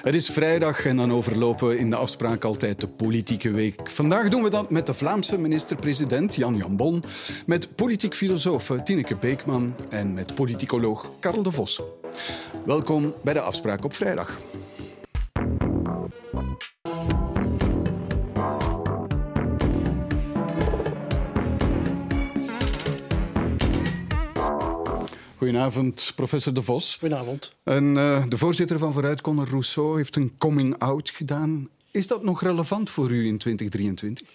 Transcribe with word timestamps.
Het 0.00 0.14
is 0.14 0.28
vrijdag 0.28 0.86
en 0.86 0.96
dan 0.96 1.12
overlopen 1.12 1.68
we 1.68 1.78
in 1.78 1.90
de 1.90 1.96
afspraak 1.96 2.44
altijd 2.44 2.80
de 2.80 2.88
politieke 2.88 3.50
week. 3.50 3.90
Vandaag 3.90 4.28
doen 4.28 4.42
we 4.42 4.50
dat 4.50 4.70
met 4.70 4.86
de 4.86 4.94
Vlaamse 4.94 5.38
minister-president 5.38 6.34
Jan 6.34 6.56
Jan 6.56 6.76
Bon, 6.76 7.02
met 7.46 7.74
politiek 7.74 8.14
filosoof 8.14 8.72
Tineke 8.84 9.16
Beekman 9.16 9.74
en 9.90 10.14
met 10.14 10.34
politicoloog 10.34 11.10
Karel 11.18 11.42
de 11.42 11.50
Vos. 11.50 11.82
Welkom 12.64 13.14
bij 13.22 13.34
de 13.34 13.40
afspraak 13.40 13.84
op 13.84 13.94
vrijdag. 13.94 14.36
Goedenavond, 25.50 26.12
professor 26.14 26.54
De 26.54 26.62
Vos. 26.62 26.96
Goedenavond. 26.96 27.54
En, 27.62 27.84
uh, 27.96 28.26
de 28.26 28.38
voorzitter 28.38 28.78
van 28.78 28.92
Vooruit, 28.92 29.20
Conor 29.20 29.48
Rousseau, 29.48 29.96
heeft 29.96 30.16
een 30.16 30.30
coming-out 30.38 31.10
gedaan. 31.10 31.68
Is 31.90 32.06
dat 32.06 32.22
nog 32.22 32.42
relevant 32.42 32.90
voor 32.90 33.10
u 33.10 33.26
in 33.26 33.38
2023? 33.38 34.28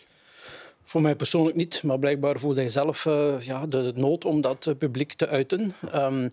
Voor 0.83 1.01
mij 1.01 1.15
persoonlijk 1.15 1.55
niet, 1.55 1.83
maar 1.83 1.99
blijkbaar 1.99 2.39
voelde 2.39 2.59
hij 2.59 2.69
zelf 2.69 3.05
uh, 3.05 3.39
ja, 3.39 3.67
de 3.67 3.93
nood 3.95 4.25
om 4.25 4.41
dat 4.41 4.65
uh, 4.65 4.75
publiek 4.77 5.13
te 5.13 5.27
uiten. 5.27 5.71
Um, 5.95 6.31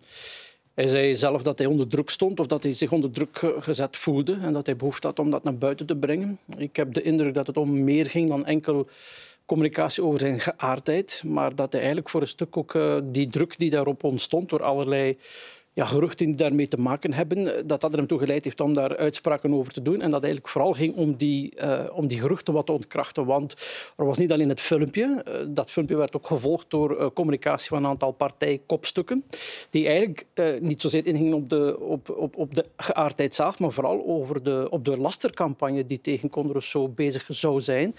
hij 0.75 0.87
zei 0.87 1.15
zelf 1.15 1.43
dat 1.43 1.59
hij 1.59 1.67
onder 1.67 1.89
druk 1.89 2.11
stond 2.11 2.41
of 2.41 2.47
dat 2.47 2.63
hij 2.63 2.73
zich 2.73 2.93
onder 2.93 3.11
druk 3.11 3.55
gezet 3.59 3.97
voelde 3.97 4.39
en 4.43 4.53
dat 4.53 4.67
hij 4.67 4.77
behoefte 4.77 5.07
had 5.07 5.19
om 5.19 5.31
dat 5.31 5.45
naar 5.45 5.59
buiten 5.59 5.87
te 5.87 5.97
brengen. 5.97 6.39
Ik 6.59 6.77
heb 6.77 6.95
de 6.95 7.03
indruk 7.03 7.35
dat 7.35 7.47
het 7.47 7.57
om 7.57 7.85
meer 7.85 8.11
ging 8.11 8.29
dan 8.29 8.47
enkel 8.47 8.89
communicatie 9.53 10.05
over 10.05 10.21
zijn 10.21 10.41
geaardheid, 10.41 11.23
maar 11.27 11.55
dat 11.55 11.71
hij 11.73 11.81
eigenlijk 11.81 12.11
voor 12.11 12.21
een 12.21 12.27
stuk 12.27 12.57
ook 12.57 12.75
uh, 12.75 12.99
die 13.05 13.29
druk 13.29 13.59
die 13.59 13.71
daarop 13.71 14.05
ontstond 14.05 14.49
door 14.49 14.63
allerlei 14.63 15.19
ja, 15.73 15.85
geruchten 15.85 16.27
die 16.27 16.35
daarmee 16.35 16.69
te 16.69 16.81
maken 16.81 17.13
hebben, 17.13 17.67
dat 17.67 17.81
dat 17.81 17.93
er 17.93 17.99
hem 17.99 18.07
toe 18.07 18.19
geleid 18.19 18.45
heeft 18.45 18.61
om 18.61 18.75
daar 18.75 18.97
uitspraken 18.97 19.55
over 19.55 19.73
te 19.73 19.83
doen. 19.83 20.01
En 20.01 20.11
dat 20.11 20.23
eigenlijk 20.23 20.53
vooral 20.53 20.73
ging 20.73 20.95
om 20.97 21.17
die, 21.17 21.53
uh, 21.63 21.81
om 21.93 22.07
die 22.07 22.21
geruchten 22.21 22.55
wat 22.55 22.67
te 22.67 22.73
ontkrachten. 22.73 23.25
Want 23.25 23.55
er 23.97 24.05
was 24.05 24.19
niet 24.19 24.33
alleen 24.33 24.49
het 24.49 24.61
filmpje. 24.61 25.25
Dat 25.49 25.71
filmpje 25.71 25.97
werd 25.97 26.17
ook 26.17 26.27
gevolgd 26.27 26.71
door 26.71 27.13
communicatie 27.13 27.69
van 27.69 27.79
een 27.79 27.91
aantal 27.91 28.13
partijkopstukken. 28.13 29.25
Die 29.71 29.87
eigenlijk 29.87 30.27
niet 30.61 30.81
zozeer 30.81 31.07
ingingen 31.07 31.35
op 31.35 31.49
de, 31.49 31.81
op, 31.81 32.11
op, 32.11 32.37
op 32.37 32.55
de 32.55 32.65
geaardheid 32.77 33.35
zelf, 33.35 33.59
maar 33.59 33.73
vooral 33.73 34.05
over 34.07 34.43
de, 34.43 34.67
op 34.71 34.85
de 34.85 34.97
lastercampagne 34.97 35.87
die 35.87 36.01
tegen 36.01 36.63
zo 36.63 36.89
bezig 36.89 37.25
zou 37.29 37.61
zijn. 37.61 37.95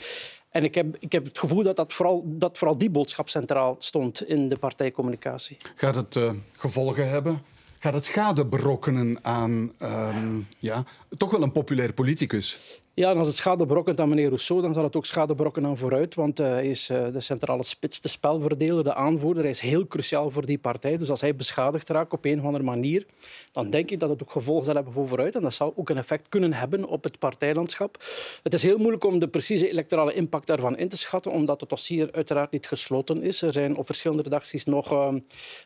En 0.54 0.64
ik 0.64 0.76
heb, 0.76 0.96
ik 1.00 1.12
heb 1.12 1.26
het 1.26 1.40
gevoel 1.40 1.64
dat, 1.64 1.76
dat, 1.76 1.94
vooral, 1.94 2.24
dat 2.26 2.58
vooral 2.58 2.78
die 2.78 2.90
boodschap 2.90 3.30
centraal 3.30 3.76
stond 3.80 4.28
in 4.28 4.48
de 4.48 4.58
partijcommunicatie. 4.58 5.58
Gaat 5.76 5.96
het 5.96 6.16
uh, 6.16 6.32
gevolgen 6.58 7.10
hebben? 7.10 7.42
Gaat 7.80 7.94
het 7.94 8.06
schade 8.06 8.46
berokkenen 8.46 9.18
aan 9.22 9.72
um, 9.82 10.48
ja, 10.60 10.84
toch 11.18 11.32
wel 11.32 11.42
een 11.42 11.52
populair 11.52 11.94
politicus? 11.94 12.82
Ja, 12.96 13.10
en 13.10 13.18
als 13.18 13.28
het 13.28 13.36
schade 13.36 13.94
aan 13.96 14.10
meneer 14.10 14.28
Rousseau, 14.28 14.62
dan 14.62 14.74
zal 14.74 14.84
het 14.84 14.96
ook 14.96 15.06
schade 15.06 15.36
berokkenen 15.36 15.70
aan 15.70 15.78
vooruit. 15.78 16.16
Want 16.16 16.40
uh, 16.40 16.48
hij 16.48 16.68
is 16.68 16.90
uh, 16.90 17.08
de 17.14 17.20
centrale 17.20 17.64
spits, 17.64 18.02
de 18.02 18.08
spelverdeler, 18.08 18.84
de 18.84 18.94
aanvoerder. 18.94 19.42
Hij 19.42 19.52
is 19.52 19.60
heel 19.60 19.88
cruciaal 19.88 20.32
voor 20.32 20.46
die 20.46 20.58
partij. 20.58 20.98
Dus 20.98 21.10
als 21.10 21.22
hij 21.22 21.36
beschadigd 21.36 21.90
raakt 21.90 22.14
op 22.14 22.26
een 22.26 22.40
of 22.40 22.46
andere 22.46 22.64
manier, 22.64 23.06
dan 23.52 23.70
denk 23.70 23.92
ik 23.92 24.00
dat 24.00 24.10
het 24.10 24.22
ook 24.24 24.32
gevolgen 24.32 24.66
zal 24.66 24.76
hebben 24.76 24.94
voor 24.94 25.08
vooruit. 25.08 25.36
En 25.36 25.42
dat 25.42 25.54
zal 25.54 25.74
ook 25.76 25.90
een 25.90 25.98
effect 25.98 26.30
kunnen 26.30 26.54
hebben 26.54 26.86
op 26.86 27.04
het 27.04 27.20
partijlandschap. 27.20 27.98
Het 28.44 28.54
is 28.54 28.64
heel 28.64 28.78
moeilijk 28.78 29.04
om 29.04 29.20
de 29.20 29.28
precieze 29.28 29.70
electorale 29.70 30.14
impact 30.14 30.48
daarvan 30.48 30.78
in 30.78 30.90
te 30.90 30.98
schatten, 30.98 31.32
omdat 31.32 31.60
het 31.60 31.70
dossier 31.70 32.10
uiteraard 32.12 32.52
niet 32.52 32.68
gesloten 32.68 33.22
is. 33.22 33.42
Er 33.42 33.54
zijn 33.54 33.78
op 33.78 33.86
verschillende 33.86 34.24
redacties 34.24 34.66
nog 34.66 34.92
uh, 34.92 35.08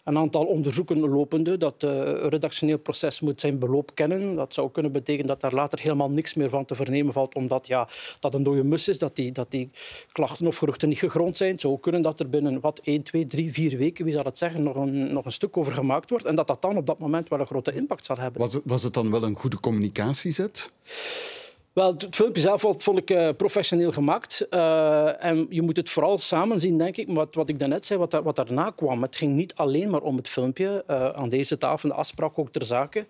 een 0.03 0.17
aantal 0.17 0.45
onderzoeken 0.45 0.99
lopende. 0.99 1.57
Dat 1.57 1.81
het 1.81 2.31
redactioneel 2.31 2.79
proces 2.79 3.19
moet 3.19 3.41
zijn 3.41 3.59
beloop 3.59 3.91
kennen. 3.93 4.35
Dat 4.35 4.53
zou 4.53 4.71
kunnen 4.71 4.91
betekenen 4.91 5.27
dat 5.27 5.41
daar 5.41 5.53
later 5.53 5.79
helemaal 5.79 6.09
niks 6.09 6.33
meer 6.33 6.49
van 6.49 6.65
te 6.65 6.75
vernemen 6.75 7.15
valt 7.17 7.35
omdat 7.35 7.67
ja, 7.67 7.87
dat 8.19 8.33
een 8.33 8.43
dode 8.43 8.63
mus 8.63 8.87
is, 8.87 8.99
dat 8.99 9.15
die, 9.15 9.31
dat 9.31 9.51
die 9.51 9.69
klachten 10.11 10.47
of 10.47 10.57
geruchten 10.57 10.89
niet 10.89 10.99
gegrond 10.99 11.37
zijn. 11.37 11.59
Zou 11.59 11.79
kunnen 11.79 12.01
dat 12.01 12.19
er 12.19 12.29
binnen 12.29 12.59
wat, 12.59 12.79
1, 12.83 13.03
2, 13.03 13.25
3, 13.25 13.53
4 13.53 13.77
weken, 13.77 14.05
wie 14.05 14.13
zal 14.13 14.23
het 14.23 14.37
zeggen, 14.37 14.63
nog 14.63 14.75
een, 14.75 15.13
nog 15.13 15.25
een 15.25 15.31
stuk 15.31 15.57
over 15.57 15.73
gemaakt 15.73 16.09
wordt 16.09 16.25
en 16.25 16.35
dat 16.35 16.47
dat 16.47 16.61
dan 16.61 16.77
op 16.77 16.85
dat 16.85 16.99
moment 16.99 17.29
wel 17.29 17.39
een 17.39 17.45
grote 17.45 17.73
impact 17.73 18.05
zal 18.05 18.17
hebben. 18.17 18.41
Was 18.41 18.53
het, 18.53 18.63
was 18.65 18.83
het 18.83 18.93
dan 18.93 19.11
wel 19.11 19.23
een 19.23 19.35
goede 19.35 19.59
communicatiezet? 19.59 20.69
Wel, 21.77 21.93
het 21.97 22.15
filmpje 22.15 22.41
zelf 22.41 22.61
vond 22.77 22.97
ik 22.97 23.11
uh, 23.11 23.29
professioneel 23.37 23.91
gemaakt. 23.91 24.47
Uh, 24.49 25.23
en 25.23 25.47
je 25.49 25.61
moet 25.61 25.77
het 25.77 25.89
vooral 25.89 26.17
samen 26.17 26.59
zien, 26.59 26.77
denk 26.77 26.97
ik. 26.97 27.07
Wat, 27.09 27.35
wat 27.35 27.49
ik 27.49 27.59
daarnet 27.59 27.85
zei, 27.85 27.99
wat, 27.99 28.21
wat 28.23 28.35
daarna 28.35 28.71
kwam. 28.75 29.01
Het 29.01 29.15
ging 29.15 29.35
niet 29.35 29.55
alleen 29.55 29.89
maar 29.89 30.01
om 30.01 30.17
het 30.17 30.29
filmpje. 30.29 30.83
Uh, 30.89 31.09
aan 31.09 31.29
deze 31.29 31.57
tafel, 31.57 31.89
de 31.89 31.95
afspraak 31.95 32.39
ook 32.39 32.51
ter 32.51 32.65
zake, 32.65 33.05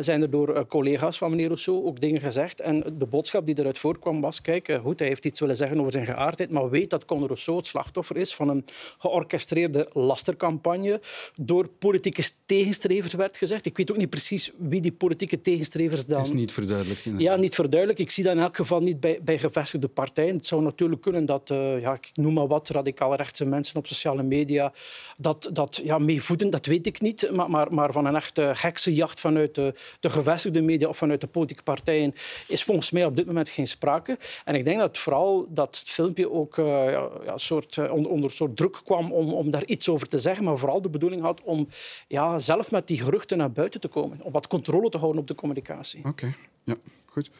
zijn 0.00 0.22
er 0.22 0.30
door 0.30 0.66
collega's 0.66 1.18
van 1.18 1.30
meneer 1.30 1.46
Rousseau 1.46 1.84
ook 1.84 2.00
dingen 2.00 2.20
gezegd. 2.20 2.60
En 2.60 2.84
de 2.98 3.06
boodschap 3.06 3.46
die 3.46 3.58
eruit 3.58 3.78
voorkwam 3.78 4.20
was, 4.20 4.40
kijk, 4.40 4.78
goed, 4.82 4.98
hij 4.98 5.08
heeft 5.08 5.24
iets 5.24 5.40
willen 5.40 5.56
zeggen 5.56 5.78
over 5.78 5.92
zijn 5.92 6.06
geaardheid, 6.06 6.50
maar 6.50 6.70
weet 6.70 6.90
dat 6.90 7.04
Conor 7.04 7.26
Rousseau 7.26 7.58
het 7.58 7.66
slachtoffer 7.66 8.16
is 8.16 8.34
van 8.34 8.48
een 8.48 8.64
georchestreerde 8.98 9.88
lastercampagne 9.92 11.00
door 11.34 11.68
politieke 11.78 12.22
tegenstrevers, 12.46 13.14
werd 13.14 13.36
gezegd. 13.36 13.66
Ik 13.66 13.76
weet 13.76 13.90
ook 13.90 13.96
niet 13.96 14.10
precies 14.10 14.50
wie 14.56 14.80
die 14.80 14.92
politieke 14.92 15.40
tegenstrevers 15.40 16.06
dan... 16.06 16.18
Het 16.18 16.26
is 16.26 16.32
niet 16.34 16.52
verduidelijkt. 16.52 17.02
Ja, 17.02 17.36
niet 17.36 17.54
verduidelijkt. 17.54 17.80
Ik 17.88 18.10
zie 18.10 18.24
dat 18.24 18.34
in 18.34 18.40
elk 18.42 18.56
geval 18.56 18.80
niet 18.80 19.00
bij, 19.00 19.20
bij 19.22 19.38
gevestigde 19.38 19.88
partijen. 19.88 20.36
Het 20.36 20.46
zou 20.46 20.62
natuurlijk 20.62 21.00
kunnen 21.00 21.26
dat, 21.26 21.50
uh, 21.50 21.80
ja, 21.80 21.92
ik 21.92 22.10
noem 22.14 22.32
maar 22.32 22.46
wat, 22.46 22.68
radicaal 22.68 23.14
rechtse 23.14 23.46
mensen 23.46 23.76
op 23.76 23.86
sociale 23.86 24.22
media 24.22 24.72
dat, 25.16 25.50
dat 25.52 25.80
ja, 25.84 25.98
meevoeden, 25.98 26.50
dat 26.50 26.66
weet 26.66 26.86
ik 26.86 27.00
niet. 27.00 27.30
Maar, 27.32 27.50
maar, 27.50 27.74
maar 27.74 27.92
van 27.92 28.04
een 28.04 28.16
echte 28.16 28.52
heksenjacht 28.56 29.20
vanuit 29.20 29.54
de, 29.54 29.74
de 30.00 30.10
gevestigde 30.10 30.62
media 30.62 30.88
of 30.88 30.96
vanuit 30.96 31.20
de 31.20 31.26
politieke 31.26 31.62
partijen 31.62 32.14
is 32.48 32.64
volgens 32.64 32.90
mij 32.90 33.04
op 33.04 33.16
dit 33.16 33.26
moment 33.26 33.48
geen 33.48 33.66
sprake. 33.66 34.18
En 34.44 34.54
ik 34.54 34.64
denk 34.64 34.78
dat 34.78 34.98
vooral 34.98 35.46
dat 35.48 35.82
filmpje 35.86 36.30
ook 36.30 36.56
uh, 36.56 36.92
ja, 37.24 37.36
soort, 37.36 37.76
uh, 37.76 37.92
onder, 37.92 38.30
soort 38.30 38.56
druk 38.56 38.80
kwam 38.84 39.12
om, 39.12 39.32
om 39.32 39.50
daar 39.50 39.64
iets 39.64 39.88
over 39.88 40.08
te 40.08 40.18
zeggen, 40.18 40.44
maar 40.44 40.58
vooral 40.58 40.82
de 40.82 40.90
bedoeling 40.90 41.22
had 41.22 41.42
om 41.42 41.68
ja, 42.08 42.38
zelf 42.38 42.70
met 42.70 42.86
die 42.86 43.00
geruchten 43.00 43.38
naar 43.38 43.52
buiten 43.52 43.80
te 43.80 43.88
komen, 43.88 44.20
om 44.22 44.32
wat 44.32 44.46
controle 44.46 44.88
te 44.88 44.98
houden 44.98 45.20
op 45.20 45.28
de 45.28 45.34
communicatie. 45.34 46.04
Oké, 46.04 46.34
ja, 46.64 46.74
goed. 47.06 47.30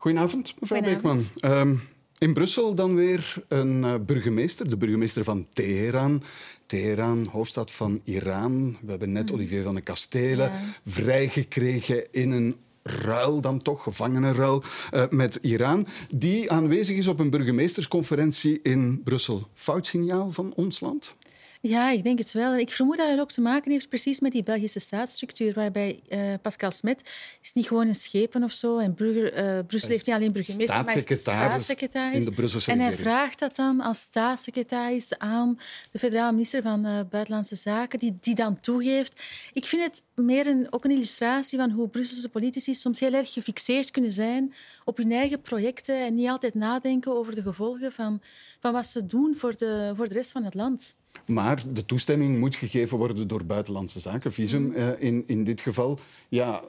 Goedenavond, 0.00 0.54
mevrouw 0.60 0.80
Beekman. 0.80 1.22
Um, 1.44 1.80
in 2.18 2.32
Brussel 2.32 2.74
dan 2.74 2.94
weer 2.94 3.34
een 3.48 3.82
uh, 3.82 3.94
burgemeester, 4.06 4.68
de 4.68 4.76
burgemeester 4.76 5.24
van 5.24 5.46
Teheran. 5.52 6.22
Teheran, 6.66 7.28
hoofdstad 7.30 7.70
van 7.70 8.00
Iran. 8.04 8.76
We 8.80 8.90
hebben 8.90 9.12
net 9.12 9.28
mm. 9.28 9.34
Olivier 9.34 9.62
van 9.62 9.74
de 9.74 9.80
Kastelen 9.80 10.50
ja. 10.50 10.60
vrijgekregen 10.86 12.12
in 12.12 12.30
een 12.30 12.56
ruil 12.82 13.40
dan 13.40 13.62
toch, 13.62 13.82
gevangenenruil 13.82 14.62
uh, 14.94 15.04
met 15.10 15.38
Iran, 15.42 15.86
die 16.14 16.50
aanwezig 16.50 16.96
is 16.96 17.08
op 17.08 17.18
een 17.18 17.30
burgemeestersconferentie 17.30 18.60
in 18.62 19.02
Brussel. 19.04 19.48
Fout 19.54 19.86
signaal 19.86 20.30
van 20.30 20.52
ons 20.54 20.80
land? 20.80 21.14
Ja, 21.60 21.90
ik 21.90 22.04
denk 22.04 22.18
het 22.18 22.32
wel. 22.32 22.56
Ik 22.56 22.70
vermoed 22.70 22.96
dat 22.96 23.10
het 23.10 23.20
ook 23.20 23.30
te 23.30 23.40
maken 23.40 23.70
heeft 23.70 23.88
precies 23.88 24.20
met 24.20 24.32
die 24.32 24.42
Belgische 24.42 24.78
staatsstructuur, 24.78 25.54
waarbij 25.54 26.00
uh, 26.08 26.34
Pascal 26.42 26.70
Smet 26.70 27.10
is 27.42 27.52
niet 27.52 27.66
gewoon 27.66 27.86
een 27.86 27.94
schepen 27.94 28.42
of 28.42 28.52
zo. 28.52 28.78
En 28.78 28.94
Brugger, 28.94 29.56
uh, 29.58 29.64
Brussel 29.66 29.90
heeft 29.90 30.06
niet 30.06 30.14
alleen 30.14 30.32
burgemeester, 30.32 30.84
maar 30.84 30.94
is 30.94 31.20
staatssecretaris. 31.20 32.18
In 32.18 32.24
de 32.24 32.36
Brusselse 32.36 32.70
en 32.70 32.80
hij 32.80 32.96
vraagt 32.96 33.38
dat 33.38 33.56
dan 33.56 33.80
als 33.80 34.00
staatssecretaris 34.00 35.18
aan 35.18 35.58
de 35.90 35.98
federaal 35.98 36.32
minister 36.32 36.62
van 36.62 36.86
uh, 36.86 37.00
Buitenlandse 37.10 37.56
Zaken, 37.56 37.98
die, 37.98 38.16
die 38.20 38.34
dan 38.34 38.60
toegeeft. 38.60 39.22
Ik 39.52 39.66
vind 39.66 39.82
het 39.82 40.04
meer 40.14 40.46
een, 40.46 40.66
ook 40.70 40.84
een 40.84 40.90
illustratie 40.90 41.58
van 41.58 41.70
hoe 41.70 41.88
Brusselse 41.88 42.28
politici 42.28 42.74
soms 42.74 43.00
heel 43.00 43.12
erg 43.12 43.32
gefixeerd 43.32 43.90
kunnen 43.90 44.12
zijn 44.12 44.54
op 44.84 44.96
hun 44.96 45.12
eigen 45.12 45.40
projecten 45.40 46.06
en 46.06 46.14
niet 46.14 46.28
altijd 46.28 46.54
nadenken 46.54 47.16
over 47.16 47.34
de 47.34 47.42
gevolgen 47.42 47.92
van, 47.92 48.22
van 48.58 48.72
wat 48.72 48.86
ze 48.86 49.06
doen 49.06 49.34
voor 49.36 49.56
de, 49.56 49.92
voor 49.96 50.08
de 50.08 50.14
rest 50.14 50.32
van 50.32 50.44
het 50.44 50.54
land. 50.54 50.94
Maar 51.26 51.62
de 51.72 51.86
toestemming 51.86 52.38
moet 52.38 52.56
gegeven 52.56 52.98
worden 52.98 53.28
door 53.28 53.44
buitenlandse 53.44 54.00
zaken, 54.00 54.32
visum 54.32 54.62
mm. 54.62 54.74
uh, 54.74 54.88
in, 54.98 55.24
in 55.26 55.44
dit 55.44 55.60
geval. 55.60 55.98
Ja, 56.28 56.62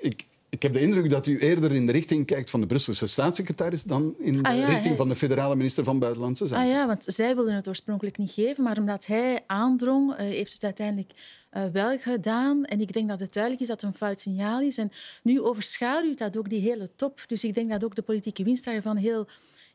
ik, 0.00 0.26
ik 0.48 0.62
heb 0.62 0.72
de 0.72 0.80
indruk 0.80 1.10
dat 1.10 1.26
u 1.26 1.38
eerder 1.38 1.72
in 1.72 1.86
de 1.86 1.92
richting 1.92 2.26
kijkt 2.26 2.50
van 2.50 2.60
de 2.60 2.66
Brusselse 2.66 3.06
staatssecretaris 3.06 3.82
dan 3.82 4.14
in 4.18 4.32
de 4.32 4.42
ah, 4.42 4.56
ja, 4.56 4.64
richting 4.64 4.86
hij... 4.86 4.96
van 4.96 5.08
de 5.08 5.14
federale 5.14 5.56
minister 5.56 5.84
van 5.84 5.98
Buitenlandse 5.98 6.46
Zaken. 6.46 6.66
Ah 6.66 6.72
ja, 6.72 6.86
want 6.86 7.04
zij 7.06 7.34
wilden 7.34 7.54
het 7.54 7.68
oorspronkelijk 7.68 8.18
niet 8.18 8.30
geven, 8.30 8.64
maar 8.64 8.78
omdat 8.78 9.06
hij 9.06 9.40
aandrong, 9.46 10.10
uh, 10.10 10.16
heeft 10.16 10.52
het 10.52 10.64
uiteindelijk 10.64 11.12
uh, 11.52 11.64
wel 11.72 11.98
gedaan. 11.98 12.64
En 12.64 12.80
ik 12.80 12.92
denk 12.92 13.08
dat 13.08 13.20
het 13.20 13.32
duidelijk 13.32 13.62
is 13.62 13.68
dat 13.68 13.80
het 13.80 13.90
een 13.90 13.96
fout 13.96 14.20
signaal 14.20 14.60
is. 14.60 14.78
En 14.78 14.92
nu 15.22 15.40
overschaduwt 15.40 16.18
dat 16.18 16.36
ook 16.36 16.50
die 16.50 16.60
hele 16.60 16.90
top. 16.96 17.24
Dus 17.26 17.44
ik 17.44 17.54
denk 17.54 17.70
dat 17.70 17.84
ook 17.84 17.94
de 17.94 18.02
politieke 18.02 18.44
winst 18.44 18.64
daarvan 18.64 18.96
heel 18.96 19.26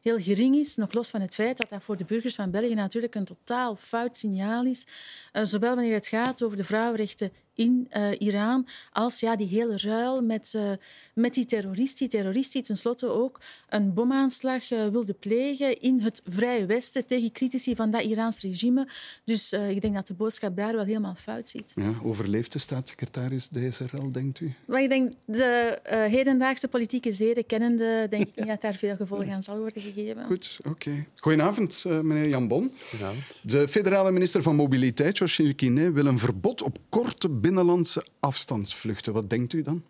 heel 0.06 0.20
gering 0.20 0.56
is, 0.56 0.76
nog 0.76 0.94
los 0.94 1.10
van 1.10 1.22
het 1.22 1.36
feit 1.36 1.58
dat 1.58 1.70
dat 1.70 1.84
voor 1.84 1.96
de 1.96 2.06
burgers 2.06 2.36
van 2.36 2.52
België 2.52 2.74
natuurlijk 2.74 3.16
een 3.16 3.26
totaal 3.26 3.76
fout 3.76 4.18
signaal 4.18 4.66
is, 4.66 4.88
uh, 5.34 5.44
zowel 5.44 5.76
wanneer 5.76 5.94
het 5.94 6.08
gaat 6.08 6.44
over 6.44 6.58
de 6.58 6.64
vrouwenrechten 6.64 7.32
in 7.56 7.88
uh, 7.98 8.08
Iran 8.18 8.68
als 8.92 9.20
ja, 9.20 9.36
die 9.36 9.48
hele 9.48 9.78
ruil 9.78 10.22
met, 10.22 10.54
uh, 10.56 10.72
met 11.14 11.34
die 11.34 11.46
terrorist, 11.46 11.98
die 11.98 12.08
terrorist 12.08 12.54
die 12.54 12.62
tenslotte 12.62 13.08
ook 13.08 13.40
een 13.70 13.94
bomaanslag 13.94 14.72
uh, 14.72 14.88
wilde 14.88 15.14
plegen 15.14 15.82
in 15.82 16.00
het 16.00 16.22
Vrije 16.26 16.66
Westen 16.66 17.06
tegen 17.06 17.32
critici 17.32 17.76
van 17.76 17.92
dat 17.92 18.02
Iraans 18.02 18.42
regime. 18.42 18.88
Dus 19.24 19.54
ik 19.54 19.82
denk 19.82 19.94
dat 19.94 20.08
de 20.08 20.14
boodschap 20.14 20.56
daar 20.56 20.76
wel 20.76 20.86
helemaal 20.86 21.16
fout 21.16 21.50
zit. 21.50 21.74
Ja, 21.76 21.94
overleeft 22.04 22.52
de 22.52 22.60
staatssecretaris 22.60 23.50
deze 23.50 23.86
rel, 23.92 24.12
denkt 24.12 24.40
u? 24.40 24.54
Maar 24.66 24.82
ik 24.82 24.90
denk, 24.90 25.14
de 25.26 25.80
hedendaagse 26.10 26.68
politieke 26.68 27.12
zeden 27.12 27.46
kennende, 27.46 28.08
denk 28.10 28.28
ik 28.28 28.36
niet 28.36 28.48
dat 28.48 28.62
daar 28.62 28.74
veel 28.76 28.96
gevolgen 28.96 29.32
aan 29.32 29.44
zal 29.44 29.58
worden 29.58 29.82
gegeven. 29.82 30.26
Goed, 30.26 30.58
oké. 30.60 30.70
Okay. 30.70 31.08
Goedenavond, 31.16 31.84
meneer 31.86 32.30
Jan 32.30 32.48
Bon. 32.48 32.72
Goedenavond. 32.90 33.24
De 33.42 33.68
federale 33.68 34.12
minister 34.12 34.42
van 34.42 34.56
Mobiliteit, 34.56 35.18
Joachim 35.18 35.56
Kiné, 35.56 35.92
wil 35.92 36.06
een 36.06 36.20
verbod 36.20 36.62
op 36.62 36.78
korte 36.90 37.30
binnenlandse 37.46 38.06
afstandsvluchten. 38.20 39.14
Wat 39.14 39.30
denkt 39.30 39.54
u 39.54 39.62
dan? 39.62 39.84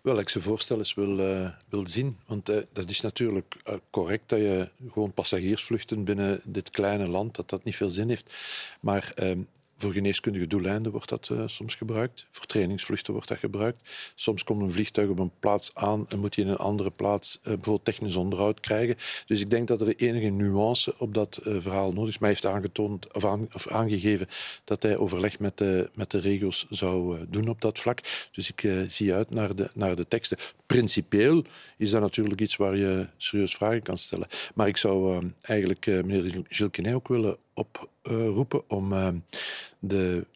Wel, 0.00 0.18
ik 0.18 0.28
ze 0.28 0.40
voorstel 0.40 0.78
eens 0.78 0.94
wil, 0.94 1.18
uh, 1.18 1.50
wil 1.68 1.86
zien. 1.86 2.16
Want 2.26 2.50
uh, 2.50 2.56
dat 2.72 2.90
is 2.90 3.00
natuurlijk 3.00 3.54
uh, 3.68 3.74
correct 3.90 4.28
dat 4.28 4.38
je 4.38 4.68
gewoon 4.92 5.12
passagiersvluchten 5.12 6.04
binnen 6.04 6.40
dit 6.44 6.70
kleine 6.70 7.08
land, 7.08 7.36
dat 7.36 7.48
dat 7.50 7.64
niet 7.64 7.76
veel 7.76 7.90
zin 7.90 8.08
heeft. 8.08 8.34
Maar 8.80 9.12
ehm, 9.14 9.40
voor 9.82 9.92
geneeskundige 9.92 10.46
doeleinden 10.46 10.92
wordt 10.92 11.08
dat 11.08 11.28
uh, 11.32 11.42
soms 11.46 11.74
gebruikt. 11.74 12.26
Voor 12.30 12.46
trainingsvluchten 12.46 13.12
wordt 13.12 13.28
dat 13.28 13.38
gebruikt. 13.38 13.90
Soms 14.14 14.44
komt 14.44 14.62
een 14.62 14.70
vliegtuig 14.70 15.08
op 15.08 15.18
een 15.18 15.32
plaats 15.38 15.74
aan 15.74 16.04
en 16.08 16.18
moet 16.18 16.34
hij 16.34 16.44
in 16.44 16.50
een 16.50 16.56
andere 16.56 16.90
plaats 16.90 17.36
uh, 17.38 17.42
bijvoorbeeld 17.44 17.84
technisch 17.84 18.16
onderhoud 18.16 18.60
krijgen. 18.60 18.96
Dus 19.26 19.40
ik 19.40 19.50
denk 19.50 19.68
dat 19.68 19.80
er 19.80 19.96
enige 19.96 20.28
nuance 20.28 20.94
op 20.98 21.14
dat 21.14 21.40
uh, 21.46 21.56
verhaal 21.58 21.92
nodig 21.92 22.08
is. 22.08 22.18
Maar 22.18 22.30
hij 22.30 22.38
heeft 22.40 22.54
aangetoond, 22.54 23.12
of, 23.12 23.24
of 23.52 23.68
aangegeven 23.68 24.28
dat 24.64 24.82
hij 24.82 24.96
overleg 24.96 25.38
met 25.38 25.58
de, 25.58 25.90
met 25.94 26.10
de 26.10 26.18
regio's 26.18 26.66
zou 26.70 27.26
doen 27.28 27.48
op 27.48 27.60
dat 27.60 27.78
vlak. 27.78 27.98
Dus 28.32 28.52
ik 28.52 28.84
zie 28.88 29.14
uit 29.14 29.30
naar 29.30 29.54
de, 29.54 29.70
naar 29.74 29.96
de 29.96 30.08
teksten. 30.08 30.38
Principieel 30.66 31.44
is 31.76 31.90
dat 31.90 32.00
natuurlijk 32.00 32.40
iets 32.40 32.56
waar 32.56 32.76
je 32.76 33.06
serieus 33.16 33.54
vragen 33.54 33.82
kan 33.82 33.98
stellen. 33.98 34.28
Maar 34.54 34.68
ik 34.68 34.76
zou 34.76 35.30
eigenlijk 35.40 35.86
meneer 35.86 36.42
Gilles 36.48 36.94
ook 36.94 37.08
willen 37.08 37.36
oproepen 37.54 38.62
om 38.68 39.22
de 39.78 40.26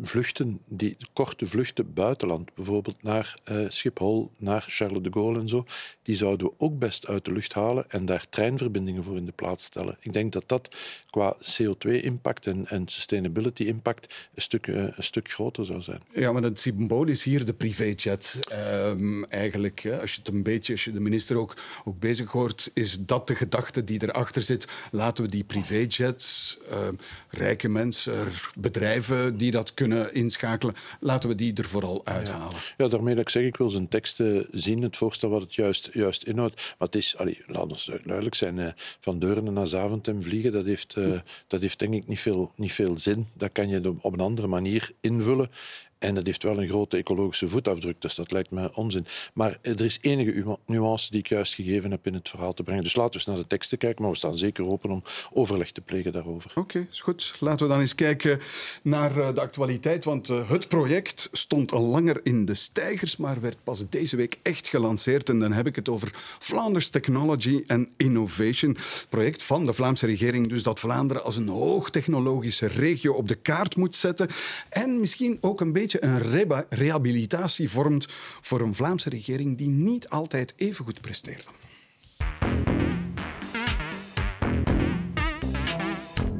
vluchten, 0.00 0.60
die 0.66 0.96
korte 1.12 1.46
vluchten 1.46 1.94
buitenland, 1.94 2.54
bijvoorbeeld 2.54 3.02
naar 3.02 3.38
uh, 3.50 3.64
Schiphol, 3.68 4.30
naar 4.36 4.64
Charles 4.68 5.02
de 5.02 5.12
Gaulle 5.12 5.38
en 5.38 5.48
zo, 5.48 5.64
die 6.02 6.16
zouden 6.16 6.46
we 6.46 6.52
ook 6.58 6.78
best 6.78 7.06
uit 7.06 7.24
de 7.24 7.32
lucht 7.32 7.52
halen 7.52 7.90
en 7.90 8.06
daar 8.06 8.28
treinverbindingen 8.28 9.02
voor 9.02 9.16
in 9.16 9.24
de 9.24 9.32
plaats 9.32 9.64
stellen. 9.64 9.96
Ik 10.00 10.12
denk 10.12 10.32
dat 10.32 10.44
dat 10.46 10.76
qua 11.10 11.36
CO2-impact 11.36 12.46
en, 12.46 12.66
en 12.68 12.88
sustainability-impact 12.88 14.14
een 14.34 14.42
stuk, 14.42 14.66
uh, 14.66 14.76
een 14.76 15.02
stuk 15.02 15.30
groter 15.30 15.64
zou 15.64 15.80
zijn. 15.80 16.00
Ja, 16.14 16.32
maar 16.32 16.42
het 16.42 16.60
symbool 16.60 17.06
is 17.06 17.22
hier 17.22 17.44
de 17.44 17.54
privéjet. 17.54 18.38
Um, 18.52 19.24
eigenlijk, 19.24 19.88
als 20.00 20.12
je 20.12 20.18
het 20.18 20.28
een 20.28 20.42
beetje, 20.42 20.72
als 20.72 20.84
je 20.84 20.92
de 20.92 21.00
minister 21.00 21.36
ook, 21.36 21.56
ook 21.84 21.98
bezig 21.98 22.30
hoort, 22.30 22.70
is 22.74 23.04
dat 23.04 23.26
de 23.26 23.34
gedachte 23.34 23.84
die 23.84 24.02
erachter 24.02 24.42
zit. 24.42 24.68
Laten 24.90 25.24
we 25.24 25.30
die 25.30 25.44
privéjets, 25.44 26.58
uh, 26.70 26.88
rijke 27.28 27.68
mensen, 27.68 28.14
bedrijven 28.54 29.36
die 29.36 29.50
dat 29.50 29.74
kunnen 29.74 29.87
inschakelen. 30.12 30.74
Laten 31.00 31.28
we 31.28 31.34
die 31.34 31.54
er 31.54 31.64
vooral 31.64 32.06
uithalen. 32.06 32.56
Ja, 32.76 32.88
daarmee 32.88 33.14
dat 33.14 33.22
ik 33.22 33.28
zeg, 33.28 33.42
ik 33.42 33.56
wil 33.56 33.70
zijn 33.70 33.88
teksten 33.88 34.46
zien, 34.50 34.82
het 34.82 34.96
voorstel 34.96 35.30
wat 35.30 35.42
het 35.42 35.54
juist, 35.54 35.90
juist 35.92 36.22
inhoudt. 36.22 36.54
Maar 36.54 36.88
het 36.88 36.96
is, 36.96 37.16
allee, 37.16 37.42
laat 37.46 37.70
ons 37.70 37.90
duidelijk 38.04 38.34
zijn, 38.34 38.58
eh, 38.58 38.68
van 39.00 39.18
Deurne 39.18 39.50
naar 39.50 39.66
Zaventem 39.66 40.22
vliegen, 40.22 40.52
dat 40.52 40.64
heeft, 40.64 40.96
uh, 40.96 41.20
dat 41.46 41.60
heeft 41.60 41.78
denk 41.78 41.94
ik 41.94 42.06
niet 42.06 42.20
veel, 42.20 42.52
niet 42.54 42.72
veel 42.72 42.98
zin. 42.98 43.28
Dat 43.34 43.52
kan 43.52 43.68
je 43.68 43.94
op 44.00 44.12
een 44.12 44.20
andere 44.20 44.46
manier 44.46 44.90
invullen. 45.00 45.50
En 45.98 46.14
dat 46.14 46.26
heeft 46.26 46.42
wel 46.42 46.62
een 46.62 46.68
grote 46.68 46.96
ecologische 46.96 47.48
voetafdruk, 47.48 48.00
dus 48.00 48.14
dat 48.14 48.30
lijkt 48.30 48.50
me 48.50 48.74
onzin. 48.74 49.06
Maar 49.32 49.58
er 49.62 49.84
is 49.84 49.98
enige 50.00 50.58
nuance 50.66 51.10
die 51.10 51.20
ik 51.20 51.26
juist 51.26 51.54
gegeven 51.54 51.90
heb 51.90 52.06
in 52.06 52.14
het 52.14 52.28
verhaal 52.28 52.54
te 52.54 52.62
brengen. 52.62 52.82
Dus 52.82 52.96
laten 52.96 53.10
we 53.10 53.16
eens 53.16 53.26
naar 53.26 53.36
de 53.36 53.46
teksten 53.46 53.78
kijken, 53.78 54.02
maar 54.02 54.10
we 54.10 54.16
staan 54.16 54.36
zeker 54.38 54.64
open 54.64 54.90
om 54.90 55.02
overleg 55.32 55.70
te 55.70 55.80
plegen 55.80 56.12
daarover. 56.12 56.52
Oké, 56.54 56.86
is 56.90 57.00
goed. 57.00 57.34
Laten 57.40 57.66
we 57.66 57.72
dan 57.72 57.80
eens 57.80 57.94
kijken 57.94 58.40
naar 58.82 59.18
eh, 59.18 59.34
de 59.34 59.40
actualiteit. 59.40 60.04
Want 60.04 60.28
eh, 60.28 60.50
het 60.50 60.68
project 60.68 61.28
stond 61.32 61.72
al 61.72 61.82
langer 61.82 62.20
in 62.22 62.44
de 62.44 62.54
stijgers, 62.54 63.16
maar 63.16 63.40
werd 63.40 63.58
pas 63.64 63.84
deze 63.88 64.16
week 64.16 64.38
echt 64.42 64.68
gelanceerd. 64.68 65.28
En 65.28 65.38
dan 65.38 65.52
heb 65.52 65.66
ik 65.66 65.76
het 65.76 65.88
over 65.88 66.10
Flanders 66.38 66.88
Technology 66.88 67.64
and 67.66 67.88
Innovation. 67.96 68.76
Project 69.08 69.42
van 69.42 69.66
de 69.66 69.72
Vlaamse 69.72 70.06
regering, 70.06 70.48
dus 70.48 70.62
dat 70.62 70.80
Vlaanderen 70.80 71.24
als 71.24 71.36
een 71.36 71.48
hoogtechnologische 71.48 72.66
regio 72.66 73.12
op 73.12 73.28
de 73.28 73.34
kaart 73.34 73.76
moet 73.76 73.94
zetten. 73.94 74.28
En 74.68 75.00
misschien 75.00 75.38
ook 75.40 75.60
een 75.60 75.72
beetje 75.72 75.87
een 75.92 76.66
rehabilitatie 76.68 77.70
vormt 77.70 78.06
voor 78.40 78.60
een 78.60 78.74
Vlaamse 78.74 79.08
regering 79.08 79.58
die 79.58 79.68
niet 79.68 80.08
altijd 80.08 80.54
even 80.56 80.84
goed 80.84 81.00
presteerde. 81.00 81.42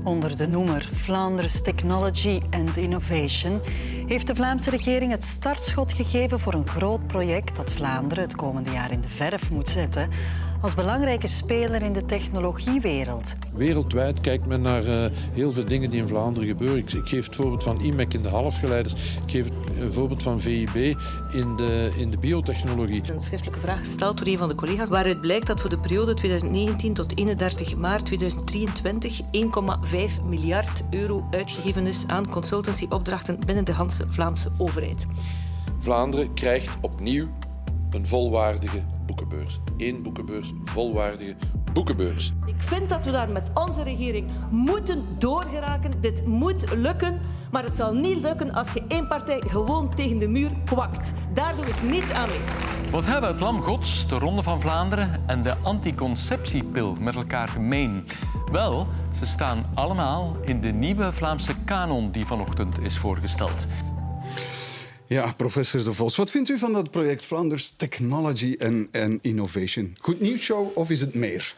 Onder 0.04 0.36
de 0.36 0.46
noemer 0.46 0.90
Flanders 0.94 1.62
Technology 1.62 2.40
and 2.50 2.76
Innovation 2.76 3.60
heeft 4.06 4.26
de 4.26 4.34
Vlaamse 4.34 4.70
regering 4.70 5.10
het 5.10 5.24
startschot 5.24 5.92
gegeven 5.92 6.40
voor 6.40 6.54
een 6.54 6.68
groot 6.68 7.06
project 7.06 7.56
dat 7.56 7.72
Vlaanderen 7.72 8.24
het 8.24 8.36
komende 8.36 8.70
jaar 8.70 8.92
in 8.92 9.00
de 9.00 9.08
verf 9.08 9.50
moet 9.50 9.68
zetten 9.68 10.10
als 10.60 10.74
belangrijke 10.74 11.26
speler 11.26 11.82
in 11.82 11.92
de 11.92 12.06
technologiewereld. 12.06 13.34
Wereldwijd 13.54 14.20
kijkt 14.20 14.46
men 14.46 14.60
naar 14.60 14.84
uh, 14.84 15.04
heel 15.32 15.52
veel 15.52 15.64
dingen 15.64 15.90
die 15.90 16.00
in 16.00 16.08
Vlaanderen 16.08 16.48
gebeuren. 16.48 16.78
Ik, 16.78 16.92
ik 16.92 17.06
geef 17.06 17.26
het 17.26 17.36
voorbeeld 17.36 17.62
van 17.62 17.80
IMEC 17.80 18.14
in 18.14 18.22
de 18.22 18.28
halfgeleiders. 18.28 18.92
Ik 18.94 19.30
geef 19.30 19.44
het 19.74 19.94
voorbeeld 19.94 20.22
van 20.22 20.40
VIB 20.40 20.74
in 21.32 21.56
de, 21.56 21.90
in 21.96 22.10
de 22.10 22.16
biotechnologie. 22.16 23.02
Een 23.06 23.22
schriftelijke 23.22 23.60
vraag 23.60 23.78
gesteld 23.78 24.18
door 24.18 24.26
een 24.26 24.38
van 24.38 24.48
de 24.48 24.54
collega's, 24.54 24.88
waaruit 24.88 25.20
blijkt 25.20 25.46
dat 25.46 25.60
voor 25.60 25.70
de 25.70 25.78
periode 25.78 26.14
2019 26.14 26.94
tot 26.94 27.18
31 27.18 27.76
maart 27.76 28.04
2023 28.04 29.20
1,5 29.20 30.24
miljard 30.28 30.84
euro 30.90 31.26
uitgegeven 31.30 31.86
is 31.86 32.04
aan 32.06 32.28
consultancyopdrachten 32.28 33.38
binnen 33.46 33.64
de 33.64 33.72
Hanse 33.72 34.04
Vlaamse 34.08 34.48
overheid. 34.56 35.06
Vlaanderen 35.78 36.34
krijgt 36.34 36.76
opnieuw 36.80 37.26
een 37.90 38.06
volwaardige 38.06 38.82
boekenbeurs. 39.06 39.60
Eén 39.76 40.02
boekenbeurs, 40.02 40.52
volwaardige 40.64 41.36
boekenbeurs. 41.72 42.32
Ik 42.46 42.62
vind 42.62 42.88
dat 42.88 43.04
we 43.04 43.10
daar 43.10 43.28
met 43.28 43.50
onze 43.54 43.82
regering 43.82 44.26
moeten 44.50 45.04
doorgeraken. 45.18 46.00
Dit 46.00 46.26
moet 46.26 46.74
lukken. 46.74 47.18
Maar 47.50 47.64
het 47.64 47.76
zal 47.76 47.94
niet 47.94 48.18
lukken 48.20 48.52
als 48.54 48.72
je 48.72 48.82
één 48.88 49.08
partij 49.08 49.40
gewoon 49.46 49.94
tegen 49.94 50.18
de 50.18 50.28
muur 50.28 50.50
kwakt. 50.64 51.12
Daar 51.34 51.54
doe 51.56 51.64
ik 51.64 51.82
niet 51.82 52.12
aan 52.12 52.28
mee. 52.28 52.90
Wat 52.90 53.06
hebben 53.06 53.30
het 53.30 53.40
Lam 53.40 53.60
Gods, 53.60 54.08
de 54.08 54.18
Ronde 54.18 54.42
van 54.42 54.60
Vlaanderen 54.60 55.22
en 55.26 55.42
de 55.42 55.56
anticonceptiepil 55.62 56.96
met 57.00 57.14
elkaar 57.14 57.48
gemeen? 57.48 58.04
Wel, 58.52 58.86
ze 59.12 59.26
staan 59.26 59.64
allemaal 59.74 60.36
in 60.44 60.60
de 60.60 60.72
nieuwe 60.72 61.12
Vlaamse 61.12 61.54
kanon 61.64 62.10
die 62.10 62.26
vanochtend 62.26 62.80
is 62.80 62.98
voorgesteld. 62.98 63.66
Ja, 65.08 65.32
professor 65.36 65.84
De 65.84 65.92
Vos, 65.92 66.16
wat 66.16 66.30
vindt 66.30 66.48
u 66.48 66.58
van 66.58 66.72
dat 66.72 66.90
project 66.90 67.24
Flanders 67.24 67.70
Technology 67.70 68.56
and, 68.92 69.18
Innovation? 69.22 69.96
Goed 70.00 70.20
nieuwsshow 70.20 70.76
of 70.76 70.90
is 70.90 71.00
het 71.00 71.14
meer? 71.14 71.54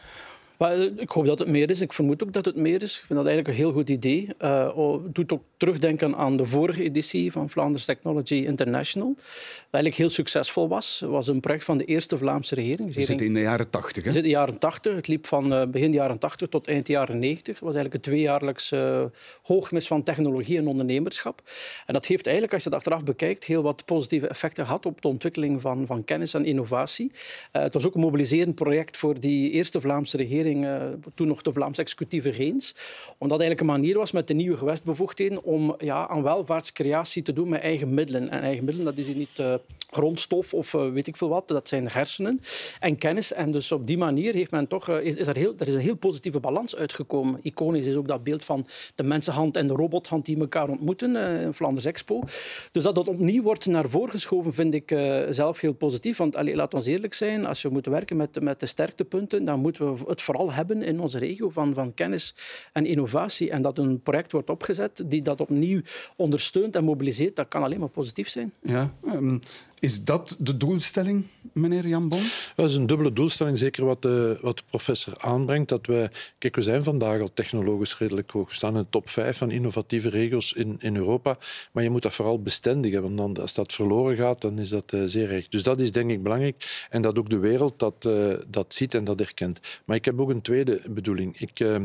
Eh, 0.69 0.81
ik 0.81 1.09
hoop 1.09 1.25
dat 1.25 1.39
het 1.39 1.47
meer 1.47 1.69
is. 1.69 1.81
Ik 1.81 1.93
vermoed 1.93 2.23
ook 2.23 2.33
dat 2.33 2.45
het 2.45 2.55
meer 2.55 2.81
is. 2.81 2.99
Ik 2.99 3.05
vind 3.05 3.19
dat 3.19 3.27
eigenlijk 3.27 3.47
een 3.47 3.63
heel 3.63 3.73
goed 3.73 3.89
idee. 3.89 4.27
Uh, 4.39 4.65
het 5.03 5.15
doet 5.15 5.33
ook 5.33 5.43
terugdenken 5.57 6.15
aan 6.15 6.37
de 6.37 6.45
vorige 6.45 6.83
editie 6.83 7.31
van 7.31 7.49
Flanders 7.49 7.85
Technology 7.85 8.35
International. 8.35 9.13
Dat 9.15 9.25
eigenlijk 9.71 9.95
heel 9.95 10.09
succesvol 10.09 10.67
was. 10.67 10.99
Het 10.99 11.09
was 11.09 11.27
een 11.27 11.39
project 11.39 11.63
van 11.63 11.77
de 11.77 11.85
eerste 11.85 12.17
Vlaamse 12.17 12.55
regering. 12.55 12.93
We 12.93 13.03
zitten 13.03 13.25
in 13.25 13.33
de 13.33 13.39
jaren 13.39 13.69
80. 13.69 14.03
We 14.03 14.11
zitten 14.11 14.23
in 14.23 14.29
de 14.29 14.35
jaren 14.35 14.57
80. 14.57 14.95
Het 14.95 15.07
liep 15.07 15.27
van 15.27 15.53
uh, 15.53 15.65
begin 15.65 15.91
jaren 15.91 16.19
80 16.19 16.49
tot 16.49 16.67
eind 16.67 16.87
jaren 16.87 17.19
90. 17.19 17.53
Het 17.53 17.63
was 17.63 17.75
eigenlijk 17.75 18.05
een 18.05 18.11
tweejaarlijks 18.11 18.71
uh, 18.71 19.03
hoogmis 19.43 19.87
van 19.87 20.03
technologie 20.03 20.57
en 20.57 20.67
ondernemerschap. 20.67 21.41
En 21.85 21.93
dat 21.93 22.05
heeft 22.05 22.25
eigenlijk, 22.25 22.53
als 22.53 22.63
je 22.63 22.69
het 22.69 22.77
achteraf 22.77 23.03
bekijkt, 23.03 23.43
heel 23.43 23.61
wat 23.61 23.85
positieve 23.85 24.27
effecten 24.27 24.65
gehad 24.65 24.85
op 24.85 25.01
de 25.01 25.07
ontwikkeling 25.07 25.61
van, 25.61 25.85
van 25.85 26.03
kennis 26.03 26.33
en 26.33 26.45
innovatie. 26.45 27.11
het 27.51 27.73
was 27.73 27.87
ook 27.87 27.95
een 27.95 28.01
mobiliserend 28.01 28.55
project 28.55 28.97
voor 28.97 29.19
die 29.19 29.51
eerste 29.51 29.81
Vlaamse 29.81 30.17
regering 30.17 30.50
uh, 30.57 30.83
toen 31.13 31.27
nog 31.27 31.41
de 31.41 31.53
Vlaamse 31.53 31.81
executieve 31.81 32.29
reens. 32.29 32.75
Omdat 33.17 33.39
eigenlijk 33.39 33.69
een 33.69 33.81
manier 33.81 33.97
was 33.97 34.11
met 34.11 34.27
de 34.27 34.33
nieuwe 34.33 34.57
gewestbevoegdheden 34.57 35.43
om 35.43 35.75
ja, 35.77 36.07
aan 36.07 36.23
welvaartscreatie 36.23 37.21
te 37.21 37.33
doen 37.33 37.49
met 37.49 37.61
eigen 37.61 37.93
middelen. 37.93 38.29
En 38.29 38.41
eigen 38.41 38.63
middelen, 38.65 38.95
dat 38.95 39.05
is 39.05 39.15
niet 39.15 39.39
uh, 39.39 39.53
grondstof 39.89 40.53
of 40.53 40.73
uh, 40.73 40.89
weet 40.91 41.07
ik 41.07 41.17
veel 41.17 41.29
wat. 41.29 41.47
Dat 41.47 41.67
zijn 41.67 41.89
hersenen 41.89 42.41
en 42.79 42.97
kennis. 42.97 43.33
En 43.33 43.51
dus 43.51 43.71
op 43.71 43.87
die 43.87 43.97
manier 43.97 44.33
heeft 44.33 44.51
men 44.51 44.67
toch, 44.67 44.89
is, 44.89 45.17
er, 45.17 45.37
heel, 45.37 45.53
er 45.57 45.67
is 45.67 45.73
een 45.73 45.79
heel 45.79 45.95
positieve 45.95 46.39
balans 46.39 46.75
uitgekomen. 46.75 47.39
Iconisch 47.41 47.87
is 47.87 47.95
ook 47.95 48.07
dat 48.07 48.23
beeld 48.23 48.43
van 48.43 48.65
de 48.95 49.03
mensenhand 49.03 49.57
en 49.57 49.67
de 49.67 49.73
robothand 49.73 50.25
die 50.25 50.39
elkaar 50.39 50.69
ontmoeten 50.69 51.15
in 51.15 51.53
Flanders 51.53 51.85
Expo. 51.85 52.23
Dus 52.71 52.83
dat 52.83 52.95
dat 52.95 53.07
opnieuw 53.07 53.43
wordt 53.43 53.65
naar 53.65 53.89
voren 53.89 54.11
geschoven, 54.11 54.53
vind 54.53 54.73
ik 54.73 54.95
zelf 55.29 55.59
heel 55.61 55.73
positief. 55.73 56.17
Want 56.17 56.35
allee, 56.35 56.55
laat 56.55 56.73
ons 56.73 56.85
eerlijk 56.85 57.13
zijn, 57.13 57.45
als 57.45 57.61
we 57.61 57.69
moeten 57.69 57.91
werken 57.91 58.17
met, 58.17 58.41
met 58.41 58.59
de 58.59 58.65
sterktepunten, 58.65 59.45
dan 59.45 59.59
moeten 59.59 59.93
we 59.93 60.03
het 60.07 60.21
vooral 60.21 60.40
hebben 60.49 60.83
in 60.83 60.99
onze 60.99 61.19
regio 61.19 61.49
van, 61.49 61.73
van 61.73 61.93
kennis 61.93 62.35
en 62.73 62.85
innovatie. 62.85 63.49
En 63.49 63.61
dat 63.61 63.77
een 63.77 64.01
project 64.01 64.31
wordt 64.31 64.49
opgezet 64.49 65.03
die 65.05 65.21
dat 65.21 65.41
opnieuw 65.41 65.81
ondersteunt 66.15 66.75
en 66.75 66.83
mobiliseert, 66.83 67.35
dat 67.35 67.47
kan 67.47 67.63
alleen 67.63 67.79
maar 67.79 67.89
positief 67.89 68.29
zijn. 68.29 68.53
Ja, 68.61 68.93
um, 69.05 69.39
is 69.81 70.03
dat 70.03 70.35
de 70.39 70.57
doelstelling, 70.57 71.25
meneer 71.53 71.87
Jan 71.87 72.09
Bon? 72.09 72.23
Dat 72.55 72.69
is 72.69 72.75
een 72.75 72.85
dubbele 72.85 73.13
doelstelling, 73.13 73.57
zeker 73.57 73.85
wat 73.85 74.01
de, 74.01 74.37
wat 74.41 74.57
de 74.57 74.63
professor 74.69 75.13
aanbrengt. 75.17 75.69
Dat 75.69 75.85
wij, 75.85 76.09
kijk, 76.37 76.55
we 76.55 76.61
zijn 76.61 76.83
vandaag 76.83 77.21
al 77.21 77.33
technologisch 77.33 77.97
redelijk 77.97 78.31
hoog. 78.31 78.49
We 78.49 78.55
staan 78.55 78.75
in 78.75 78.81
de 78.81 78.89
top 78.89 79.09
5 79.09 79.37
van 79.37 79.51
innovatieve 79.51 80.09
regio's 80.09 80.53
in, 80.53 80.75
in 80.79 80.95
Europa. 80.95 81.37
Maar 81.71 81.83
je 81.83 81.89
moet 81.89 82.01
dat 82.01 82.13
vooral 82.13 82.41
bestendigen, 82.41 83.01
want 83.01 83.17
dan, 83.17 83.37
als 83.37 83.53
dat 83.53 83.73
verloren 83.73 84.15
gaat, 84.15 84.41
dan 84.41 84.59
is 84.59 84.69
dat 84.69 84.91
uh, 84.91 85.03
zeer 85.05 85.31
erg. 85.31 85.47
Dus 85.47 85.63
dat 85.63 85.79
is 85.79 85.91
denk 85.91 86.11
ik 86.11 86.23
belangrijk. 86.23 86.87
En 86.89 87.01
dat 87.01 87.19
ook 87.19 87.29
de 87.29 87.39
wereld 87.39 87.79
dat, 87.79 88.05
uh, 88.07 88.33
dat 88.47 88.73
ziet 88.73 88.93
en 88.93 89.03
dat 89.03 89.19
herkent. 89.19 89.59
Maar 89.85 89.95
ik 89.95 90.05
heb 90.05 90.19
ook 90.19 90.29
een 90.29 90.41
tweede 90.41 90.81
bedoeling. 90.89 91.39
Ik 91.39 91.59
uh, 91.59 91.75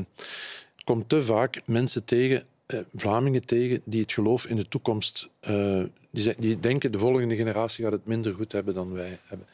kom 0.84 1.06
te 1.06 1.22
vaak 1.22 1.60
mensen 1.64 2.04
tegen 2.04 2.44
Vlamingen 2.94 3.46
tegen 3.46 3.80
die 3.84 4.00
het 4.00 4.12
geloof 4.12 4.46
in 4.46 4.56
de 4.56 4.68
toekomst 4.68 5.28
uh, 5.48 5.82
die, 6.10 6.34
die, 6.38 6.60
denken 6.60 6.92
de 6.92 6.98
volgende 6.98 7.36
generatie 7.36 7.84
gaat 7.84 7.92
het 7.92 8.06
minder 8.06 8.34
goed 8.34 8.52
hebben 8.52 8.74
dan 8.74 8.92
wij 8.92 9.18
hebben. 9.24 9.46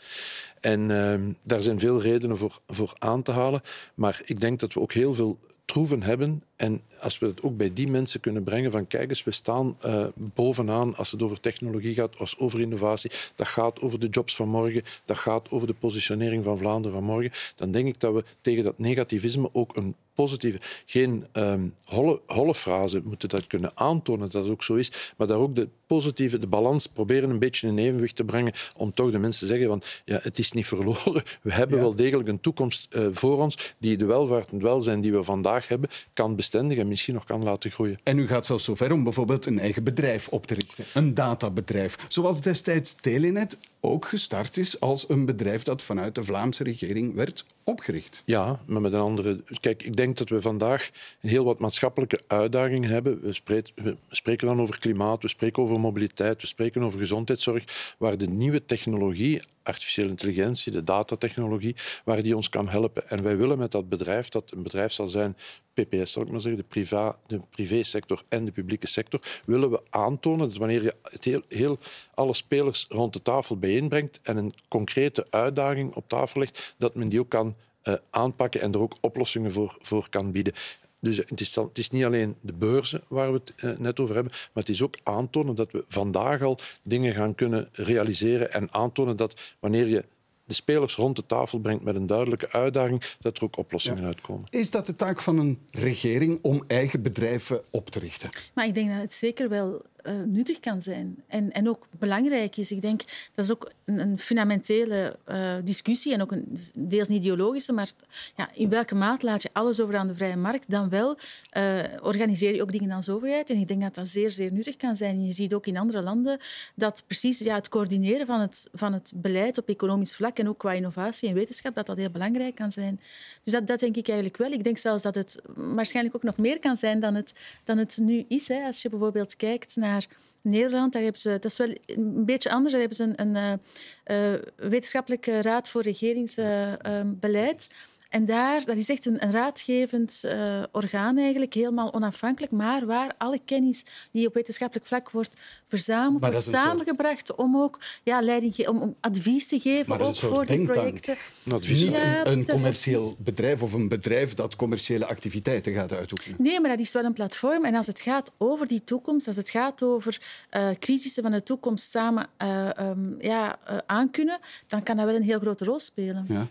En 0.61 0.91
uh, 0.91 1.35
daar 1.43 1.63
zijn 1.63 1.79
veel 1.79 2.01
redenen 2.01 2.37
voor, 2.37 2.61
voor 2.67 2.95
aan 2.99 3.23
te 3.23 3.33
halen. 3.33 3.63
Maar 3.95 4.21
ik 4.25 4.41
denk 4.41 4.61
dat 4.61 4.73
we 4.73 4.81
ook 4.81 4.93
heel 4.93 5.15
veel 5.15 5.39
troeven 5.65 6.03
hebben. 6.03 6.43
En 6.57 6.83
als 7.01 7.19
we 7.19 7.27
het 7.27 7.43
ook 7.43 7.57
bij 7.57 7.73
die 7.73 7.89
mensen 7.89 8.21
kunnen 8.21 8.43
brengen 8.43 8.71
van 8.71 8.87
kijk 8.87 9.09
eens, 9.09 9.25
we 9.25 9.31
staan 9.31 9.77
uh, 9.87 10.07
bovenaan 10.15 10.97
als 10.97 11.11
het 11.11 11.23
over 11.23 11.41
technologie 11.41 11.95
gaat, 11.95 12.19
als 12.19 12.39
over 12.39 12.61
innovatie. 12.61 13.11
Dat 13.35 13.49
gaat 13.49 13.81
over 13.81 13.99
de 13.99 14.09
jobs 14.09 14.37
van 14.37 14.49
morgen, 14.49 14.83
dat 15.05 15.19
gaat 15.19 15.51
over 15.51 15.67
de 15.67 15.75
positionering 15.75 16.45
van 16.45 16.59
Vlaanderen 16.59 16.97
van 16.97 17.07
morgen. 17.07 17.31
Dan 17.57 17.71
denk 17.71 17.87
ik 17.87 18.01
dat 18.01 18.15
we 18.15 18.25
tegen 18.41 18.65
dat 18.65 18.79
negativisme 18.79 19.49
ook 19.53 19.77
een 19.77 19.95
positieve, 20.15 20.59
geen 20.87 21.27
um, 21.33 21.75
holle, 21.85 22.21
holle 22.27 22.55
frase 22.55 23.01
moeten 23.05 23.29
dat 23.29 23.47
kunnen 23.47 23.71
aantonen 23.75 24.31
dat 24.31 24.43
het 24.43 24.53
ook 24.53 24.63
zo 24.63 24.75
is, 24.75 24.93
maar 25.17 25.27
daar 25.27 25.39
ook 25.39 25.57
de 25.57 25.69
positieve, 25.87 26.39
de 26.39 26.47
balans 26.47 26.87
proberen 26.87 27.31
een 27.31 27.39
beetje 27.39 27.69
in 27.69 27.79
evenwicht 27.79 28.17
te 28.17 28.25
brengen 28.25 28.53
om 28.77 28.93
toch 28.93 29.11
de 29.11 29.19
mensen 29.19 29.41
te 29.41 29.47
zeggen 29.47 29.69
van 29.69 29.83
ja, 30.05 30.19
het 30.23 30.39
is 30.39 30.53
niet 30.53 30.67
verloren. 30.67 31.23
We 31.43 31.53
hebben 31.53 31.77
ja. 31.77 31.83
wel 31.83 31.95
degelijk 31.95 32.29
een 32.29 32.41
toekomst 32.41 32.89
uh, 32.91 33.07
voor 33.11 33.39
ons 33.39 33.75
die 33.79 33.97
de 33.97 34.05
welvaart 34.05 34.49
en 34.49 34.55
het 34.55 34.63
welzijn 34.63 35.01
die 35.01 35.13
we 35.13 35.23
vandaag 35.23 35.69
hebben 35.69 35.91
kan 36.13 36.37
bestendigen 36.37 36.83
en 36.83 36.89
misschien 36.89 37.15
nog 37.15 37.25
kan 37.25 37.43
laten 37.43 37.71
groeien. 37.71 37.99
En 38.03 38.19
u 38.19 38.27
gaat 38.27 38.47
zelfs 38.47 38.65
zover 38.65 38.93
om 38.93 39.03
bijvoorbeeld 39.03 39.47
een 39.47 39.59
eigen 39.59 39.85
bedrijf 39.85 40.29
op 40.29 40.47
te 40.47 40.55
richten, 40.55 40.85
een 40.95 41.15
databedrijf, 41.15 41.99
zoals 42.09 42.41
destijds 42.41 42.95
Telenet 42.95 43.59
ook 43.81 44.07
gestart 44.07 44.57
is 44.57 44.81
als 44.81 45.09
een 45.09 45.27
bedrijf 45.27 45.63
dat 45.63 45.83
vanuit 45.83 46.15
de 46.15 46.25
Vlaamse 46.25 46.65
regering 46.65 47.15
werd 47.15 47.45
opgericht. 47.65 48.23
Ja, 48.25 48.61
maar 48.67 48.81
met 48.81 48.93
een 48.93 49.01
andere. 49.01 49.41
Kijk, 49.61 49.83
ik 49.83 49.97
denk 49.97 50.02
dat 50.11 50.29
we 50.29 50.41
vandaag 50.41 50.91
een 51.21 51.29
heel 51.29 51.45
wat 51.45 51.59
maatschappelijke 51.59 52.21
uitdagingen 52.27 52.91
hebben. 52.91 53.21
We 53.21 53.97
spreken 54.09 54.47
dan 54.47 54.61
over 54.61 54.79
klimaat, 54.79 55.23
we 55.23 55.29
spreken 55.29 55.63
over 55.63 55.81
mobiliteit, 55.81 56.41
we 56.41 56.47
spreken 56.47 56.83
over 56.83 56.99
gezondheidszorg, 56.99 57.95
waar 57.99 58.19
de 58.19 58.29
nieuwe 58.29 58.65
technologie, 58.65 59.41
artificiële 59.63 60.09
intelligentie, 60.09 60.73
de 60.73 60.85
datatechnologie, 60.85 61.77
waar 62.05 62.23
die 62.23 62.37
ons 62.37 62.49
kan 62.49 62.69
helpen. 62.69 63.09
En 63.09 63.23
wij 63.23 63.37
willen 63.37 63.59
met 63.59 63.71
dat 63.71 63.89
bedrijf, 63.89 64.29
dat 64.29 64.53
een 64.53 64.63
bedrijf 64.63 64.93
zal 64.93 65.09
zijn 65.09 65.37
PPS, 65.73 66.13
zal 66.13 66.23
ik 66.23 66.31
maar 66.31 66.41
zeggen, 66.41 66.61
de, 66.61 66.67
priva, 66.69 67.17
de 67.27 67.41
privésector 67.51 68.23
en 68.29 68.45
de 68.45 68.53
publieke 68.53 68.87
sector, 68.87 69.21
willen 69.45 69.71
we 69.71 69.81
aantonen 69.91 70.49
dat 70.49 70.57
wanneer 70.57 70.83
je 70.83 70.95
het 71.03 71.25
heel, 71.25 71.43
heel 71.49 71.79
alle 72.15 72.35
spelers 72.35 72.87
rond 72.89 73.13
de 73.13 73.23
tafel 73.23 73.59
bijeenbrengt 73.59 74.21
en 74.23 74.37
een 74.37 74.55
concrete 74.69 75.27
uitdaging 75.31 75.95
op 75.95 76.09
tafel 76.09 76.41
legt, 76.41 76.75
dat 76.79 76.95
men 76.95 77.09
die 77.09 77.21
ook 77.21 77.29
kan 77.29 77.55
uh, 77.85 77.95
aanpakken 78.11 78.61
en 78.61 78.73
er 78.73 78.81
ook 78.81 78.97
oplossingen 79.01 79.53
voor, 79.53 79.77
voor 79.81 80.09
kan 80.09 80.33
bieden. 80.33 80.53
Dus 81.01 81.17
het 81.17 81.41
is, 81.41 81.55
het 81.55 81.79
is, 81.79 81.91
niet 81.91 82.05
alleen 82.05 82.37
de 82.41 82.53
beurzen 82.53 83.03
waar 83.09 83.33
we 83.33 83.39
het 83.45 83.65
uh, 83.65 83.79
net 83.79 84.01
over 84.01 84.15
hebben, 84.15 84.33
maar 84.33 84.63
het 84.63 84.69
is 84.69 84.83
ook 84.83 84.97
aantonen 85.03 85.55
dat 85.55 85.73
we 85.73 85.85
vandaag 85.89 86.43
al 86.43 86.59
dingen 86.83 87.15
gaan 87.15 87.35
kunnen 87.35 87.69
realiseren 87.73 88.53
en 88.53 88.73
aantonen 88.73 89.17
dat 89.17 89.57
wanneer 89.61 89.87
je 89.87 90.05
de 90.45 90.55
spelers 90.55 90.95
rond 90.95 91.17
de 91.17 91.27
tafel 91.27 91.59
brengt 91.59 91.85
met 91.85 91.95
een 91.95 92.07
duidelijke 92.07 92.53
uitdaging, 92.53 93.03
dat 93.21 93.37
er 93.37 93.45
ook 93.45 93.57
oplossingen 93.57 94.01
ja. 94.01 94.07
uitkomen. 94.07 94.47
Is 94.51 94.71
dat 94.71 94.87
de 94.87 94.95
taak 94.95 95.21
van 95.21 95.39
een 95.39 95.59
regering 95.71 96.39
om 96.43 96.65
eigen 96.67 97.03
bedrijven 97.03 97.63
op 97.71 97.91
te 97.91 97.99
richten? 97.99 98.31
Maar 98.55 98.67
ik 98.67 98.75
denk 98.75 98.89
dat 98.89 99.01
het 99.01 99.15
zeker 99.15 99.49
wel 99.49 99.83
uh, 100.05 100.13
nuttig 100.27 100.61
kan 100.61 100.83
zijn 100.83 101.23
en, 101.27 101.53
en 101.53 101.69
ook 101.69 101.87
belangrijk 101.99 102.57
is. 102.57 102.73
Ik 102.73 102.83
denk 102.83 103.03
dat 103.35 103.45
is 103.45 103.53
ook 103.53 103.73
een, 103.85 103.99
een 103.99 104.19
fundamentele 104.19 105.17
uh, 105.29 105.55
discussie 105.65 106.13
en 106.13 106.23
ook 106.23 106.33
een 106.33 106.57
deels 106.75 107.09
een 107.09 107.15
ideologische, 107.15 107.73
maar 107.73 107.91
ja, 108.37 108.49
in 108.55 108.69
welke 108.69 108.95
maat 108.95 109.23
laat 109.23 109.43
je 109.43 109.51
alles 109.53 109.81
over 109.81 109.97
aan 109.97 110.07
de 110.07 110.15
vrije 110.15 110.37
markt? 110.37 110.71
Dan 110.71 110.89
wel 110.89 111.17
uh, 111.57 111.79
organiseer 112.03 112.55
je 112.55 112.63
ook 112.63 112.73
dingen 112.73 112.91
als 112.91 113.09
overheid 113.09 113.51
en 113.51 113.57
ik 113.57 113.69
denk 113.69 113.83
dat 113.83 113.95
dat 113.95 114.09
zeer, 114.09 114.31
zeer 114.31 114.53
nuttig 114.53 114.77
kan 114.77 114.97
zijn. 114.97 115.15
En 115.15 115.25
je 115.25 115.33
ziet 115.33 115.55
ook 115.55 115.67
in 115.67 115.77
andere 115.77 116.03
landen 116.03 116.39
dat 116.75 117.05
precies 117.07 117.39
ja, 117.39 117.55
het 117.55 117.69
coördineren 117.69 118.27
van 118.27 118.41
het, 118.41 118.69
van 118.73 118.93
het 118.93 119.13
beleid 119.17 119.59
op 119.59 119.69
economisch 119.69 120.15
vlak 120.15 120.39
en 120.39 120.49
ook 120.49 120.59
qua 120.59 120.73
innovatie 120.73 121.29
en 121.29 121.35
wetenschap, 121.35 121.75
dat 121.75 121.87
dat 121.87 121.97
heel 121.97 122.11
belangrijk 122.11 122.55
kan 122.55 122.73
zijn. 122.73 123.01
Dus 123.45 123.53
dat, 123.53 123.67
dat 123.67 123.81
denk 123.81 123.97
ik 123.97 124.09
eigenlijk 124.09 124.39
wel. 124.39 124.51
Ik 124.51 124.65
denk 124.65 124.79
zelfs 124.79 125.03
dat 125.03 125.15
het 125.15 125.39
waarschijnlijk 125.55 126.17
ook 126.17 126.23
nog 126.23 126.37
meer 126.37 126.59
kan 126.59 126.77
zijn 126.77 127.01
dan 127.01 127.15
het, 127.15 127.33
dan 127.65 127.79
het 127.79 127.99
nu 128.01 128.25
is. 128.29 128.49
Hè. 128.49 128.65
Als 128.65 128.83
je 128.83 128.89
bijvoorbeeld 128.89 129.37
kijkt 129.37 129.77
naar 129.77 129.92
naar 129.93 130.07
Nederland. 130.43 130.93
Daar 130.93 131.03
hebben 131.03 131.21
ze, 131.21 131.31
dat 131.31 131.45
is 131.45 131.59
wel 131.59 131.75
een 131.87 132.25
beetje 132.25 132.51
anders. 132.51 132.73
Daar 132.73 132.81
hebben 132.81 132.99
ze 132.99 133.15
een, 133.17 133.37
een 133.37 133.61
uh, 134.07 134.33
wetenschappelijke 134.57 135.43
raad 135.43 135.69
voor 135.69 135.83
regeringsbeleid. 135.83 137.69
Uh, 137.71 137.77
en 138.13 138.27
daar, 138.27 138.65
dat 138.65 138.77
is 138.77 138.89
echt 138.89 139.07
een, 139.07 139.23
een 139.25 139.31
raadgevend 139.31 140.23
uh, 140.25 140.63
orgaan 140.71 141.19
eigenlijk, 141.19 141.55
helemaal 141.55 141.95
onafhankelijk, 141.95 142.53
maar 142.53 142.87
waar 142.87 143.15
alle 143.19 143.41
kennis 143.45 143.85
die 144.11 144.27
op 144.27 144.35
wetenschappelijk 144.35 144.87
vlak 144.87 145.11
wordt 145.11 145.35
verzameld, 145.67 146.21
wordt 146.21 146.43
samengebracht 146.43 147.27
soort... 147.27 147.39
om 147.39 147.57
ook 147.57 147.81
ja, 148.03 148.21
leiding, 148.21 148.69
om, 148.69 148.83
om 148.83 148.97
advies 149.01 149.47
te 149.47 149.61
geven, 149.61 150.01
ook 150.01 150.17
voor 150.17 150.47
die 150.47 150.63
projecten. 150.63 151.17
Advies. 151.51 151.81
Niet 151.81 151.97
ja, 151.97 152.27
een, 152.27 152.39
een 152.39 152.47
commerciële 152.47 153.15
bedrijf 153.19 153.63
of 153.63 153.73
een 153.73 153.89
bedrijf 153.89 154.35
dat 154.35 154.57
commerciële 154.57 155.07
activiteiten 155.07 155.73
gaat 155.73 155.93
uitoefenen. 155.93 156.37
Nee, 156.41 156.61
maar 156.61 156.71
dat 156.71 156.81
is 156.81 156.93
wel 156.93 157.05
een 157.05 157.13
platform. 157.13 157.65
En 157.65 157.75
als 157.75 157.87
het 157.87 158.01
gaat 158.01 158.33
over 158.39 158.69
die 158.69 158.85
toekomst, 158.85 159.27
als 159.27 159.37
het 159.37 159.51
gaat 159.51 159.83
over 159.83 160.21
uh, 160.57 160.69
crisissen 160.79 161.23
van 161.23 161.33
de 161.33 161.43
toekomst 161.43 161.91
samen 161.91 162.27
uh, 162.43 162.69
um, 162.81 163.17
ja, 163.21 163.59
aankunnen, 163.87 164.39
dan 164.67 164.83
kan 164.83 164.97
dat 164.97 165.07
wel 165.07 165.15
een 165.15 165.23
heel 165.23 165.41
grote 165.41 165.65
rol 165.65 165.79
spelen. 165.79 166.25
Ja. 166.29 166.47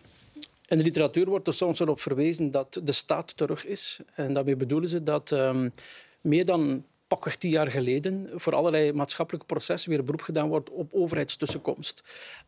In 0.72 0.78
de 0.78 0.84
literatuur 0.84 1.26
wordt 1.26 1.48
er 1.48 1.54
soms 1.54 1.82
op 1.82 2.00
verwezen 2.00 2.52
dat 2.52 2.80
de 2.84 2.92
staat 2.92 3.38
terug 3.38 3.66
is. 3.66 4.00
En 4.14 4.34
daarmee 4.34 4.56
bedoelen 4.56 4.90
ze 4.90 5.04
dat 5.04 5.32
um, 5.32 5.74
meer 6.22 6.46
dan 6.46 6.86
pakweg 7.08 7.36
tien 7.36 7.52
jaar 7.52 7.72
geleden 7.72 8.30
voor 8.36 8.56
allerlei 8.56 8.94
maatschappelijke 8.94 9.48
processen 9.48 9.90
weer 9.90 10.04
beroep 10.04 10.22
gedaan 10.22 10.50
wordt 10.50 10.70
op 10.70 10.94
overheidstussenkomst. 10.94 12.04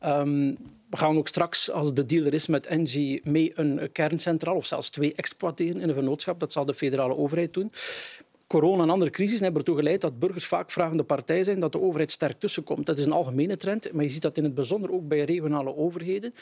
Um, 0.06 0.58
we 0.90 0.98
gaan 0.98 1.18
ook 1.18 1.28
straks, 1.28 1.72
als 1.72 1.94
de 1.94 2.06
deal 2.06 2.26
er 2.26 2.34
is 2.34 2.48
met 2.48 2.66
Engie, 2.66 3.22
mee 3.24 3.52
een 3.56 3.92
kerncentraal 3.92 4.56
of 4.56 4.66
zelfs 4.66 4.90
twee 4.90 5.14
exploiteren 5.16 5.82
in 5.82 5.90
een 5.90 5.96
vennootschap. 5.96 6.40
Dat 6.40 6.52
zal 6.52 6.66
de 6.66 6.74
federale 6.74 7.16
overheid 7.16 7.54
doen 7.54 7.72
corona 8.54 8.84
en 8.84 8.90
andere 8.90 9.12
crisis 9.12 9.40
hebben 9.40 9.60
ertoe 9.60 9.76
geleid 9.76 10.02
dat 10.02 10.20
burgers 10.20 10.46
vaak 10.46 10.72
vragende 10.72 11.04
partij 11.04 11.44
zijn, 11.44 11.60
dat 11.60 11.72
de 11.72 11.82
overheid 11.82 12.12
sterk 12.12 12.40
tussenkomt. 12.40 12.86
Dat 12.86 12.98
is 12.98 13.06
een 13.06 13.12
algemene 13.12 13.58
trend, 13.58 13.94
maar 13.94 14.04
je 14.04 14.10
ziet 14.10 14.22
dat 14.22 14.38
in 14.38 14.44
het 14.44 14.56
bijzonder 14.56 14.94
ook 14.94 15.08
bij 15.08 15.24
regionale 15.24 15.76
overheden. 15.76 16.34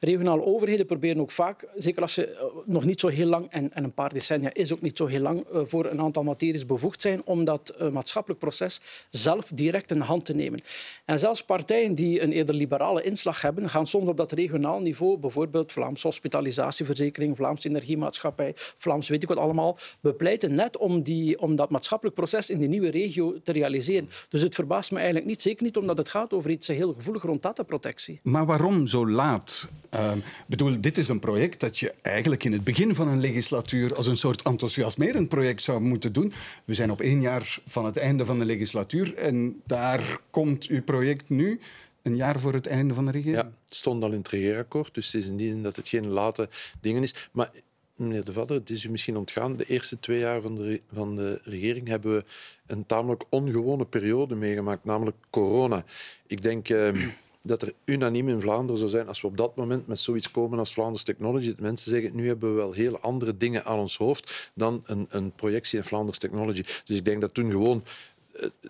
Regionale 0.00 0.44
overheden 0.44 0.86
proberen 0.86 1.20
ook 1.20 1.30
vaak, 1.30 1.68
zeker 1.76 2.02
als 2.02 2.14
ze 2.14 2.28
uh, 2.28 2.44
nog 2.66 2.84
niet 2.84 3.00
zo 3.00 3.08
heel 3.08 3.26
lang, 3.26 3.46
en, 3.50 3.72
en, 3.72 3.84
een 3.84 3.92
paar 3.92 4.12
decennia 4.12 4.54
is 4.54 4.72
ook 4.72 4.80
niet 4.80 4.96
zo 4.96 5.06
heel 5.06 5.20
lang, 5.20 5.46
uh, 5.52 5.60
voor 5.64 5.86
een 5.86 6.00
aantal 6.00 6.22
materies 6.22 6.66
bevoegd 6.66 7.00
zijn 7.00 7.22
om 7.24 7.44
dat 7.44 7.74
uh, 7.80 7.88
maatschappelijk 7.88 8.40
proces 8.40 8.80
zelf 9.10 9.50
direct 9.54 9.90
in 9.90 9.98
de 9.98 10.04
hand 10.04 10.24
te 10.24 10.34
nemen. 10.34 10.60
En 11.04 11.18
zelfs 11.18 11.44
partijen 11.44 11.94
die 11.94 12.22
een 12.22 12.32
eerder 12.32 12.54
liberale 12.54 13.02
inslag 13.02 13.42
hebben, 13.42 13.68
gaan 13.68 13.86
soms 13.86 14.08
op 14.08 14.16
dat 14.16 14.32
regionaal 14.32 14.80
niveau, 14.80 15.18
bijvoorbeeld 15.18 15.72
Vlaams 15.72 16.02
Hospitalisatieverzekering, 16.02 17.36
Vlaams 17.36 17.64
Energiemaatschappij, 17.64 18.52
Vlaams 18.76 19.08
weet 19.08 19.22
ik 19.22 19.28
wat 19.28 19.38
allemaal, 19.38 19.78
bepleiten 20.00 20.54
net 20.54 20.76
om 20.76 21.02
die 21.02 21.40
om 21.40 21.53
dat 21.56 21.70
maatschappelijk 21.70 22.16
proces 22.16 22.50
in 22.50 22.58
die 22.58 22.68
nieuwe 22.68 22.90
regio 22.90 23.42
te 23.42 23.52
realiseren. 23.52 24.08
Dus 24.28 24.42
het 24.42 24.54
verbaast 24.54 24.90
me 24.90 24.96
eigenlijk 24.96 25.26
niet, 25.26 25.42
zeker 25.42 25.64
niet 25.64 25.76
omdat 25.76 25.98
het 25.98 26.08
gaat 26.08 26.32
over 26.32 26.50
iets 26.50 26.66
heel 26.66 26.94
gevoelig 26.94 27.22
rond 27.22 27.42
dataprotectie. 27.42 28.20
Maar 28.22 28.46
waarom 28.46 28.86
zo 28.86 29.08
laat? 29.08 29.68
Uh, 29.94 30.12
bedoel, 30.46 30.80
dit 30.80 30.98
is 30.98 31.08
een 31.08 31.20
project 31.20 31.60
dat 31.60 31.78
je 31.78 31.94
eigenlijk 32.02 32.44
in 32.44 32.52
het 32.52 32.64
begin 32.64 32.94
van 32.94 33.08
een 33.08 33.20
legislatuur 33.20 33.94
als 33.94 34.06
een 34.06 34.16
soort 34.16 34.42
enthousiasmerend 34.42 35.28
project 35.28 35.62
zou 35.62 35.80
moeten 35.80 36.12
doen. 36.12 36.32
We 36.64 36.74
zijn 36.74 36.90
op 36.90 37.00
één 37.00 37.20
jaar 37.20 37.58
van 37.66 37.84
het 37.84 37.96
einde 37.96 38.24
van 38.24 38.38
de 38.38 38.44
legislatuur 38.44 39.14
en 39.14 39.62
daar 39.66 40.18
komt 40.30 40.66
uw 40.66 40.82
project 40.82 41.28
nu 41.28 41.60
een 42.02 42.16
jaar 42.16 42.40
voor 42.40 42.52
het 42.52 42.66
einde 42.66 42.94
van 42.94 43.04
de 43.04 43.10
regering? 43.10 43.36
Ja, 43.36 43.52
het 43.66 43.74
stond 43.74 44.02
al 44.02 44.10
in 44.10 44.18
het 44.18 44.28
regeerakkoord, 44.28 44.94
dus 44.94 45.12
het 45.12 45.22
is 45.22 45.28
in 45.28 45.36
die 45.36 45.50
zin 45.50 45.62
dat 45.62 45.76
het 45.76 45.88
geen 45.88 46.06
late 46.06 46.48
dingen 46.80 47.02
is. 47.02 47.28
Maar 47.32 47.50
meneer 47.96 48.24
De 48.24 48.32
Vadder, 48.32 48.56
het 48.56 48.70
is 48.70 48.84
u 48.84 48.90
misschien 48.90 49.16
ontgaan, 49.16 49.56
de 49.56 49.64
eerste 49.64 50.00
twee 50.00 50.18
jaar 50.18 50.40
van 50.40 50.54
de, 50.54 50.80
van 50.92 51.16
de 51.16 51.40
regering 51.42 51.88
hebben 51.88 52.16
we 52.16 52.24
een 52.66 52.86
tamelijk 52.86 53.24
ongewone 53.28 53.84
periode 53.84 54.34
meegemaakt, 54.34 54.84
namelijk 54.84 55.16
corona. 55.30 55.84
Ik 56.26 56.42
denk... 56.42 56.68
Uh, 56.68 57.06
dat 57.46 57.62
er 57.62 57.72
unaniem 57.84 58.28
in 58.28 58.40
Vlaanderen 58.40 58.78
zou 58.78 58.90
zijn 58.90 59.08
als 59.08 59.20
we 59.20 59.26
op 59.26 59.36
dat 59.36 59.56
moment 59.56 59.86
met 59.86 60.00
zoiets 60.00 60.30
komen 60.30 60.58
als 60.58 60.72
Vlaanders 60.72 61.02
Technology. 61.02 61.46
Dat 61.46 61.58
mensen 61.58 61.90
zeggen, 61.90 62.16
nu 62.16 62.26
hebben 62.26 62.50
we 62.50 62.56
wel 62.56 62.72
heel 62.72 62.98
andere 62.98 63.36
dingen 63.36 63.64
aan 63.64 63.78
ons 63.78 63.96
hoofd 63.96 64.52
dan 64.54 64.82
een, 64.86 65.06
een 65.10 65.32
projectie 65.32 65.78
in 65.78 65.84
Vlaanders 65.84 66.18
Technology. 66.18 66.62
Dus 66.84 66.96
ik 66.96 67.04
denk 67.04 67.20
dat 67.20 67.34
toen 67.34 67.50
gewoon 67.50 67.84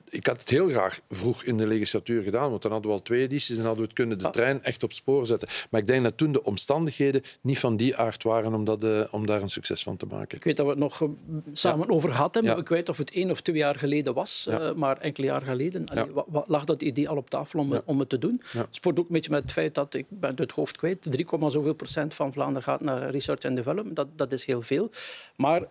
ik 0.08 0.26
had 0.26 0.40
het 0.40 0.48
heel 0.48 0.68
graag 0.68 1.00
vroeg 1.10 1.44
in 1.44 1.56
de 1.56 1.66
legislatuur 1.66 2.22
gedaan, 2.22 2.50
want 2.50 2.62
dan 2.62 2.72
hadden 2.72 2.90
we 2.90 2.96
al 2.96 3.02
twee 3.02 3.22
edities 3.22 3.56
en 3.56 3.64
hadden 3.64 3.80
we 3.80 3.84
het 3.84 3.92
kunnen 3.92 4.18
de 4.18 4.30
trein 4.30 4.62
echt 4.62 4.82
op 4.82 4.92
spoor 4.92 5.26
zetten. 5.26 5.48
Maar 5.70 5.80
ik 5.80 5.86
denk 5.86 6.02
dat 6.02 6.16
toen 6.16 6.32
de 6.32 6.44
omstandigheden 6.44 7.22
niet 7.40 7.58
van 7.58 7.76
die 7.76 7.96
aard 7.96 8.22
waren 8.22 8.54
om, 8.54 8.64
dat, 8.64 8.84
uh, 8.84 9.04
om 9.10 9.26
daar 9.26 9.42
een 9.42 9.48
succes 9.48 9.82
van 9.82 9.96
te 9.96 10.06
maken. 10.06 10.36
Ik 10.36 10.44
weet 10.44 10.56
dat 10.56 10.66
we 10.66 10.72
het 10.72 10.80
nog 10.80 11.00
uh, 11.00 11.08
samen 11.52 11.90
over 11.90 12.10
hadden, 12.10 12.44
maar 12.44 12.58
ik 12.58 12.68
weet 12.68 12.88
of 12.88 12.98
het 12.98 13.10
één 13.10 13.30
of 13.30 13.40
twee 13.40 13.56
jaar 13.56 13.78
geleden 13.78 14.14
was, 14.14 14.46
uh, 14.50 14.72
maar 14.72 14.98
enkele 14.98 15.26
jaar 15.26 15.42
geleden 15.42 15.88
allee, 15.88 16.06
lag 16.46 16.64
dat 16.64 16.82
idee 16.82 17.08
al 17.08 17.16
op 17.16 17.30
tafel 17.30 17.58
om, 17.58 17.80
om 17.84 17.98
het 17.98 18.08
te 18.08 18.18
doen. 18.18 18.42
Het 18.46 18.66
sport 18.70 18.98
ook 18.98 19.06
een 19.06 19.12
beetje 19.12 19.30
met 19.30 19.42
het 19.42 19.52
feit 19.52 19.74
dat, 19.74 19.94
ik 19.94 20.06
ben 20.08 20.32
het 20.36 20.50
hoofd 20.50 20.76
kwijt, 20.76 21.02
3, 21.10 21.26
zoveel 21.46 21.74
procent 21.74 22.14
van 22.14 22.32
Vlaanderen 22.32 22.62
gaat 22.62 22.80
naar 22.80 23.10
research 23.10 23.44
and 23.44 23.56
development. 23.56 23.96
Dat, 23.96 24.08
dat 24.16 24.32
is 24.32 24.44
heel 24.44 24.62
veel. 24.62 24.90
Maar 25.36 25.62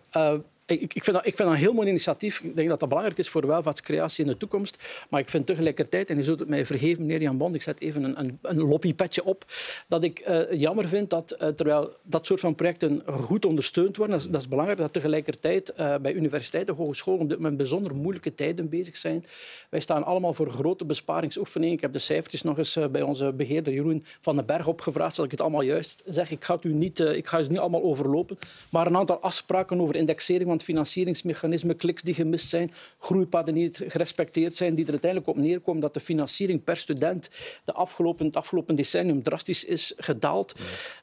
ik, 0.66 0.94
ik, 0.94 1.04
vind 1.04 1.16
dat, 1.16 1.26
ik 1.26 1.36
vind 1.36 1.48
een 1.48 1.54
heel 1.54 1.72
mooi 1.72 1.88
initiatief. 1.88 2.40
Ik 2.40 2.56
denk 2.56 2.68
dat 2.68 2.80
dat 2.80 2.88
belangrijk 2.88 3.18
is 3.18 3.28
voor 3.28 3.46
welvaartscreatie 3.46 4.24
in 4.24 4.30
de 4.30 4.36
toekomst. 4.36 5.04
Maar 5.10 5.20
ik 5.20 5.28
vind 5.28 5.46
tegelijkertijd, 5.46 6.10
en 6.10 6.16
je 6.16 6.22
zult 6.22 6.40
het 6.40 6.48
mij 6.48 6.66
vergeven, 6.66 7.06
meneer 7.06 7.22
Jan 7.22 7.36
Bond, 7.36 7.54
ik 7.54 7.62
zet 7.62 7.80
even 7.80 8.04
een, 8.04 8.18
een, 8.20 8.38
een 8.42 8.58
lobbypetje 8.58 9.24
op, 9.24 9.44
dat 9.88 10.04
ik 10.04 10.28
uh, 10.28 10.52
jammer 10.52 10.88
vind 10.88 11.10
dat 11.10 11.36
uh, 11.40 11.48
terwijl 11.48 11.96
dat 12.02 12.26
soort 12.26 12.40
van 12.40 12.54
projecten 12.54 13.02
goed 13.06 13.44
ondersteund 13.44 13.96
worden, 13.96 14.30
dat 14.30 14.40
is, 14.40 14.48
belangrijk, 14.48 14.78
dat 14.78 14.92
tegelijkertijd 14.92 15.72
uh, 15.80 15.96
bij 15.96 16.12
universiteiten, 16.12 16.74
hogescholen 16.74 17.26
moment 17.26 17.56
bijzonder 17.56 17.94
moeilijke 17.94 18.34
tijden 18.34 18.68
bezig 18.68 18.96
zijn. 18.96 19.24
Wij 19.70 19.80
staan 19.80 20.04
allemaal 20.04 20.34
voor 20.34 20.50
grote 20.50 20.84
besparingsoefeningen. 20.84 21.74
Ik 21.74 21.80
heb 21.80 21.92
de 21.92 21.98
cijfertjes 21.98 22.42
nog 22.42 22.58
eens 22.58 22.78
bij 22.90 23.02
onze 23.02 23.32
beheerder 23.32 23.72
Jeroen 23.72 24.04
van 24.20 24.36
den 24.36 24.46
Berg 24.46 24.66
opgevraagd, 24.66 25.14
zodat 25.14 25.24
ik 25.24 25.30
het 25.30 25.40
allemaal 25.40 25.62
juist 25.62 26.02
zeg. 26.06 26.30
Ik 26.30 26.44
ga 26.44 26.54
het, 26.54 26.64
u 26.64 26.72
niet, 26.72 27.00
ik 27.00 27.26
ga 27.26 27.38
het 27.38 27.48
niet 27.48 27.58
allemaal 27.58 27.82
overlopen, 27.82 28.38
maar 28.68 28.86
een 28.86 28.96
aantal 28.96 29.20
afspraken 29.20 29.80
over 29.80 29.96
indexering 29.96 30.50
van 30.54 30.74
het 30.74 30.84
financieringsmechanismen, 30.84 31.76
kliks 31.76 32.02
die 32.02 32.14
gemist 32.14 32.48
zijn, 32.48 32.72
groeipaden 32.98 33.54
die 33.54 33.62
niet 33.62 33.84
gerespecteerd 33.88 34.56
zijn, 34.56 34.74
die 34.74 34.84
er 34.84 34.90
uiteindelijk 34.90 35.30
op 35.30 35.36
neerkomen 35.36 35.80
dat 35.80 35.94
de 35.94 36.00
financiering 36.00 36.64
per 36.64 36.76
student 36.76 37.30
de 37.64 37.72
afgelopen, 37.72 38.26
het 38.26 38.36
afgelopen 38.36 38.74
decennium 38.74 39.22
drastisch 39.22 39.64
is 39.64 39.92
gedaald. 39.96 40.54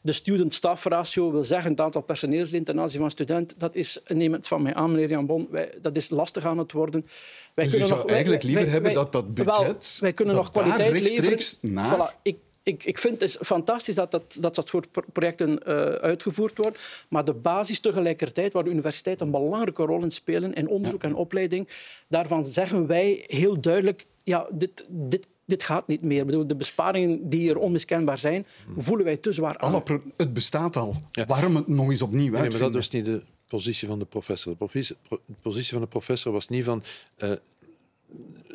De 0.02 0.12
student-staff 0.12 0.86
ratio 0.86 1.32
wil 1.32 1.44
zeggen 1.44 1.72
het 1.72 1.82
aantal 1.82 2.02
personeelsleden 2.02 2.66
ten 2.66 2.80
aanzien 2.80 3.00
van 3.00 3.10
student, 3.10 3.60
dat 3.60 3.76
is, 3.76 4.02
neem 4.08 4.34
het 4.34 4.48
van 4.48 4.62
mij 4.62 4.74
aan, 4.74 4.92
meneer 4.92 5.10
Jan 5.10 5.26
Bon, 5.26 5.48
wij, 5.52 5.74
dat 5.82 5.96
is 5.96 6.10
lastig 6.10 6.46
aan 6.46 6.58
het 6.58 6.72
worden. 6.72 7.06
Wij 7.54 7.66
dus 7.66 7.74
kunnen 7.74 7.90
u 7.90 7.92
zou 7.92 8.02
nog, 8.02 8.12
eigenlijk 8.12 8.44
liever 8.44 8.64
wij, 8.64 8.72
hebben 8.72 8.94
dat 8.94 9.12
dat 9.12 9.34
budget... 9.34 9.56
Wel, 9.56 9.76
wij 10.00 10.14
kunnen 10.14 10.36
nog 10.36 10.52
kwaliteit 10.52 11.00
leveren. 11.00 11.40
Naar... 11.62 11.96
Voilà, 11.96 12.22
ik, 12.22 12.38
ik, 12.64 12.86
ik 12.86 12.98
vind 12.98 13.22
het 13.22 13.38
fantastisch 13.42 13.96
dat 13.96 14.12
dat, 14.12 14.38
dat, 14.40 14.56
dat 14.56 14.68
soort 14.68 14.88
projecten 15.14 15.50
uh, 15.50 15.76
uitgevoerd 15.92 16.58
worden. 16.58 16.80
Maar 17.10 17.26
de 17.26 17.34
basis 17.34 17.80
tegelijkertijd, 17.80 18.54
waar 18.54 18.64
de 18.64 18.70
universiteiten 18.70 19.26
een 19.26 19.32
belangrijke 19.32 19.84
rol 19.84 20.04
in 20.04 20.12
spelen, 20.12 20.54
in 20.54 20.68
onderzoek 20.68 21.04
en 21.04 21.16
opleiding, 21.16 21.68
daarvan 22.08 22.46
zeggen 22.46 22.88
wij 22.88 23.24
heel 23.28 23.62
duidelijk, 23.62 24.06
ja, 24.24 24.48
dit, 24.52 24.86
dit 24.90 25.28
dit 25.52 25.64
gaat 25.64 25.88
niet 25.88 26.02
meer. 26.02 26.26
Bedoel, 26.26 26.48
de 26.48 26.56
besparingen 26.56 27.30
die 27.30 27.50
er 27.50 27.58
onmiskenbaar 27.58 28.18
zijn, 28.18 28.46
voelen 28.78 29.06
wij 29.06 29.18
te 29.18 29.32
zwaar 29.32 29.58
aan. 29.58 29.84
het 30.18 30.34
bestaat 30.34 30.76
al. 30.76 30.96
Waarom 31.28 31.56
het 31.56 31.68
nog 31.68 31.90
eens 31.90 32.02
opnieuw 32.02 32.32
nee, 32.32 32.50
maar 32.50 32.60
dat 32.60 32.74
was 32.74 32.90
niet 32.90 33.06
de 33.06 33.22
positie 33.48 33.88
van 33.88 34.00
de 34.00 34.06
professor. 34.06 34.56
De 34.58 35.14
positie 35.42 35.72
van 35.72 35.82
de 35.82 35.88
professor 35.88 36.32
was 36.32 36.48
niet 36.48 36.64
van... 36.64 36.84
Uh, 37.18 37.32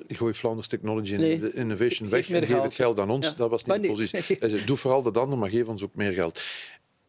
gooi 0.09 0.35
Flanders 0.35 0.69
Technology 0.69 1.15
en 1.15 1.55
Innovation 1.55 2.09
weg 2.09 2.31
en 2.31 2.47
geef 2.47 2.63
het 2.63 2.75
geld 2.75 2.99
aan 2.99 3.11
ons. 3.11 3.37
Dat 3.37 3.51
was 3.51 3.65
niet 3.65 3.83
de 3.83 3.89
positie. 3.89 4.37
Hij 4.41 4.49
zei, 4.49 4.65
doe 4.65 4.77
vooral 4.77 5.03
dat 5.03 5.17
ander, 5.17 5.39
maar 5.39 5.51
geef 5.51 5.67
ons 5.67 5.83
ook 5.83 5.95
meer 5.95 6.13
geld. 6.13 6.41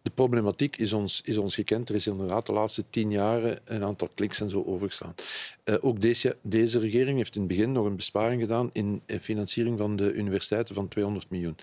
De 0.08 0.14
problematiek 0.14 0.78
is 0.78 0.94
ons, 0.94 1.22
is 1.26 1.38
ons 1.38 1.56
gekend. 1.56 1.90
Er 1.90 1.96
is 1.96 2.08
inderdaad 2.08 2.46
de 2.46 2.52
laatste 2.52 2.84
tien 2.90 3.12
jaar 3.12 3.60
een 3.64 3.84
aantal 3.84 4.10
kliks 4.16 4.42
en 4.42 4.50
zo 4.50 4.64
overgestaan. 4.66 5.16
Uh, 5.66 5.76
ook 5.82 6.02
deze, 6.02 6.38
deze 6.42 6.80
regering 6.80 7.18
heeft 7.18 7.36
in 7.36 7.42
het 7.42 7.50
begin 7.50 7.72
nog 7.72 7.86
een 7.86 7.96
besparing 7.96 8.42
gedaan 8.42 8.70
in 8.74 9.02
financiering 9.22 9.78
van 9.78 9.96
de 9.96 10.14
universiteiten 10.14 10.76
van 10.76 10.88
200 10.88 11.30
miljoen. 11.30 11.56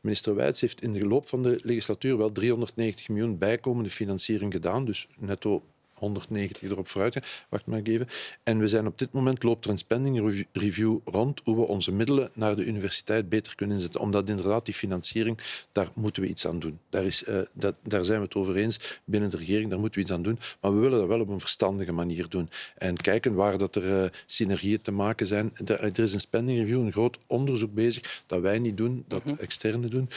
Minister 0.00 0.34
Wijts 0.34 0.60
heeft 0.60 0.82
in 0.82 0.92
de 0.92 1.06
loop 1.06 1.28
van 1.28 1.42
de 1.42 1.60
legislatuur 1.62 2.16
wel 2.16 2.32
390 2.32 3.08
miljoen 3.08 3.38
bijkomende 3.38 3.90
financiering 3.90 4.52
gedaan, 4.52 4.84
dus 4.84 5.08
netto 5.18 5.62
190 6.00 6.70
erop 6.70 6.88
vooruit. 6.88 7.44
Wacht 7.48 7.66
maar 7.66 7.80
even. 7.82 8.08
En 8.42 8.58
we 8.58 8.68
zijn 8.68 8.86
op 8.86 8.98
dit 8.98 9.12
moment 9.12 9.42
loopt 9.42 9.64
er 9.64 9.70
een 9.70 9.78
spending 9.78 10.46
review 10.52 10.98
rond 11.04 11.40
hoe 11.44 11.56
we 11.56 11.66
onze 11.66 11.92
middelen 11.92 12.30
naar 12.34 12.56
de 12.56 12.64
universiteit 12.64 13.28
beter 13.28 13.54
kunnen 13.54 13.76
inzetten. 13.76 14.00
Omdat 14.00 14.28
inderdaad 14.28 14.64
die 14.64 14.74
financiering, 14.74 15.38
daar 15.72 15.88
moeten 15.94 16.22
we 16.22 16.28
iets 16.28 16.46
aan 16.46 16.58
doen. 16.58 16.78
Daar, 16.88 17.04
is, 17.04 17.24
uh, 17.28 17.38
dat, 17.52 17.74
daar 17.82 18.04
zijn 18.04 18.18
we 18.18 18.24
het 18.24 18.34
over 18.34 18.56
eens 18.56 19.00
binnen 19.04 19.30
de 19.30 19.36
regering, 19.36 19.70
daar 19.70 19.80
moeten 19.80 19.98
we 19.98 20.04
iets 20.04 20.14
aan 20.14 20.22
doen. 20.22 20.38
Maar 20.60 20.74
we 20.74 20.80
willen 20.80 20.98
dat 20.98 21.08
wel 21.08 21.20
op 21.20 21.28
een 21.28 21.40
verstandige 21.40 21.92
manier 21.92 22.28
doen. 22.28 22.50
En 22.78 22.96
kijken 22.96 23.34
waar 23.34 23.58
dat 23.58 23.76
er 23.76 24.02
uh, 24.02 24.08
synergieën 24.26 24.80
te 24.80 24.92
maken 24.92 25.26
zijn. 25.26 25.52
Er, 25.64 25.80
er, 25.80 25.98
is 25.98 26.14
een 26.14 26.20
spending 26.20 26.58
review, 26.58 26.80
een 26.80 26.92
groot 26.92 27.18
onderzoek 27.26 27.74
bezig, 27.74 28.22
dat 28.26 28.40
wij 28.40 28.58
niet 28.58 28.76
doen, 28.76 29.04
dat 29.08 29.24
mm 29.24 29.38
externe 29.40 29.88
doen. 29.88 30.08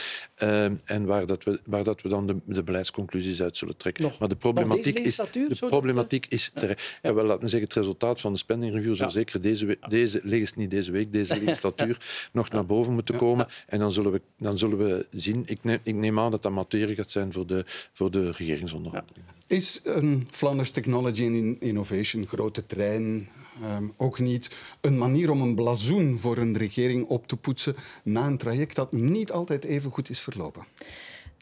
Uh, 0.42 0.64
en 0.64 1.04
waar, 1.04 1.26
dat 1.26 1.44
we, 1.44 1.60
waar 1.64 1.84
dat 1.84 2.02
we 2.02 2.08
dan 2.08 2.26
de, 2.26 2.36
de 2.44 2.62
beleidsconclusies 2.62 3.42
uit 3.42 3.56
zullen 3.56 3.76
trekken. 3.76 4.02
Nog, 4.02 4.18
maar 4.18 4.28
de 4.28 4.36
problematiek 4.36 4.98
is... 4.98 5.16
De 5.16 5.66
problematiek 5.74 6.26
is 6.28 6.50
terecht. 6.54 6.98
Ja, 7.02 7.14
wel, 7.14 7.24
laten 7.24 7.42
we 7.42 7.48
zeggen, 7.48 7.68
het 7.68 7.78
resultaat 7.78 8.20
van 8.20 8.32
de 8.32 8.38
spending 8.38 8.72
review 8.74 8.94
zou 8.94 9.10
zeker 9.10 9.40
deze, 9.40 9.78
deze, 9.88 10.52
niet 10.56 10.70
deze 10.70 10.92
week, 10.92 11.12
deze 11.12 11.36
legislatuur, 11.44 12.28
nog 12.32 12.50
naar 12.50 12.66
boven 12.66 12.92
moeten 12.92 13.16
komen. 13.16 13.46
En 13.66 13.78
dan 13.78 13.92
zullen 13.92 14.12
we, 14.12 14.20
dan 14.38 14.58
zullen 14.58 14.78
we 14.78 15.06
zien. 15.10 15.42
Ik 15.46 15.64
neem, 15.64 15.78
ik 15.82 15.94
neem 15.94 16.18
aan 16.18 16.30
dat 16.30 16.42
dat 16.42 16.52
materie 16.52 16.94
gaat 16.94 17.10
zijn 17.10 17.32
voor 17.32 17.46
de, 17.46 17.64
voor 17.92 18.10
de 18.10 18.30
regeringsonderhandelingen. 18.30 19.28
Is 19.46 19.80
een 19.84 20.28
Flanders 20.30 20.70
Technology 20.70 21.26
and 21.26 21.60
Innovation, 21.60 22.26
grote 22.26 22.66
trein, 22.66 23.28
Um, 23.62 23.92
ook 23.96 24.18
niet 24.18 24.50
een 24.80 24.98
manier 24.98 25.30
om 25.30 25.40
een 25.42 25.54
blazoen 25.54 26.18
voor 26.18 26.36
een 26.36 26.56
regering 26.56 27.06
op 27.06 27.26
te 27.26 27.36
poetsen 27.36 27.76
na 28.04 28.26
een 28.26 28.36
traject 28.36 28.76
dat 28.76 28.92
niet 28.92 29.32
altijd 29.32 29.64
even 29.64 29.90
goed 29.90 30.10
is 30.10 30.20
verlopen? 30.20 30.64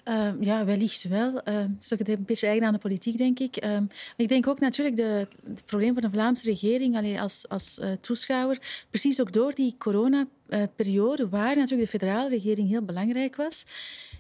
Uh, 0.05 0.31
ja, 0.41 0.65
wellicht 0.65 1.03
wel. 1.09 1.35
Uh, 1.49 1.55
het 1.79 2.01
is 2.01 2.09
een 2.09 2.25
beetje 2.25 2.47
eigen 2.47 2.67
aan 2.67 2.73
de 2.73 2.79
politiek, 2.79 3.17
denk 3.17 3.39
ik. 3.39 3.65
Uh, 3.65 3.71
maar 3.71 3.89
ik 4.17 4.29
denk 4.29 4.47
ook 4.47 4.61
natuurlijk 4.61 4.97
de, 4.97 5.27
het 5.49 5.65
probleem 5.67 5.93
van 5.93 6.03
de 6.03 6.11
Vlaamse 6.11 6.51
regering 6.51 6.97
allee, 6.97 7.21
als, 7.21 7.49
als 7.49 7.79
uh, 7.79 7.93
toeschouwer, 8.01 8.85
precies 8.91 9.21
ook 9.21 9.33
door 9.33 9.55
die 9.55 9.75
coronaperiode, 9.79 11.29
waar 11.29 11.57
natuurlijk 11.57 11.91
de 11.91 11.99
federale 11.99 12.29
regering 12.29 12.69
heel 12.69 12.83
belangrijk 12.83 13.37
was, 13.37 13.67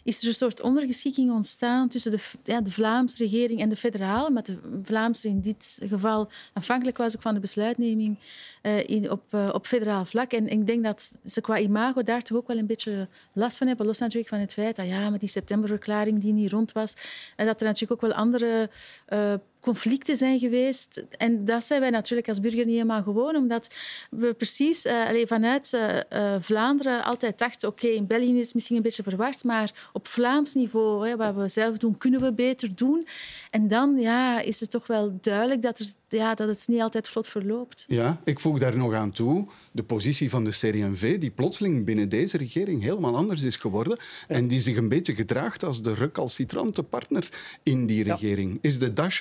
is 0.03 0.23
er 0.23 0.29
een 0.29 0.35
soort 0.35 0.61
ondergeschikking 0.61 1.31
ontstaan 1.31 1.89
tussen 1.89 2.11
de, 2.11 2.23
ja, 2.45 2.61
de 2.61 2.71
Vlaamse 2.71 3.17
regering 3.17 3.61
en 3.61 3.69
de 3.69 3.77
federale, 3.77 4.31
met 4.31 4.47
de 4.47 4.59
Vlaamse 4.83 5.29
in 5.29 5.41
dit 5.41 5.81
geval 5.85 6.31
afhankelijk 6.53 6.97
was 6.99 7.17
ook 7.17 7.23
van 7.23 7.35
de 7.35 7.41
besluitneming 7.41 8.19
uh, 8.63 8.89
in, 8.89 9.11
op, 9.11 9.23
uh, 9.31 9.49
op 9.53 9.67
federaal 9.67 10.05
vlak. 10.05 10.33
En, 10.33 10.49
ik 10.49 10.67
denk 10.67 10.85
dat 10.85 11.19
ze 11.25 11.41
qua 11.41 11.59
imago 11.59 12.03
daar 12.03 12.23
toch 12.23 12.39
ook 12.39 12.47
wel 12.47 12.59
een 12.59 12.67
beetje 12.67 13.09
last 13.33 13.59
van 13.59 13.67
hebben, 13.67 13.87
los 13.87 13.99
natuurlijk 13.99 14.29
van 14.29 14.39
het 14.39 14.53
feit 14.53 14.77
dat 14.77 14.87
ja, 14.87 15.11
met 15.11 15.21
die 15.21 15.29
septemberverklaring 15.29 16.21
die 16.21 16.33
niet 16.33 16.53
rond 16.53 16.73
was, 16.73 16.95
en 17.37 17.47
dat 17.47 17.61
er 17.61 17.67
natuurlijk 17.67 17.93
ook 17.93 18.11
wel 18.11 18.19
andere 18.19 18.71
uh, 19.09 19.35
conflicten 19.63 20.17
zijn 20.17 20.39
geweest. 20.39 21.05
En 21.19 21.45
dat 21.45 21.65
zijn 21.65 21.81
wij 21.81 21.91
natuurlijk 21.91 22.29
als 22.29 22.41
burger 22.41 22.65
niet 22.65 22.75
helemaal 22.75 23.03
gewoon, 23.03 23.37
omdat 23.37 23.75
we 24.11 24.35
precies 24.35 24.87
uh, 24.87 25.27
vanuit 25.27 25.73
uh, 25.75 25.97
uh, 26.13 26.35
Vlaanderen 26.41 27.05
altijd 27.05 27.39
dachten, 27.39 27.69
oké, 27.69 27.85
okay, 27.85 27.97
in 27.97 28.07
België 28.07 28.39
is 28.39 28.45
het 28.45 28.55
misschien 28.55 28.77
een 28.77 28.83
beetje 28.83 29.03
verwacht, 29.03 29.45
maar 29.45 29.89
op 29.93 30.07
Vlaams 30.07 30.55
niveau, 30.55 31.09
hè, 31.09 31.17
wat 31.17 31.35
we 31.35 31.49
zelf 31.49 31.77
doen, 31.77 31.99
kunnen 31.99 32.21
we 32.21 32.33
beter 32.33 32.77
doen. 32.77 33.07
En 33.51 33.69
dan 33.69 33.99
ja, 33.99 34.41
is 34.41 34.61
het 34.61 34.71
toch 34.71 34.87
wel 34.87 35.19
duidelijk 35.21 35.63
dat, 35.63 35.79
er, 35.79 35.87
ja, 36.09 36.35
dat 36.35 36.49
het 36.49 36.69
niet 36.69 36.81
altijd 36.81 37.09
vlot 37.09 37.29
verloopt. 37.29 37.85
Ja, 37.89 38.21
ik 38.25 38.41
voeg 38.41 38.59
daar 38.59 38.77
nog 38.77 38.95
aan 38.95 39.13
toe 39.13 39.47
de 39.73 39.83
positie 39.83 40.31
van 40.31 40.45
de 40.45 40.51
CD&V, 40.51 41.19
die 41.19 41.31
plotseling 41.31 41.85
binnen 41.85 42.09
deze 42.09 42.37
regering 42.37 42.83
helemaal 42.83 43.17
anders 43.17 43.43
is 43.43 43.57
geworden 43.57 43.99
ja. 44.29 44.35
en 44.35 44.49
die 44.49 44.61
zich 44.61 44.77
een 44.77 44.89
beetje 44.89 45.15
gedraagt 45.15 45.65
als 45.65 45.83
de 45.83 45.95
recalcitrante 45.95 46.83
partner 46.83 47.29
in 47.63 47.87
die 47.87 48.03
regering. 48.03 48.53
Ja. 48.53 48.59
Is 48.61 48.79
de 48.79 48.93
dash 48.93 49.21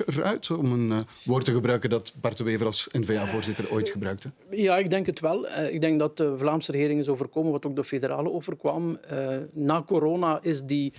om 0.57 0.71
een 0.71 0.89
uh, 0.89 0.99
woord 1.23 1.45
te 1.45 1.53
gebruiken 1.53 1.89
dat 1.89 2.13
Bart 2.21 2.37
de 2.37 2.43
Wever 2.43 2.65
als 2.65 2.89
N-VA-voorzitter 2.91 3.71
ooit 3.71 3.89
gebruikte? 3.89 4.31
Ja, 4.49 4.77
ik 4.77 4.89
denk 4.89 5.05
het 5.05 5.19
wel. 5.19 5.47
Uh, 5.47 5.73
ik 5.73 5.81
denk 5.81 5.99
dat 5.99 6.17
de 6.17 6.37
Vlaamse 6.37 6.71
regering 6.71 6.99
is 6.99 7.09
overkomen 7.09 7.51
wat 7.51 7.65
ook 7.65 7.75
de 7.75 7.83
federale 7.83 8.31
overkwam. 8.31 8.99
Uh, 9.11 9.37
na 9.53 9.83
corona 9.83 10.39
is 10.41 10.63
die 10.63 10.93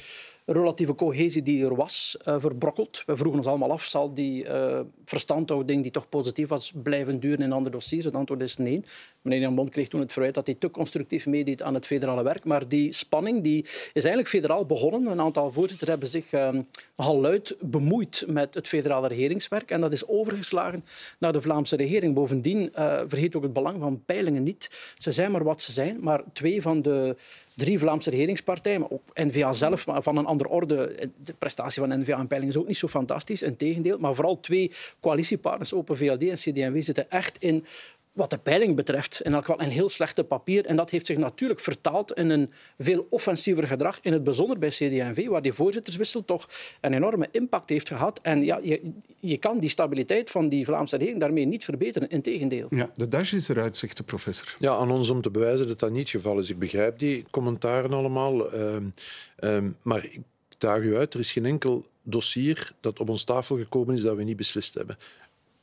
relatieve 0.47 0.95
cohesie 0.95 1.43
die 1.43 1.65
er 1.65 1.75
was 1.75 2.17
uh, 2.29 2.35
verbrokkeld. 2.39 3.03
We 3.07 3.17
vroegen 3.17 3.39
ons 3.39 3.49
allemaal 3.49 3.71
af, 3.71 3.85
zal 3.85 4.15
die 4.15 4.49
uh, 4.49 4.81
verstandhouding 5.05 5.83
die 5.83 5.91
toch 5.91 6.09
positief 6.09 6.49
was 6.49 6.73
blijven 6.83 7.21
duren 7.21 7.41
in 7.41 7.53
andere 7.53 7.75
dossiers? 7.75 8.05
Het 8.05 8.17
antwoord 8.17 8.43
is 8.43 8.57
nee. 8.57 8.83
Meneer 9.23 9.41
Jan 9.41 9.55
Bon 9.55 9.69
kreeg 9.69 9.89
toen 9.89 10.01
het 10.01 10.13
verwijt 10.13 10.35
dat 10.35 10.47
hij 10.47 10.55
te 10.55 10.71
constructief 10.71 11.27
meedeed 11.27 11.63
aan 11.63 11.75
het 11.75 11.87
federale 11.87 12.23
werk. 12.23 12.45
Maar 12.45 12.69
die 12.69 12.93
spanning 12.93 13.43
die 13.43 13.63
is 13.63 13.93
eigenlijk 13.93 14.29
federaal 14.29 14.67
begonnen. 14.67 15.07
Een 15.07 15.21
aantal 15.21 15.53
voorzitters 15.53 15.91
hebben 15.91 16.09
zich 16.09 16.33
uh, 16.33 16.49
nogal 16.97 17.21
luid 17.21 17.57
bemoeid 17.61 18.25
met 18.27 18.55
het 18.55 18.69
federale 18.69 19.09
regeringswerk. 19.09 19.71
En 19.71 19.81
dat 19.81 19.93
is 19.93 20.09
overgeslagen 20.09 20.85
naar 21.19 21.33
de 21.33 21.41
Vlaamse 21.41 21.77
regering. 21.77 22.15
Bovendien 22.15 22.71
vergeet 23.07 23.37
ook 23.37 23.43
het 23.43 23.53
belang 23.53 23.81
van 23.81 24.03
peilingen 24.05 24.43
niet. 24.43 24.95
Ze 24.99 25.13
zijn 25.13 25.31
maar 25.31 25.45
wat 25.45 25.63
ze 25.63 25.73
zijn. 25.73 25.99
Maar 26.01 26.23
twee 26.33 26.63
van 26.63 26.83
de 26.83 27.17
drie 27.65 27.79
Vlaamse 27.79 28.11
regeringspartijen, 28.11 28.81
maar 28.81 28.91
ook 28.91 29.03
N-VA 29.15 29.53
zelf, 29.53 29.87
maar 29.87 30.03
van 30.03 30.17
een 30.17 30.27
andere 30.27 30.51
orde. 30.51 31.11
De 31.25 31.35
prestatie 31.39 31.83
van 31.83 32.01
N-VA 32.01 32.19
en 32.19 32.27
peiling 32.27 32.53
is 32.53 32.59
ook 32.59 32.67
niet 32.67 32.77
zo 32.77 32.89
fantastisch, 32.89 33.43
integendeel. 33.43 33.99
Maar 33.99 34.15
vooral 34.15 34.41
twee 34.41 34.71
coalitiepartners, 35.01 35.75
Open 35.75 35.97
VLD 35.97 36.23
en 36.23 36.35
CD&V, 36.35 36.83
zitten 36.83 37.11
echt 37.11 37.39
in 37.39 37.65
wat 38.13 38.31
de 38.31 38.39
peiling 38.39 38.77
betreft, 38.77 39.21
in 39.23 39.33
elk 39.33 39.45
geval 39.45 39.61
een 39.61 39.71
heel 39.71 39.89
slechte 39.89 40.25
papier. 40.25 40.67
En 40.67 40.77
dat 40.77 40.91
heeft 40.91 41.07
zich 41.07 41.17
natuurlijk 41.17 41.61
vertaald 41.61 42.13
in 42.13 42.31
een 42.31 42.51
veel 42.79 43.07
offensiever 43.11 43.67
gedrag, 43.67 43.99
in 44.03 44.13
het 44.13 44.25
bijzonder 44.25 44.59
bij 44.59 44.69
CD&V, 44.69 45.27
waar 45.29 45.43
die 45.43 45.53
voorzitterswissel 45.53 46.25
toch 46.25 46.49
een 46.81 46.95
enorme 46.95 47.29
impact 47.31 47.69
heeft 47.69 47.89
gehad. 47.89 48.21
En 48.23 48.45
ja, 48.45 48.59
je, 48.63 48.93
je 49.21 49.37
kan 49.37 49.59
die 49.59 49.71
stabiliteit 49.71 50.31
van 50.31 50.49
die 50.49 50.65
Vlaamse 50.65 50.97
regering 50.97 51.21
daarmee 51.21 51.45
niet 51.45 51.65
verbeteren, 51.65 52.09
integendeel. 52.09 52.67
Ja, 52.71 52.91
de 52.97 53.09
dash 53.09 53.33
is 53.33 53.49
eruit, 53.49 53.77
zegt 53.77 53.97
de 53.97 54.03
professor. 54.03 54.55
Ja, 54.59 54.75
aan 54.75 54.91
ons 54.91 55.11
om 55.11 55.23
te 55.23 55.31
bewijzen 55.31 55.69
dat 55.69 55.79
dat 55.79 55.91
niet 55.91 56.01
het 56.01 56.11
geval 56.11 56.39
is. 56.39 56.51
Ik 56.51 56.59
begrijp 56.59 56.99
die 56.99 57.25
commentaren 57.31 57.93
allemaal, 57.93 58.55
um, 58.55 58.93
um, 59.41 59.77
maar 59.83 60.05
ik 60.05 60.21
daag 60.59 60.81
u 60.81 60.97
uit, 60.97 61.15
er 61.15 61.21
is 61.21 61.33
geen 61.33 61.47
enkel 61.47 61.87
dossier 62.03 62.71
dat 62.81 63.01
op 63.01 63.09
ons 63.09 63.25
tafel 63.25 63.57
gekomen 63.57 63.95
is 63.95 64.03
dat 64.03 64.17
we 64.17 64.23
niet 64.23 64.37
beslist 64.37 64.75
hebben 64.75 64.97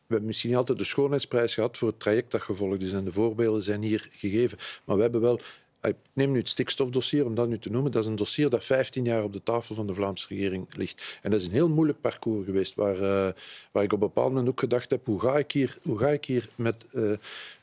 we 0.09 0.15
hebben 0.15 0.27
misschien 0.27 0.49
niet 0.49 0.59
altijd 0.59 0.77
de 0.77 0.83
schoonheidsprijs 0.83 1.53
gehad 1.53 1.77
voor 1.77 1.87
het 1.87 1.99
traject 1.99 2.31
dat 2.31 2.41
gevolgd 2.41 2.81
is. 2.81 2.93
En 2.93 3.03
de 3.03 3.11
voorbeelden 3.11 3.63
zijn 3.63 3.81
hier 3.81 4.09
gegeven. 4.11 4.57
Maar 4.85 4.95
we 4.95 5.01
hebben 5.01 5.21
wel 5.21 5.39
ik 5.81 5.95
neem 6.13 6.31
nu 6.31 6.37
het 6.37 6.49
stikstofdossier, 6.49 7.25
om 7.25 7.35
dat 7.35 7.47
nu 7.47 7.59
te 7.59 7.71
noemen. 7.71 7.91
Dat 7.91 8.03
is 8.03 8.09
een 8.09 8.15
dossier 8.15 8.49
dat 8.49 8.65
15 8.65 9.03
jaar 9.03 9.23
op 9.23 9.33
de 9.33 9.43
tafel 9.43 9.75
van 9.75 9.87
de 9.87 9.93
Vlaamse 9.93 10.27
regering 10.29 10.67
ligt. 10.75 11.19
En 11.21 11.31
dat 11.31 11.39
is 11.39 11.45
een 11.45 11.51
heel 11.51 11.69
moeilijk 11.69 12.01
parcours 12.01 12.45
geweest, 12.45 12.75
waar, 12.75 12.95
uh, 12.95 13.31
waar 13.71 13.83
ik 13.83 13.93
op 13.93 14.01
een 14.01 14.07
bepaald 14.07 14.29
moment 14.29 14.49
ook 14.49 14.59
gedacht 14.59 14.89
heb, 14.89 15.05
hoe 15.05 15.19
ga 15.19 15.37
ik 15.37 15.51
hier, 15.51 15.77
hoe 15.83 15.97
ga 15.97 16.07
ik 16.07 16.25
hier 16.25 16.49
met, 16.55 16.85
uh, 16.91 17.11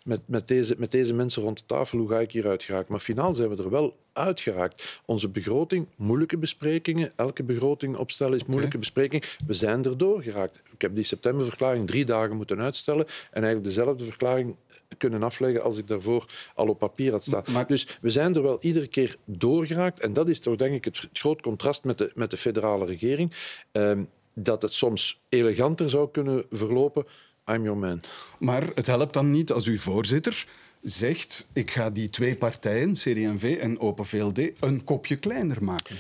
met, 0.06 0.20
met, 0.26 0.48
deze, 0.48 0.74
met 0.78 0.90
deze 0.90 1.14
mensen 1.14 1.42
rond 1.42 1.58
de 1.58 1.64
tafel, 1.66 1.98
hoe 1.98 2.08
ga 2.08 2.20
ik 2.20 2.30
hier 2.32 2.48
uitgeraakt? 2.48 2.88
Maar 2.88 3.00
finaal 3.00 3.34
zijn 3.34 3.48
we 3.48 3.62
er 3.62 3.70
wel 3.70 3.96
uitgeraakt. 4.12 5.00
Onze 5.04 5.28
begroting, 5.28 5.86
moeilijke 5.96 6.38
besprekingen. 6.38 7.12
Elke 7.16 7.42
begroting 7.42 7.96
opstellen 7.96 8.34
is 8.34 8.44
moeilijke 8.44 8.76
okay. 8.76 8.80
bespreking. 8.80 9.24
We 9.46 9.54
zijn 9.54 9.84
er 9.84 9.98
doorgeraakt. 9.98 10.60
Ik 10.72 10.82
heb 10.82 10.94
die 10.94 11.04
septemberverklaring 11.04 11.86
drie 11.86 12.04
dagen 12.04 12.36
moeten 12.36 12.60
uitstellen 12.60 13.06
en 13.06 13.42
eigenlijk 13.42 13.64
dezelfde 13.64 14.04
verklaring 14.04 14.54
kunnen 14.98 15.22
afleggen 15.22 15.62
als 15.62 15.78
ik 15.78 15.86
daarvoor 15.86 16.24
al 16.54 16.68
op 16.68 16.78
papier 16.78 17.12
had 17.12 17.24
staan. 17.24 17.44
Maar... 17.52 17.66
Dus 17.66 17.98
we 18.00 18.10
zijn 18.10 18.34
er 18.34 18.42
wel 18.42 18.58
iedere 18.60 18.86
keer 18.86 19.16
doorgeraakt. 19.24 20.00
En 20.00 20.12
dat 20.12 20.28
is 20.28 20.40
toch 20.40 20.56
denk 20.56 20.74
ik 20.74 20.84
het 20.84 21.08
groot 21.12 21.42
contrast 21.42 21.84
met 21.84 21.98
de, 21.98 22.10
met 22.14 22.30
de 22.30 22.36
federale 22.36 22.84
regering. 22.84 23.32
Uh, 23.72 23.98
dat 24.38 24.62
het 24.62 24.72
soms 24.72 25.20
eleganter 25.28 25.90
zou 25.90 26.10
kunnen 26.10 26.44
verlopen. 26.50 27.06
I'm 27.50 27.62
your 27.62 27.78
man. 27.78 28.00
Maar 28.38 28.64
het 28.74 28.86
helpt 28.86 29.12
dan 29.12 29.30
niet 29.30 29.52
als 29.52 29.66
uw 29.66 29.78
voorzitter 29.78 30.46
zegt 30.82 31.46
ik 31.52 31.70
ga 31.70 31.90
die 31.90 32.10
twee 32.10 32.36
partijen, 32.36 32.92
CD&V 32.92 33.58
en 33.60 33.78
Open 33.78 34.06
VLD, 34.06 34.38
een 34.60 34.84
kopje 34.84 35.16
kleiner 35.16 35.64
maken. 35.64 35.96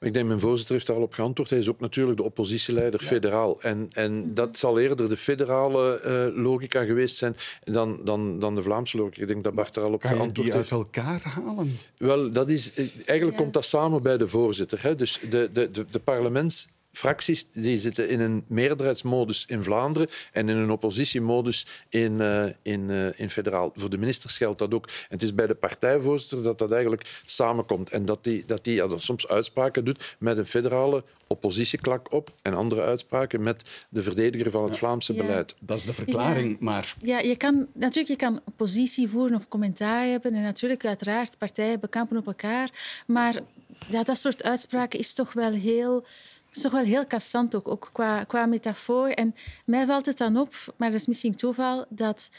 Ik 0.00 0.14
denk, 0.14 0.26
mijn 0.26 0.40
voorzitter 0.40 0.74
heeft 0.74 0.86
daar 0.86 0.96
al 0.96 1.02
op 1.02 1.12
geantwoord. 1.12 1.50
Hij 1.50 1.58
is 1.58 1.68
ook 1.68 1.80
natuurlijk 1.80 2.16
de 2.16 2.22
oppositieleider 2.22 3.00
federaal. 3.00 3.60
En, 3.60 3.88
en 3.92 4.34
dat 4.34 4.58
zal 4.58 4.78
eerder 4.78 5.08
de 5.08 5.16
federale 5.16 6.00
uh, 6.04 6.42
logica 6.42 6.84
geweest 6.84 7.16
zijn 7.16 7.36
dan, 7.64 8.00
dan, 8.04 8.38
dan 8.38 8.54
de 8.54 8.62
Vlaamse 8.62 8.96
logica. 8.96 9.20
Ik 9.20 9.28
denk 9.28 9.44
dat 9.44 9.54
Bart 9.54 9.76
er 9.76 9.82
al 9.82 9.92
op 9.92 10.00
kan 10.00 10.10
geantwoord 10.10 10.52
heeft. 10.52 10.68
Kan 10.68 10.78
die 10.78 11.02
uit 11.02 11.12
elkaar 11.20 11.32
halen? 11.32 11.78
Wel, 11.96 12.30
dat 12.30 12.50
is, 12.50 12.76
eigenlijk 12.76 13.38
ja. 13.38 13.42
komt 13.42 13.52
dat 13.52 13.64
samen 13.64 14.02
bij 14.02 14.16
de 14.18 14.26
voorzitter. 14.26 14.82
Hè. 14.82 14.96
Dus 14.96 15.20
de, 15.30 15.50
de, 15.52 15.70
de, 15.70 15.84
de 15.90 15.98
parlements 15.98 16.68
fracties 16.92 17.50
die 17.50 17.78
zitten 17.78 18.08
in 18.08 18.20
een 18.20 18.44
meerderheidsmodus 18.46 19.44
in 19.48 19.62
Vlaanderen 19.62 20.08
en 20.32 20.48
in 20.48 20.56
een 20.56 20.70
oppositiemodus 20.70 21.66
in, 21.88 22.12
uh, 22.12 22.44
in, 22.62 22.88
uh, 22.88 23.06
in 23.16 23.30
federaal. 23.30 23.72
Voor 23.74 23.90
de 23.90 23.98
ministers 23.98 24.36
geldt 24.36 24.58
dat 24.58 24.74
ook. 24.74 24.86
En 24.86 24.92
het 25.08 25.22
is 25.22 25.34
bij 25.34 25.46
de 25.46 25.54
partijvoorzitter 25.54 26.42
dat 26.42 26.58
dat 26.58 26.70
eigenlijk 26.70 27.22
samenkomt. 27.24 27.90
En 27.90 28.04
dat 28.04 28.24
die, 28.24 28.44
dat 28.46 28.64
die 28.64 28.74
ja, 28.74 28.88
soms 28.96 29.28
uitspraken 29.28 29.84
doet 29.84 30.16
met 30.18 30.38
een 30.38 30.46
federale 30.46 31.04
oppositieklak 31.26 32.12
op 32.12 32.34
en 32.42 32.54
andere 32.54 32.82
uitspraken 32.82 33.42
met 33.42 33.62
de 33.88 34.02
verdediger 34.02 34.50
van 34.50 34.64
het 34.64 34.78
Vlaamse 34.78 35.14
ja. 35.14 35.22
beleid. 35.22 35.56
Dat 35.60 35.78
is 35.78 35.84
de 35.84 35.92
verklaring, 35.92 36.50
ja. 36.50 36.56
maar... 36.60 36.94
Ja, 37.02 37.18
je 37.18 37.36
kan, 37.36 37.66
natuurlijk, 37.72 38.20
je 38.20 38.26
kan 38.26 38.40
oppositie 38.44 39.08
voeren 39.08 39.36
of 39.36 39.48
commentaar 39.48 40.06
hebben 40.06 40.34
en 40.34 40.42
natuurlijk, 40.42 40.86
uiteraard, 40.86 41.38
partijen 41.38 41.80
bekampen 41.80 42.16
op 42.16 42.26
elkaar. 42.26 42.70
Maar 43.06 43.40
ja, 43.88 44.02
dat 44.02 44.18
soort 44.18 44.42
uitspraken 44.42 44.98
is 44.98 45.12
toch 45.12 45.32
wel 45.32 45.52
heel 45.52 46.04
is 46.52 46.62
toch 46.62 46.72
wel 46.72 46.84
heel 46.84 47.06
kassant 47.06 47.54
ook, 47.54 47.68
ook 47.68 47.90
qua, 47.92 48.24
qua 48.24 48.46
metafoor. 48.46 49.08
En 49.08 49.34
mij 49.64 49.86
valt 49.86 50.06
het 50.06 50.18
dan 50.18 50.36
op, 50.36 50.54
maar 50.76 50.90
dat 50.90 51.00
is 51.00 51.06
misschien 51.06 51.34
toeval, 51.34 51.84
dat 51.88 52.30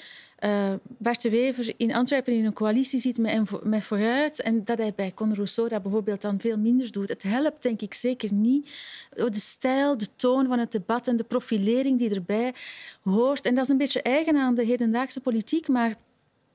uh, 0.44 0.74
Bart 0.98 1.22
de 1.22 1.30
Wever 1.30 1.74
in 1.78 1.94
Antwerpen 1.94 2.34
in 2.34 2.46
een 2.46 2.54
coalitie 2.54 3.00
zit 3.00 3.18
met, 3.18 3.64
met 3.64 3.84
Vooruit 3.84 4.42
en 4.42 4.64
dat 4.64 4.78
hij 4.78 4.94
bij 4.96 5.14
Conor 5.14 5.36
Rousseau 5.36 5.70
dat 5.70 5.82
bijvoorbeeld 5.82 6.22
dan 6.22 6.40
veel 6.40 6.58
minder 6.58 6.92
doet. 6.92 7.10
Het 7.10 7.24
helpt 7.24 7.64
denk 7.64 7.82
ik 7.82 7.94
zeker 7.94 8.34
niet. 8.34 8.70
De 9.16 9.40
stijl, 9.40 9.98
de 9.98 10.08
toon 10.16 10.48
van 10.48 10.60
het 10.60 10.72
debat 10.72 11.08
en 11.08 11.16
de 11.16 11.24
profilering 11.24 12.00
die 12.00 12.16
erbij 12.16 12.54
hoort. 13.04 13.46
En 13.46 13.56
dat 13.56 13.64
is 13.64 13.70
een 13.70 13.78
beetje 13.78 14.02
eigen 14.02 14.38
aan 14.38 14.56
de 14.56 14.66
hedendaagse 14.66 15.22
politiek, 15.22 15.68
maar 15.68 15.96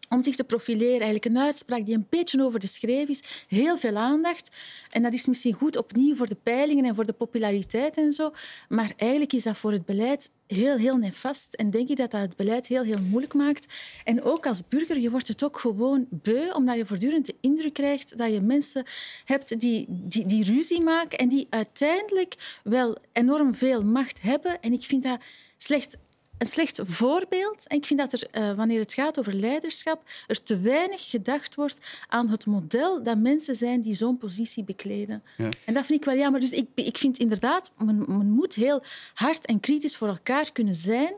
om 0.08 0.22
zich 0.22 0.36
te 0.36 0.44
profileren. 0.44 1.00
Eigenlijk 1.00 1.24
een 1.24 1.38
uitspraak 1.38 1.84
die 1.86 1.94
een 1.94 2.06
beetje 2.10 2.44
over 2.44 2.60
de 2.60 2.66
schreef 2.66 3.08
is. 3.08 3.22
Heel 3.48 3.78
veel 3.78 3.96
aandacht. 3.96 4.56
En 4.90 5.02
dat 5.02 5.14
is 5.14 5.26
misschien 5.26 5.52
goed 5.52 5.76
opnieuw 5.76 6.16
voor 6.16 6.28
de 6.28 6.36
peilingen 6.42 6.84
en 6.84 6.94
voor 6.94 7.06
de 7.06 7.12
populariteit 7.12 7.96
en 7.96 8.12
zo. 8.12 8.32
Maar 8.68 8.92
eigenlijk 8.96 9.32
is 9.32 9.42
dat 9.42 9.56
voor 9.56 9.72
het 9.72 9.84
beleid 9.84 10.30
heel, 10.46 10.76
heel 10.76 10.96
nefast. 10.96 11.54
En 11.54 11.70
denk 11.70 11.88
ik 11.88 11.96
dat 11.96 12.10
dat 12.10 12.20
het 12.20 12.36
beleid 12.36 12.66
heel, 12.66 12.82
heel 12.82 13.00
moeilijk 13.00 13.34
maakt. 13.34 13.74
En 14.04 14.22
ook 14.22 14.46
als 14.46 14.68
burger, 14.68 14.98
je 14.98 15.10
wordt 15.10 15.28
het 15.28 15.44
ook 15.44 15.58
gewoon 15.58 16.06
beu, 16.10 16.52
omdat 16.52 16.76
je 16.76 16.86
voortdurend 16.86 17.26
de 17.26 17.36
indruk 17.40 17.72
krijgt 17.72 18.18
dat 18.18 18.32
je 18.32 18.40
mensen 18.40 18.84
hebt 19.24 19.60
die, 19.60 19.86
die, 19.88 20.26
die 20.26 20.44
ruzie 20.44 20.80
maken 20.80 21.18
en 21.18 21.28
die 21.28 21.46
uiteindelijk 21.50 22.60
wel 22.64 22.96
enorm 23.12 23.54
veel 23.54 23.82
macht 23.82 24.22
hebben. 24.22 24.60
En 24.60 24.72
ik 24.72 24.82
vind 24.82 25.02
dat 25.02 25.20
slecht 25.58 25.98
een 26.38 26.46
slecht 26.46 26.80
voorbeeld. 26.84 27.66
En 27.66 27.76
ik 27.76 27.86
vind 27.86 28.00
dat 28.00 28.12
er, 28.12 28.28
uh, 28.32 28.56
wanneer 28.56 28.78
het 28.78 28.94
gaat 28.94 29.18
over 29.18 29.34
leiderschap, 29.34 30.02
er 30.26 30.42
te 30.42 30.60
weinig 30.60 31.10
gedacht 31.10 31.54
wordt 31.54 31.78
aan 32.08 32.28
het 32.28 32.46
model 32.46 33.02
dat 33.02 33.18
mensen 33.18 33.54
zijn 33.54 33.80
die 33.80 33.94
zo'n 33.94 34.18
positie 34.18 34.64
bekleden. 34.64 35.22
Ja. 35.36 35.48
En 35.64 35.74
dat 35.74 35.86
vind 35.86 35.98
ik 35.98 36.04
wel 36.04 36.16
jammer. 36.16 36.40
Dus 36.40 36.52
ik, 36.52 36.68
ik 36.74 36.98
vind 36.98 37.18
inderdaad, 37.18 37.72
men, 37.76 38.04
men 38.08 38.30
moet 38.30 38.54
heel 38.54 38.82
hard 39.14 39.46
en 39.46 39.60
kritisch 39.60 39.96
voor 39.96 40.08
elkaar 40.08 40.52
kunnen 40.52 40.74
zijn. 40.74 41.14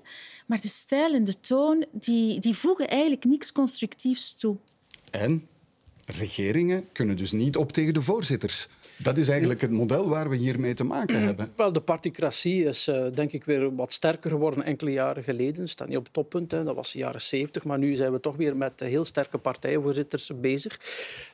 Maar 0.46 0.60
de 0.60 0.68
stijl 0.68 1.14
en 1.14 1.24
de 1.24 1.40
toon, 1.40 1.84
die, 1.92 2.40
die 2.40 2.54
voegen 2.54 2.88
eigenlijk 2.88 3.24
niks 3.24 3.52
constructiefs 3.52 4.36
toe. 4.36 4.56
En 5.10 5.46
regeringen 6.04 6.88
kunnen 6.92 7.16
dus 7.16 7.32
niet 7.32 7.56
op 7.56 7.72
tegen 7.72 7.94
de 7.94 8.02
voorzitters. 8.02 8.68
Dat 9.02 9.18
is 9.18 9.28
eigenlijk 9.28 9.60
het 9.60 9.70
model 9.70 10.08
waar 10.08 10.28
we 10.28 10.36
hiermee 10.36 10.74
te 10.74 10.84
maken 10.84 11.22
hebben. 11.22 11.52
Wel, 11.56 11.72
de 11.72 11.80
particratie 11.80 12.64
is 12.64 12.88
uh, 12.88 13.06
denk 13.14 13.32
ik 13.32 13.44
weer 13.44 13.74
wat 13.74 13.92
sterker 13.92 14.30
geworden 14.30 14.64
enkele 14.64 14.92
jaren 14.92 15.22
geleden. 15.22 15.68
staat 15.68 15.88
niet 15.88 15.96
op 15.96 16.04
het 16.04 16.12
toppunt, 16.12 16.50
hè. 16.50 16.64
dat 16.64 16.74
was 16.74 16.92
de 16.92 16.98
jaren 16.98 17.20
70. 17.20 17.64
Maar 17.64 17.78
nu 17.78 17.96
zijn 17.96 18.12
we 18.12 18.20
toch 18.20 18.36
weer 18.36 18.56
met 18.56 18.80
heel 18.80 19.04
sterke 19.04 19.38
partijvoorzitters 19.38 20.30
bezig. 20.40 20.80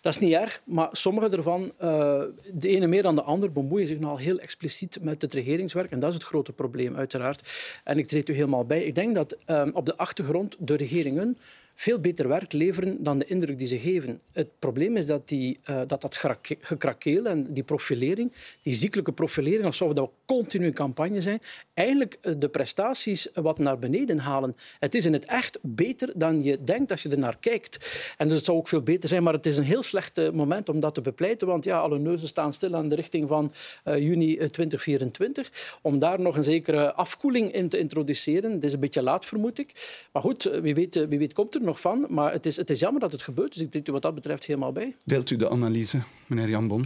Dat 0.01 0.15
is 0.15 0.21
niet 0.21 0.33
erg, 0.33 0.63
maar 0.65 0.89
sommige 0.93 1.37
ervan, 1.37 1.63
uh, 1.63 2.23
de 2.53 2.69
ene 2.69 2.87
meer 2.87 3.03
dan 3.03 3.15
de 3.15 3.23
ander, 3.23 3.53
bemoeien 3.53 3.87
zich 3.87 3.99
nogal 3.99 4.19
heel 4.19 4.39
expliciet 4.39 4.99
met 5.03 5.23
het 5.23 5.35
regeringswerk. 5.35 5.91
En 5.91 5.99
dat 5.99 6.09
is 6.09 6.15
het 6.15 6.25
grote 6.25 6.53
probleem, 6.53 6.97
uiteraard. 6.97 7.53
En 7.85 7.99
ik 7.99 8.07
treed 8.07 8.29
u 8.29 8.35
helemaal 8.35 8.65
bij. 8.65 8.85
Ik 8.85 8.95
denk 8.95 9.15
dat 9.15 9.37
uh, 9.47 9.67
op 9.73 9.87
de 9.87 9.97
achtergrond 9.97 10.57
de 10.59 10.77
regeringen 10.77 11.37
veel 11.75 11.99
beter 11.99 12.29
werk 12.29 12.53
leveren 12.53 13.03
dan 13.03 13.19
de 13.19 13.25
indruk 13.25 13.59
die 13.59 13.67
ze 13.67 13.79
geven. 13.79 14.21
Het 14.33 14.49
probleem 14.59 14.97
is 14.97 15.07
dat 15.07 15.29
die, 15.29 15.59
uh, 15.71 15.81
dat, 15.87 16.01
dat 16.01 16.15
gekrakeel 16.61 17.27
en 17.27 17.53
die 17.53 17.63
profilering, 17.63 18.33
die 18.63 18.75
ziekelijke 18.75 19.13
profilering, 19.13 19.65
alsof 19.65 19.93
dat 19.93 20.11
continu 20.25 20.67
een 20.67 20.73
campagne 20.73 21.21
zijn, 21.21 21.41
eigenlijk 21.75 22.19
de 22.39 22.49
prestaties 22.49 23.29
wat 23.35 23.59
naar 23.59 23.79
beneden 23.79 24.19
halen. 24.19 24.57
Het 24.79 24.95
is 24.95 25.07
in 25.07 25.13
het 25.13 25.25
echt 25.25 25.59
beter 25.63 26.13
dan 26.15 26.43
je 26.43 26.65
denkt 26.65 26.91
als 26.91 27.03
je 27.03 27.09
er 27.09 27.19
naar 27.19 27.37
kijkt. 27.41 28.13
En 28.17 28.29
dus 28.29 28.37
het 28.37 28.47
zou 28.47 28.59
ook 28.59 28.69
veel 28.69 28.83
beter 28.83 29.09
zijn, 29.09 29.23
maar 29.23 29.33
het 29.33 29.47
is 29.47 29.57
een 29.57 29.65
heel 29.65 29.83
slecht 29.83 30.33
moment 30.33 30.69
om 30.69 30.81
dat 30.81 30.95
te 30.95 31.01
bepleiten, 31.01 31.47
want 31.47 31.65
ja, 31.65 31.79
alle 31.79 31.99
neuzen 31.99 32.29
staan 32.29 32.53
stil 32.53 32.75
aan 32.75 32.89
de 32.89 32.95
richting 32.95 33.29
van 33.29 33.53
uh, 33.85 33.99
juni 33.99 34.37
2024. 34.37 35.79
Om 35.83 35.99
daar 35.99 36.21
nog 36.21 36.37
een 36.37 36.45
zekere 36.45 36.93
afkoeling 36.93 37.53
in 37.53 37.69
te 37.69 37.79
introduceren. 37.79 38.53
Het 38.53 38.65
is 38.65 38.73
een 38.73 38.81
beetje 38.81 39.03
laat, 39.03 39.25
vermoed 39.25 39.59
ik. 39.59 40.07
Maar 40.13 40.23
goed, 40.23 40.43
wie 40.43 40.75
weet, 40.75 41.07
wie 41.09 41.19
weet 41.19 41.33
komt 41.33 41.55
er 41.55 41.63
nog 41.65 41.81
van. 41.81 42.07
Maar 42.09 42.33
het 42.33 42.47
is, 42.47 42.57
het 42.57 42.71
is 42.71 42.81
jammer 42.81 43.01
dat 43.01 43.13
het 43.13 43.23
gebeurt, 43.23 43.53
dus 43.53 43.63
ik 43.63 43.73
denk 43.73 43.87
wat 43.87 44.03
dat 44.03 44.15
betreft 44.15 44.45
helemaal 44.47 44.73
bij. 44.73 44.97
Deelt 45.05 45.31
u 45.31 45.37
de 45.37 45.51
analyse, 45.51 46.03
meneer 46.27 46.49
Jan 46.49 46.69
Bon? 46.69 46.85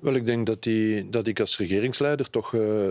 Wel, 0.00 0.14
ik 0.14 0.26
denk 0.26 0.46
dat, 0.46 0.62
die, 0.62 1.10
dat 1.10 1.26
ik 1.26 1.40
als 1.40 1.58
regeringsleider 1.58 2.30
toch 2.30 2.52
uh, 2.52 2.88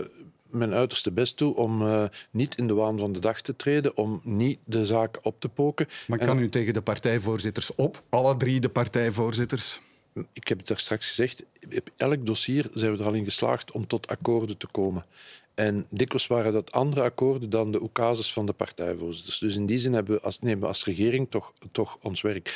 mijn 0.50 0.74
uiterste 0.74 1.12
best 1.12 1.36
toe 1.36 1.56
om 1.56 1.82
uh, 1.82 2.04
niet 2.30 2.56
in 2.56 2.66
de 2.66 2.74
waan 2.74 2.98
van 2.98 3.12
de 3.12 3.18
dag 3.18 3.40
te 3.40 3.56
treden, 3.56 3.96
om 3.96 4.20
niet 4.24 4.58
de 4.64 4.86
zaak 4.86 5.18
op 5.22 5.40
te 5.40 5.48
poken. 5.48 5.86
Maar 6.06 6.18
kan 6.18 6.36
en, 6.36 6.42
u 6.42 6.48
tegen 6.48 6.74
de 6.74 6.82
partijvoorzitters 6.82 7.74
op, 7.74 8.02
alle 8.08 8.36
drie 8.36 8.60
de 8.60 8.68
partijvoorzitters? 8.68 9.80
Ik 10.32 10.48
heb 10.48 10.58
het 10.58 10.66
daar 10.66 10.78
straks 10.78 11.08
gezegd, 11.08 11.44
op 11.76 11.90
elk 11.96 12.26
dossier 12.26 12.66
zijn 12.74 12.92
we 12.92 12.98
er 12.98 13.06
al 13.06 13.14
in 13.14 13.24
geslaagd 13.24 13.72
om 13.72 13.86
tot 13.86 14.06
akkoorden 14.06 14.56
te 14.56 14.66
komen. 14.66 15.04
En 15.58 15.86
dikwijls 15.90 16.26
waren 16.26 16.52
dat 16.52 16.72
andere 16.72 17.02
akkoorden 17.02 17.50
dan 17.50 17.72
de 17.72 17.82
oecases 17.82 18.32
van 18.32 18.46
de 18.46 18.52
partijvoorzitters. 18.52 19.38
Dus 19.38 19.56
in 19.56 19.66
die 19.66 19.78
zin 19.78 19.92
hebben 19.92 20.14
we 20.14 20.20
als, 20.20 20.40
nemen 20.40 20.60
we 20.60 20.66
als 20.66 20.84
regering 20.84 21.30
toch, 21.30 21.52
toch 21.72 21.98
ons 22.02 22.20
werk. 22.20 22.48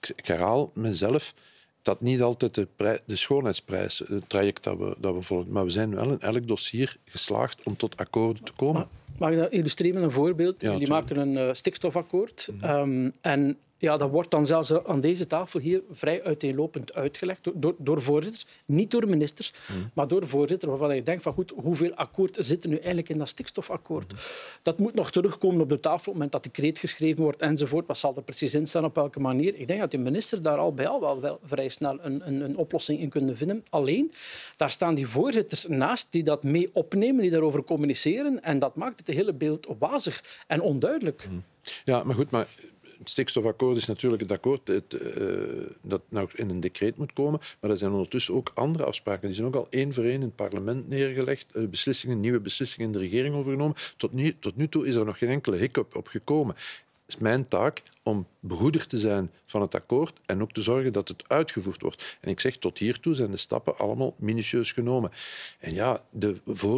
Ik, 0.00 0.12
ik 0.16 0.26
herhaal 0.26 0.70
mezelf 0.74 1.34
dat 1.82 2.00
niet 2.00 2.22
altijd 2.22 2.54
de, 2.54 2.68
de 3.06 3.16
schoonheidsprijs, 3.16 3.98
het 3.98 4.28
traject 4.28 4.64
dat 4.64 4.78
we, 4.78 4.94
dat 4.98 5.14
we 5.14 5.22
volgen. 5.22 5.52
Maar 5.52 5.64
we 5.64 5.70
zijn 5.70 5.94
wel 5.94 6.10
in 6.10 6.20
elk 6.20 6.46
dossier 6.48 6.96
geslaagd 7.04 7.62
om 7.62 7.76
tot 7.76 7.96
akkoorden 7.96 8.44
te 8.44 8.52
komen. 8.52 8.88
Mag 9.18 9.30
ik 9.30 9.36
dat 9.36 9.52
illustreren 9.52 9.94
met 9.94 10.04
een 10.04 10.10
voorbeeld? 10.10 10.60
Jullie 10.60 10.88
maken 10.88 11.16
een 11.16 11.32
uh, 11.32 11.52
stikstofakkoord. 11.52 12.50
Mhm. 12.52 12.70
um, 12.70 13.12
en 13.20 13.56
ja, 13.80 13.96
dat 13.96 14.10
wordt 14.10 14.30
dan 14.30 14.46
zelfs 14.46 14.72
aan 14.84 15.00
deze 15.00 15.26
tafel 15.26 15.60
hier 15.60 15.82
vrij 15.90 16.22
uiteenlopend 16.22 16.94
uitgelegd 16.94 17.48
door, 17.54 17.74
door 17.78 18.02
voorzitters. 18.02 18.46
Niet 18.64 18.90
door 18.90 19.08
ministers, 19.08 19.52
mm. 19.72 19.90
maar 19.94 20.08
door 20.08 20.26
voorzitters 20.26 20.70
waarvan 20.70 20.94
je 20.94 21.02
denkt 21.02 21.22
van 21.22 21.32
goed, 21.32 21.52
hoeveel 21.56 21.94
akkoord 21.94 22.36
zit 22.40 22.64
er 22.64 22.70
nu 22.70 22.76
eigenlijk 22.76 23.08
in 23.08 23.18
dat 23.18 23.28
stikstofakkoord? 23.28 24.12
Mm. 24.12 24.18
Dat 24.62 24.78
moet 24.78 24.94
nog 24.94 25.10
terugkomen 25.10 25.60
op 25.60 25.68
de 25.68 25.80
tafel 25.80 25.98
op 25.98 26.04
het 26.04 26.12
moment 26.12 26.32
dat 26.32 26.42
de 26.42 26.50
kreet 26.50 26.78
geschreven 26.78 27.22
wordt 27.22 27.42
enzovoort. 27.42 27.86
Wat 27.86 27.98
zal 27.98 28.16
er 28.16 28.22
precies 28.22 28.54
in 28.54 28.66
staan, 28.66 28.84
op 28.84 28.94
welke 28.94 29.20
manier? 29.20 29.54
Ik 29.56 29.68
denk 29.68 29.80
dat 29.80 29.90
de 29.90 29.98
minister 29.98 30.42
daar 30.42 30.58
al 30.58 30.74
bij 30.74 30.88
al 30.88 31.00
wel, 31.00 31.20
wel 31.20 31.40
vrij 31.44 31.68
snel 31.68 31.98
een, 32.00 32.26
een, 32.26 32.40
een, 32.40 32.56
oplossing 32.56 33.00
in 33.00 33.08
kunnen 33.08 33.36
vinden. 33.36 33.64
Alleen, 33.68 34.12
daar 34.56 34.70
staan 34.70 34.94
die 34.94 35.06
voorzitters 35.06 35.66
naast 35.66 36.12
die 36.12 36.22
dat 36.22 36.42
mee 36.42 36.70
opnemen, 36.72 37.22
die 37.22 37.30
daarover 37.30 37.64
communiceren. 37.64 38.42
En 38.42 38.58
dat 38.58 38.76
maakt 38.76 38.98
het 38.98 39.16
hele 39.16 39.32
beeld 39.32 39.66
wazig 39.78 40.24
en 40.46 40.60
onduidelijk. 40.60 41.26
Mm. 41.30 41.44
Ja, 41.84 42.04
maar 42.04 42.14
goed, 42.14 42.30
maar 42.30 42.48
het 43.00 43.10
stikstofakkoord 43.10 43.76
is 43.76 43.86
natuurlijk 43.86 44.22
het 44.22 44.32
akkoord 44.32 44.68
het, 44.68 44.98
uh, 45.02 45.66
dat 45.82 46.02
nou 46.08 46.28
in 46.34 46.50
een 46.50 46.60
decreet 46.60 46.96
moet 46.96 47.12
komen. 47.12 47.40
Maar 47.60 47.70
er 47.70 47.78
zijn 47.78 47.90
ondertussen 47.90 48.34
ook 48.34 48.50
andere 48.54 48.84
afspraken. 48.84 49.26
Die 49.26 49.36
zijn 49.36 49.46
ook 49.46 49.54
al 49.54 49.66
één 49.70 49.92
voor 49.92 50.04
één 50.04 50.12
in 50.12 50.20
het 50.20 50.34
parlement 50.34 50.88
neergelegd. 50.88 51.46
Uh, 51.52 51.68
beslissingen, 51.68 52.20
nieuwe 52.20 52.40
beslissingen 52.40 52.86
in 52.86 52.92
de 52.92 52.98
regering 52.98 53.34
overgenomen. 53.34 53.76
Tot 53.96 54.12
nu, 54.12 54.36
tot 54.40 54.56
nu 54.56 54.68
toe 54.68 54.86
is 54.86 54.94
er 54.94 55.04
nog 55.04 55.18
geen 55.18 55.28
enkele 55.28 55.56
hiccup 55.56 55.96
op 55.96 56.08
gekomen. 56.08 56.54
Het 56.54 57.14
is 57.14 57.18
mijn 57.18 57.48
taak 57.48 57.82
om 58.02 58.26
behoeder 58.40 58.86
te 58.86 58.98
zijn 58.98 59.30
van 59.46 59.60
het 59.60 59.74
akkoord 59.74 60.20
en 60.26 60.42
ook 60.42 60.52
te 60.52 60.62
zorgen 60.62 60.92
dat 60.92 61.08
het 61.08 61.24
uitgevoerd 61.28 61.82
wordt. 61.82 62.16
En 62.20 62.30
ik 62.30 62.40
zeg, 62.40 62.56
tot 62.56 62.78
hiertoe 62.78 63.14
zijn 63.14 63.30
de 63.30 63.36
stappen 63.36 63.78
allemaal 63.78 64.14
minutieus 64.18 64.72
genomen. 64.72 65.10
En 65.58 65.74
ja, 65.74 66.02
de, 66.10 66.36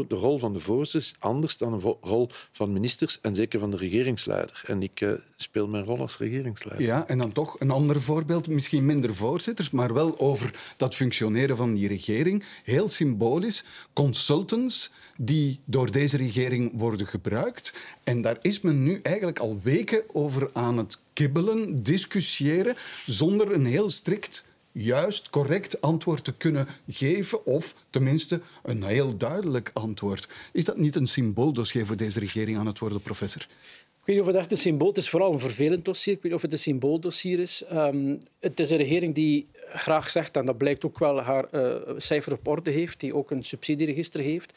de 0.09 0.15
rol 0.15 0.39
van 0.39 0.53
de 0.53 0.59
voorzitter 0.59 1.01
is 1.01 1.15
anders 1.19 1.57
dan 1.57 1.79
de 1.79 1.97
rol 2.01 2.29
van 2.53 2.73
ministers 2.73 3.21
en 3.21 3.35
zeker 3.35 3.59
van 3.59 3.71
de 3.71 3.77
regeringsleider. 3.77 4.63
En 4.67 4.83
ik 4.83 5.01
uh, 5.01 5.13
speel 5.37 5.69
mijn 5.69 5.85
rol 5.85 5.99
als 5.99 6.19
regeringsleider. 6.19 6.87
Ja, 6.87 7.09
en 7.09 7.19
dan 7.19 7.33
toch 7.33 7.61
een 7.61 7.71
ander 7.71 8.03
voorbeeld, 8.03 8.49
misschien 8.49 8.87
minder 8.87 9.15
voorzitters, 9.15 9.71
maar 9.71 9.95
wel 9.95 10.19
over 10.19 10.73
dat 10.77 10.95
functioneren 10.95 11.57
van 11.57 11.75
die 11.75 11.89
regering. 11.89 12.45
Heel 12.65 12.89
symbolisch, 12.89 13.65
consultants 13.93 14.93
die 15.17 15.61
door 15.65 15.91
deze 15.91 16.17
regering 16.17 16.71
worden 16.75 17.07
gebruikt. 17.07 17.75
En 18.05 18.23
daar 18.23 18.39
is 18.41 18.61
men 18.61 18.83
nu 18.83 19.01
eigenlijk 19.03 19.39
al 19.39 19.61
weken 19.63 20.03
over 20.15 20.51
aan 20.53 20.79
het 20.79 20.99
kibbelen, 21.23 21.83
discussiëren, 21.83 22.77
zonder 23.07 23.53
een 23.53 23.67
heel 23.67 23.91
strikt 23.91 24.45
juist, 24.73 25.31
correct 25.31 25.81
antwoord 25.81 26.25
te 26.25 26.33
kunnen 26.33 26.67
geven, 26.89 27.47
of 27.47 27.75
tenminste 27.91 28.41
een 28.63 28.83
heel 28.83 29.17
duidelijk 29.17 29.71
antwoord. 29.73 30.29
Is 30.53 30.65
dat 30.65 30.77
niet 30.77 30.97
een 30.97 31.07
symbooldossier 31.07 31.87
voor 31.87 31.97
deze 31.97 32.21
regering 32.21 32.59
aan 32.59 32.67
het 32.67 32.79
worden, 32.79 33.01
professor? 33.01 33.43
Ik 33.43 34.09
weet 34.09 34.17
niet 34.17 34.27
of 34.27 34.33
het 34.33 34.37
echt 34.41 34.51
een 34.51 34.57
symbool 34.57 34.89
is. 34.89 34.97
Het 34.97 35.05
is 35.05 35.11
vooral 35.11 35.33
een 35.33 35.39
vervelend 35.39 35.85
dossier. 35.85 36.15
Ik 36.15 36.23
weet 36.23 36.33
niet 36.33 36.41
of 36.41 36.43
het 36.43 36.53
een 36.53 36.59
symbooldossier 36.59 37.39
is. 37.39 37.65
Um, 37.73 38.19
het 38.41 38.61
is 38.61 38.71
een 38.71 38.77
regering 38.77 39.15
die 39.15 39.47
graag 39.75 40.11
zegt, 40.11 40.37
en 40.37 40.47
dat 40.47 40.59
blijkt 40.59 40.85
ook 40.85 40.99
wel 40.99 41.21
haar 41.21 41.49
uh, 41.53 41.75
cijfer 41.97 42.33
op 42.33 42.49
orde 42.49 42.71
heeft, 42.71 43.01
die 43.01 43.15
ook 43.15 43.31
een 43.31 43.43
subsidieregister 43.43 44.21
heeft. 44.21 44.53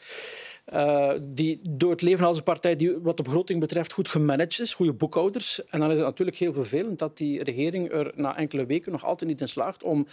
Uh, 0.74 1.12
die 1.22 1.60
door 1.62 1.90
het 1.90 2.02
leven 2.02 2.26
als 2.26 2.36
een 2.36 2.42
partij 2.42 2.76
die 2.76 2.98
wat 2.98 3.16
de 3.16 3.22
begroting 3.22 3.60
betreft 3.60 3.92
goed 3.92 4.08
gemanaged 4.08 4.60
is, 4.60 4.74
goede 4.74 4.92
boekhouders. 4.92 5.64
En 5.64 5.80
dan 5.80 5.90
is 5.90 5.96
het 5.96 6.06
natuurlijk 6.06 6.36
heel 6.36 6.52
vervelend 6.52 6.98
dat 6.98 7.16
die 7.16 7.44
regering 7.44 7.92
er 7.92 8.12
na 8.14 8.36
enkele 8.36 8.66
weken 8.66 8.92
nog 8.92 9.04
altijd 9.04 9.30
niet 9.30 9.40
in 9.40 9.48
slaagt 9.48 9.82
om 9.82 10.06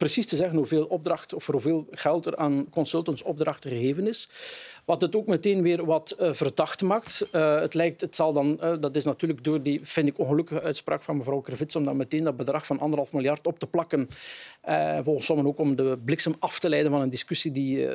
precies 0.00 0.26
te 0.26 0.36
zeggen 0.36 0.56
hoeveel 0.56 0.84
opdracht 0.84 1.34
of 1.34 1.46
hoeveel 1.46 1.86
geld 1.90 2.26
er 2.26 2.36
aan 2.36 2.66
consultantsopdrachten 2.70 3.70
gegeven 3.70 4.06
is. 4.06 4.28
Wat 4.84 5.00
het 5.00 5.16
ook 5.16 5.26
meteen 5.26 5.62
weer 5.62 5.84
wat 5.84 6.16
uh, 6.20 6.32
verdacht 6.32 6.82
maakt. 6.82 7.28
Uh, 7.32 7.60
het 7.60 7.74
lijkt, 7.74 8.00
het 8.00 8.16
zal 8.16 8.32
dan, 8.32 8.58
uh, 8.62 8.74
dat 8.80 8.96
is 8.96 9.04
natuurlijk 9.04 9.44
door 9.44 9.62
die, 9.62 9.80
vind 9.82 10.08
ik, 10.08 10.18
ongelukkige 10.18 10.62
uitspraak 10.62 11.02
van 11.02 11.16
mevrouw 11.16 11.40
Krevits, 11.40 11.76
om 11.76 11.84
dan 11.84 11.96
meteen 11.96 12.24
dat 12.24 12.36
bedrag 12.36 12.66
van 12.66 12.78
anderhalf 12.78 13.12
miljard 13.12 13.46
op 13.46 13.58
te 13.58 13.66
plakken. 13.66 14.08
volgens 15.02 15.26
sommigen 15.26 15.50
ook 15.50 15.58
om 15.58 15.76
de 15.76 15.98
bliksem 16.04 16.34
af 16.38 16.58
te 16.58 16.68
leiden 16.68 16.92
van 16.92 17.00
een 17.00 17.10
discussie 17.10 17.52
die 17.52 17.88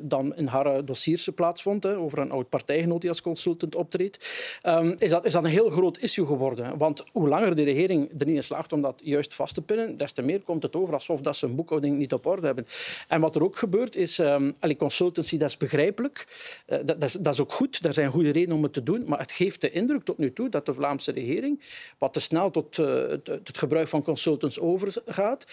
dan 0.00 0.36
in 0.36 0.46
haar 0.46 0.84
dossiers 0.84 1.28
plaatsvond, 1.34 1.82
hè, 1.82 1.96
over 1.96 2.18
een 2.18 2.30
oud 2.30 2.48
partijgenoot 2.48 3.00
die 3.00 3.10
als 3.10 3.22
consultant 3.22 3.74
optreedt. 3.74 4.18
Um, 4.66 4.94
is, 4.98 5.10
dat, 5.10 5.24
is 5.24 5.32
dat 5.32 5.44
een 5.44 5.50
heel 5.50 5.70
groot 5.70 5.98
issue 5.98 6.26
geworden. 6.26 6.78
Want 6.78 7.04
hoe 7.12 7.28
langer 7.28 7.54
de 7.54 7.62
regering 7.62 8.10
er 8.18 8.26
niet 8.26 8.36
in 8.36 8.42
slaagt 8.42 8.72
om 8.72 8.82
dat 8.82 9.00
juist 9.04 9.34
vast 9.34 9.54
te 9.54 9.62
pinnen, 9.62 9.96
des 9.96 10.12
te 10.12 10.22
meer 10.22 10.40
komt 10.40 10.62
het 10.62 10.76
over 10.76 10.94
alsof 10.94 11.20
dat 11.20 11.36
ze 11.36 11.48
boekhouding 11.56 11.98
niet 11.98 12.12
op 12.12 12.26
orde 12.26 12.46
hebben. 12.46 12.66
En 13.08 13.20
wat 13.20 13.34
er 13.34 13.42
ook 13.42 13.56
gebeurt 13.56 13.96
is, 13.96 14.18
um, 14.18 14.54
consultancy, 14.78 15.36
dat 15.36 15.48
is 15.48 15.56
begrijpelijk. 15.56 16.26
Uh, 16.66 16.78
dat, 16.78 16.86
dat, 16.86 17.02
is, 17.02 17.12
dat, 17.12 17.34
is, 17.34 17.40
ook 17.40 17.52
goed, 17.52 17.82
daar 17.82 17.94
zijn 17.94 18.10
goede 18.10 18.30
redenen 18.30 18.56
om 18.56 18.62
het 18.62 18.72
te 18.72 18.82
doen, 18.82 19.04
maar 19.06 19.18
het 19.18 19.32
geeft 19.32 19.60
de 19.60 19.70
indruk 19.70 20.04
tot 20.04 20.18
nu 20.18 20.32
toe 20.32 20.48
dat 20.48 20.66
de 20.66 20.74
Vlaamse 20.74 21.12
regering 21.12 21.60
wat 21.98 22.12
te 22.12 22.20
snel 22.20 22.50
tot 22.50 22.78
uh, 22.78 23.08
het, 23.08 23.26
het, 23.26 23.58
gebruik 23.58 23.88
van 23.88 24.02
consultants 24.02 24.60
overgaat. 24.60 25.46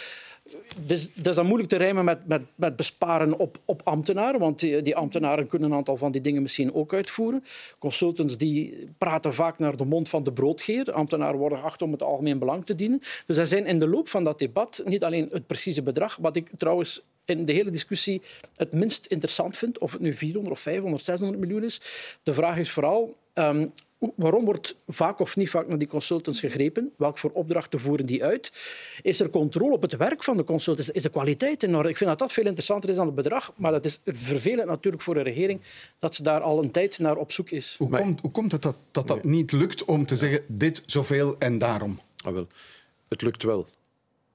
Dus, 0.83 1.13
dat 1.13 1.27
is 1.27 1.35
dan 1.35 1.45
moeilijk 1.45 1.69
te 1.69 1.77
rijmen 1.77 2.05
met, 2.05 2.27
met, 2.27 2.41
met 2.55 2.75
besparen 2.75 3.39
op, 3.39 3.57
op 3.65 3.81
ambtenaren, 3.83 4.39
want 4.39 4.59
die, 4.59 4.95
ambtenaren 4.95 5.47
kunnen 5.47 5.71
een 5.71 5.77
aantal 5.77 5.97
van 5.97 6.11
die 6.11 6.21
dingen 6.21 6.41
misschien 6.41 6.73
ook 6.73 6.93
uitvoeren. 6.93 7.43
Consultants 7.79 8.37
die 8.37 8.89
praten 8.97 9.33
vaak 9.33 9.59
naar 9.59 9.77
de 9.77 9.85
mond 9.85 10.09
van 10.09 10.23
de 10.23 10.31
broodgeer. 10.31 10.91
Ambtenaren 10.91 11.39
worden 11.39 11.57
geacht 11.57 11.81
om 11.81 11.91
het 11.91 12.03
algemeen 12.03 12.39
belang 12.39 12.65
te 12.65 12.75
dienen. 12.75 13.01
Dus 13.25 13.37
er 13.37 13.47
zijn 13.47 13.65
in 13.65 13.79
de 13.79 13.87
loop 13.87 14.07
van 14.07 14.23
dat 14.23 14.39
debat 14.39 14.81
niet 14.85 15.03
alleen 15.03 15.29
het 15.31 15.47
precieze 15.47 15.83
bedrag, 15.83 16.15
wat 16.15 16.35
ik 16.35 16.49
trouwens 16.57 17.01
in 17.25 17.45
de 17.45 17.53
hele 17.53 17.69
discussie 17.69 18.21
het 18.55 18.73
minst 18.73 19.05
interessant 19.05 19.57
vind, 19.57 19.77
of 19.77 19.91
het 19.91 20.01
nu 20.01 20.13
400 20.13 20.55
of 20.55 20.61
500, 20.61 21.03
600 21.03 21.39
miljoen 21.39 21.63
is. 21.63 21.81
De 22.23 22.33
vraag 22.33 22.57
is 22.57 22.71
vooral, 22.71 23.15
um, 23.33 23.73
waarom 24.15 24.45
wordt 24.45 24.75
vaak 24.87 25.19
of 25.19 25.35
niet 25.35 25.49
vaak 25.49 25.67
naar 25.67 25.77
die 25.77 25.87
consultants 25.87 26.39
gegrepen? 26.39 26.91
Welk 26.97 27.17
voor 27.17 27.31
opdrachten 27.31 27.79
voeren 27.79 28.05
die 28.05 28.23
uit? 28.23 28.51
Is 29.01 29.19
er 29.19 29.29
controle 29.29 29.73
op 29.73 29.81
het 29.81 29.97
werk 29.97 30.23
van 30.23 30.37
de 30.37 30.43
consultants? 30.43 30.91
Is 30.91 31.03
de 31.03 31.09
kwaliteit 31.09 31.63
in 31.63 31.75
orde? 31.75 31.89
Ik 31.89 31.97
vind 31.97 32.09
dat 32.09 32.19
dat 32.19 32.31
veel 32.31 32.45
interessanter 32.45 32.89
is 32.89 32.95
dan 32.95 33.05
het 33.05 33.15
bedrag, 33.15 33.53
maar 33.55 33.71
dat 33.71 33.85
is 33.85 34.01
vervelend 34.05 34.67
natuurlijk 34.67 35.03
voor 35.03 35.13
de 35.13 35.21
regering 35.21 35.61
dat 35.97 36.15
ze 36.15 36.23
daar 36.23 36.41
al 36.41 36.63
een 36.63 36.71
tijd 36.71 36.99
naar 36.99 37.17
op 37.17 37.31
zoek 37.31 37.49
is. 37.49 37.75
Hoe, 37.77 37.89
komt, 37.89 38.21
hoe 38.21 38.31
komt 38.31 38.51
het 38.51 38.61
dat 38.61 38.75
dat, 38.91 39.07
dat 39.07 39.23
niet 39.23 39.51
lukt 39.51 39.85
om 39.85 40.05
te 40.05 40.15
zeggen 40.15 40.43
dit 40.47 40.83
zoveel 40.85 41.35
en 41.39 41.57
daarom? 41.57 41.99
Ah, 42.17 42.33
wel. 42.33 42.47
Het 43.07 43.21
lukt 43.21 43.43
wel. 43.43 43.67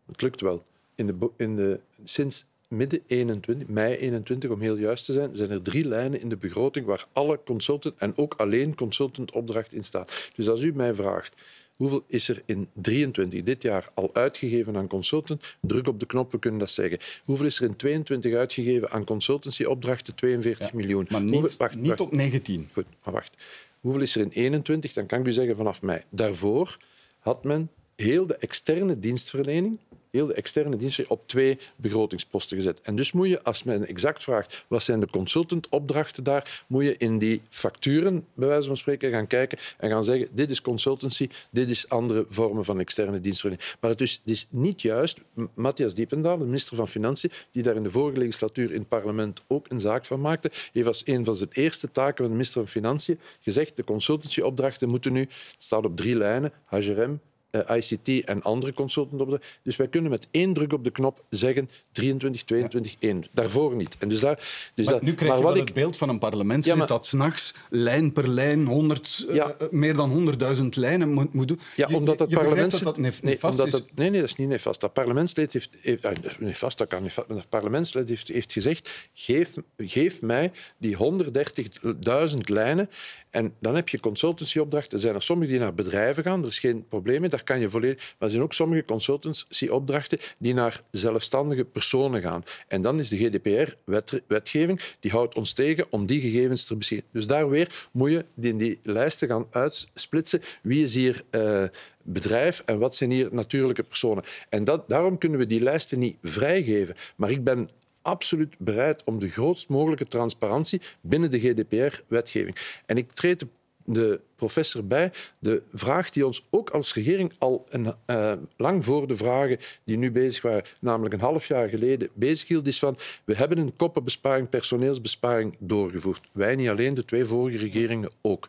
Het 0.06 0.22
lukt 0.22 0.40
wel. 0.40 0.64
In 0.94 1.06
de, 1.06 1.30
in 1.36 1.56
de, 1.56 1.80
sinds 2.04 2.46
midden 2.68 3.00
21, 3.06 3.68
mei 3.68 3.96
21 3.96 4.50
om 4.50 4.60
heel 4.60 4.76
juist 4.76 5.04
te 5.04 5.12
zijn, 5.12 5.36
zijn 5.36 5.50
er 5.50 5.62
drie 5.62 5.84
lijnen 5.84 6.20
in 6.20 6.28
de 6.28 6.36
begroting 6.36 6.86
waar 6.86 7.06
alle 7.12 7.40
consultant 7.44 7.94
en 7.98 8.12
ook 8.16 8.34
alleen 8.36 8.74
consultantopdracht 8.74 9.72
in 9.72 9.84
staat. 9.84 10.30
Dus 10.34 10.48
als 10.48 10.62
u 10.62 10.72
mij 10.74 10.94
vraagt, 10.94 11.34
hoeveel 11.76 12.04
is 12.06 12.28
er 12.28 12.42
in 12.46 12.68
23 12.72 13.42
dit 13.42 13.62
jaar 13.62 13.88
al 13.94 14.10
uitgegeven 14.12 14.76
aan 14.76 14.86
consultant? 14.86 15.56
Druk 15.60 15.86
op 15.86 16.00
de 16.00 16.06
knop, 16.06 16.32
we 16.32 16.38
kunnen 16.38 16.60
dat 16.60 16.70
zeggen. 16.70 16.98
Hoeveel 17.24 17.46
is 17.46 17.60
er 17.60 17.64
in 17.64 17.76
22 17.76 18.34
uitgegeven 18.34 18.90
aan 18.90 19.04
consultancyopdrachten? 19.04 20.14
42 20.14 20.72
miljoen. 20.72 21.06
Maar 21.10 21.22
niet, 21.22 21.56
wacht, 21.56 21.76
niet 21.76 21.96
tot 21.96 22.12
19. 22.12 22.68
Goed, 22.72 22.86
maar 23.04 23.14
wacht. 23.14 23.36
Hoeveel 23.80 24.00
is 24.00 24.14
er 24.14 24.20
in 24.20 24.30
21? 24.30 24.92
Dan 24.92 25.06
kan 25.06 25.20
ik 25.20 25.26
u 25.26 25.32
zeggen 25.32 25.56
vanaf 25.56 25.82
mei. 25.82 26.02
Daarvoor 26.10 26.76
had 27.18 27.44
men 27.44 27.70
heel 27.96 28.26
de 28.26 28.36
externe 28.36 28.98
dienstverlening 28.98 29.78
heel 30.14 30.26
de 30.26 30.34
externe 30.34 30.76
diensten 30.76 31.04
op 31.08 31.28
twee 31.28 31.58
begrotingsposten 31.76 32.56
gezet. 32.56 32.80
En 32.80 32.96
dus 32.96 33.12
moet 33.12 33.28
je, 33.28 33.42
als 33.42 33.62
men 33.62 33.86
exact 33.86 34.24
vraagt 34.24 34.64
wat 34.68 34.82
zijn 34.82 35.00
de 35.00 35.06
consultantopdrachten 35.10 36.24
daar, 36.24 36.64
moet 36.66 36.84
je 36.84 36.96
in 36.96 37.18
die 37.18 37.40
facturen, 37.48 38.26
bij 38.34 38.48
wijze 38.48 38.66
van 38.66 38.76
spreken, 38.76 39.10
gaan 39.10 39.26
kijken 39.26 39.58
en 39.78 39.90
gaan 39.90 40.04
zeggen 40.04 40.28
dit 40.32 40.50
is 40.50 40.60
consultancy, 40.60 41.28
dit 41.50 41.70
is 41.70 41.88
andere 41.88 42.24
vormen 42.28 42.64
van 42.64 42.80
externe 42.80 43.20
dienstverlening. 43.20 43.68
Maar 43.80 43.90
het 43.90 44.00
is, 44.00 44.20
is 44.24 44.46
niet 44.50 44.82
juist, 44.82 45.20
Matthias 45.54 45.94
Diependaal, 45.94 46.38
de 46.38 46.44
minister 46.44 46.76
van 46.76 46.88
Financiën, 46.88 47.30
die 47.50 47.62
daar 47.62 47.76
in 47.76 47.82
de 47.82 47.90
vorige 47.90 48.18
legislatuur 48.18 48.72
in 48.72 48.78
het 48.78 48.88
parlement 48.88 49.42
ook 49.46 49.66
een 49.70 49.80
zaak 49.80 50.04
van 50.04 50.20
maakte, 50.20 50.50
heeft 50.72 50.86
als 50.86 51.02
een 51.06 51.24
van 51.24 51.36
zijn 51.36 51.50
eerste 51.52 51.90
taken 51.90 52.16
van 52.16 52.24
de 52.24 52.30
minister 52.30 52.60
van 52.60 52.68
Financiën 52.68 53.18
gezegd 53.40 53.76
de 53.76 53.84
consultancyopdrachten 53.84 54.88
moeten 54.88 55.12
nu, 55.12 55.20
het 55.20 55.54
staat 55.56 55.84
op 55.84 55.96
drie 55.96 56.16
lijnen, 56.16 56.52
HRM, 56.66 57.20
ICT 57.58 58.24
en 58.24 58.42
andere 58.42 58.72
consultantopdrachten. 58.72 59.48
Dus 59.62 59.76
wij 59.76 59.88
kunnen 59.88 60.10
met 60.10 60.28
één 60.30 60.52
druk 60.52 60.72
op 60.72 60.84
de 60.84 60.90
knop 60.90 61.24
zeggen 61.30 61.70
23, 61.92 62.42
22, 62.44 62.94
1. 62.98 63.24
Daarvoor 63.32 63.76
niet. 63.76 63.96
En 63.98 64.08
dus 64.08 64.20
daar, 64.20 64.36
dus 64.74 64.84
maar 64.84 64.94
dat, 64.94 65.02
nu 65.02 65.14
krijg 65.14 65.30
maar 65.30 65.38
je 65.38 65.44
wat 65.44 65.52
wel 65.52 65.62
ik, 65.62 65.68
het 65.68 65.76
beeld 65.76 65.96
van 65.96 66.08
een 66.08 66.18
parlementslid 66.18 66.72
Ja, 66.72 66.78
maar- 66.78 66.86
dat 66.88 67.06
s'nachts 67.06 67.54
lijn 67.70 68.12
per 68.12 68.28
lijn 68.28 68.66
100, 68.66 69.24
eh, 69.28 69.34
Ja. 69.34 69.56
meer 69.70 69.94
dan 69.94 70.10
100.000 70.10 70.76
lijnen 70.76 71.12
moet, 71.12 71.32
moet 71.34 71.48
doen. 71.48 71.60
Ja, 71.76 71.86
Je- 71.88 71.96
omdat 71.96 72.18
het 72.18 72.28
parlementslid... 72.30 72.84
dat 72.84 72.94
dat 72.94 73.04
nef- 73.04 73.22
nee, 73.22 73.32
nefast 73.34 73.58
omdat 73.60 73.66
is. 73.74 73.80
het, 73.80 73.96
nee, 73.96 74.10
nee, 74.10 74.20
dat 74.20 74.28
is 74.28 74.36
niet 74.36 74.48
nefast. 74.48 74.80
Dat 74.80 74.92
parlementslid 74.92 75.52
heeft... 75.52 75.70
heeft 75.80 76.04
ah, 76.04 76.12
nefast, 76.38 76.78
dat 76.78 76.88
kan 76.88 77.02
nefast, 77.02 77.28
maar 77.28 77.36
dat 77.36 77.48
parlementslid 77.48 78.08
heeft, 78.08 78.28
heeft 78.28 78.52
gezegd 78.52 79.08
geef, 79.14 79.54
geef 79.76 80.22
mij 80.22 80.52
die 80.78 80.96
130.000 80.96 82.36
lijnen 82.48 82.90
en 83.30 83.54
dan 83.60 83.74
heb 83.74 83.88
je 83.88 84.00
consultancyopdrachten. 84.00 84.92
Er 84.92 85.00
zijn 85.00 85.14
er 85.14 85.22
sommige 85.22 85.50
die 85.50 85.60
naar 85.60 85.74
bedrijven 85.74 86.22
gaan, 86.22 86.42
er 86.42 86.48
is 86.48 86.58
geen 86.58 86.86
probleem 86.88 87.20
mee, 87.20 87.30
daar 87.30 87.43
kan 87.44 87.60
je 87.60 87.70
volledig... 87.70 87.96
Maar 87.96 88.14
er 88.18 88.30
zijn 88.30 88.42
ook 88.42 88.52
sommige 88.52 88.84
consultancyopdrachten 88.84 90.18
die 90.38 90.54
naar 90.54 90.80
zelfstandige 90.90 91.64
personen 91.64 92.22
gaan. 92.22 92.44
En 92.68 92.82
dan 92.82 92.98
is 92.98 93.08
de 93.08 93.16
GDPR-wetgeving, 93.16 94.80
die 95.00 95.10
houdt 95.10 95.34
ons 95.34 95.52
tegen 95.52 95.86
om 95.90 96.06
die 96.06 96.20
gegevens 96.20 96.64
te 96.64 96.76
beschikken. 96.76 97.08
Dus 97.12 97.26
daar 97.26 97.48
weer 97.48 97.88
moet 97.92 98.10
je 98.10 98.24
in 98.40 98.56
die 98.56 98.80
lijsten 98.82 99.28
gaan 99.28 99.46
uitsplitsen 99.50 100.40
wie 100.62 100.82
is 100.82 100.94
hier 100.94 101.22
eh, 101.30 101.64
bedrijf 102.02 102.62
en 102.64 102.78
wat 102.78 102.96
zijn 102.96 103.10
hier 103.10 103.28
natuurlijke 103.32 103.82
personen. 103.82 104.24
En 104.48 104.64
dat, 104.64 104.88
daarom 104.88 105.18
kunnen 105.18 105.38
we 105.38 105.46
die 105.46 105.60
lijsten 105.60 105.98
niet 105.98 106.16
vrijgeven. 106.22 106.94
Maar 107.16 107.30
ik 107.30 107.44
ben 107.44 107.70
absoluut 108.02 108.58
bereid 108.58 109.04
om 109.04 109.18
de 109.18 109.30
grootst 109.30 109.68
mogelijke 109.68 110.06
transparantie 110.06 110.80
binnen 111.00 111.30
de 111.30 111.40
GDPR-wetgeving. 111.40 112.56
En 112.86 112.96
ik 112.96 113.12
treed 113.12 113.40
de, 113.40 113.46
de 113.84 114.20
professor 114.36 114.86
bij. 114.86 115.12
De 115.38 115.62
vraag 115.72 116.10
die 116.10 116.26
ons 116.26 116.46
ook 116.50 116.70
als 116.70 116.94
regering 116.94 117.32
al 117.38 117.66
een, 117.68 117.94
eh, 118.06 118.32
lang 118.56 118.84
voor 118.84 119.06
de 119.06 119.14
vragen 119.14 119.58
die 119.84 119.96
nu 119.96 120.10
bezig 120.10 120.42
waren, 120.42 120.64
namelijk 120.80 121.14
een 121.14 121.20
half 121.20 121.46
jaar 121.46 121.68
geleden, 121.68 122.08
bezighield, 122.14 122.66
is 122.66 122.78
van 122.78 122.98
we 123.24 123.34
hebben 123.34 123.58
een 123.58 123.76
koppenbesparing, 123.76 124.48
personeelsbesparing 124.48 125.56
doorgevoerd. 125.58 126.28
Wij 126.32 126.56
niet 126.56 126.68
alleen, 126.68 126.94
de 126.94 127.04
twee 127.04 127.24
vorige 127.24 127.58
regeringen 127.58 128.10
ook. 128.20 128.48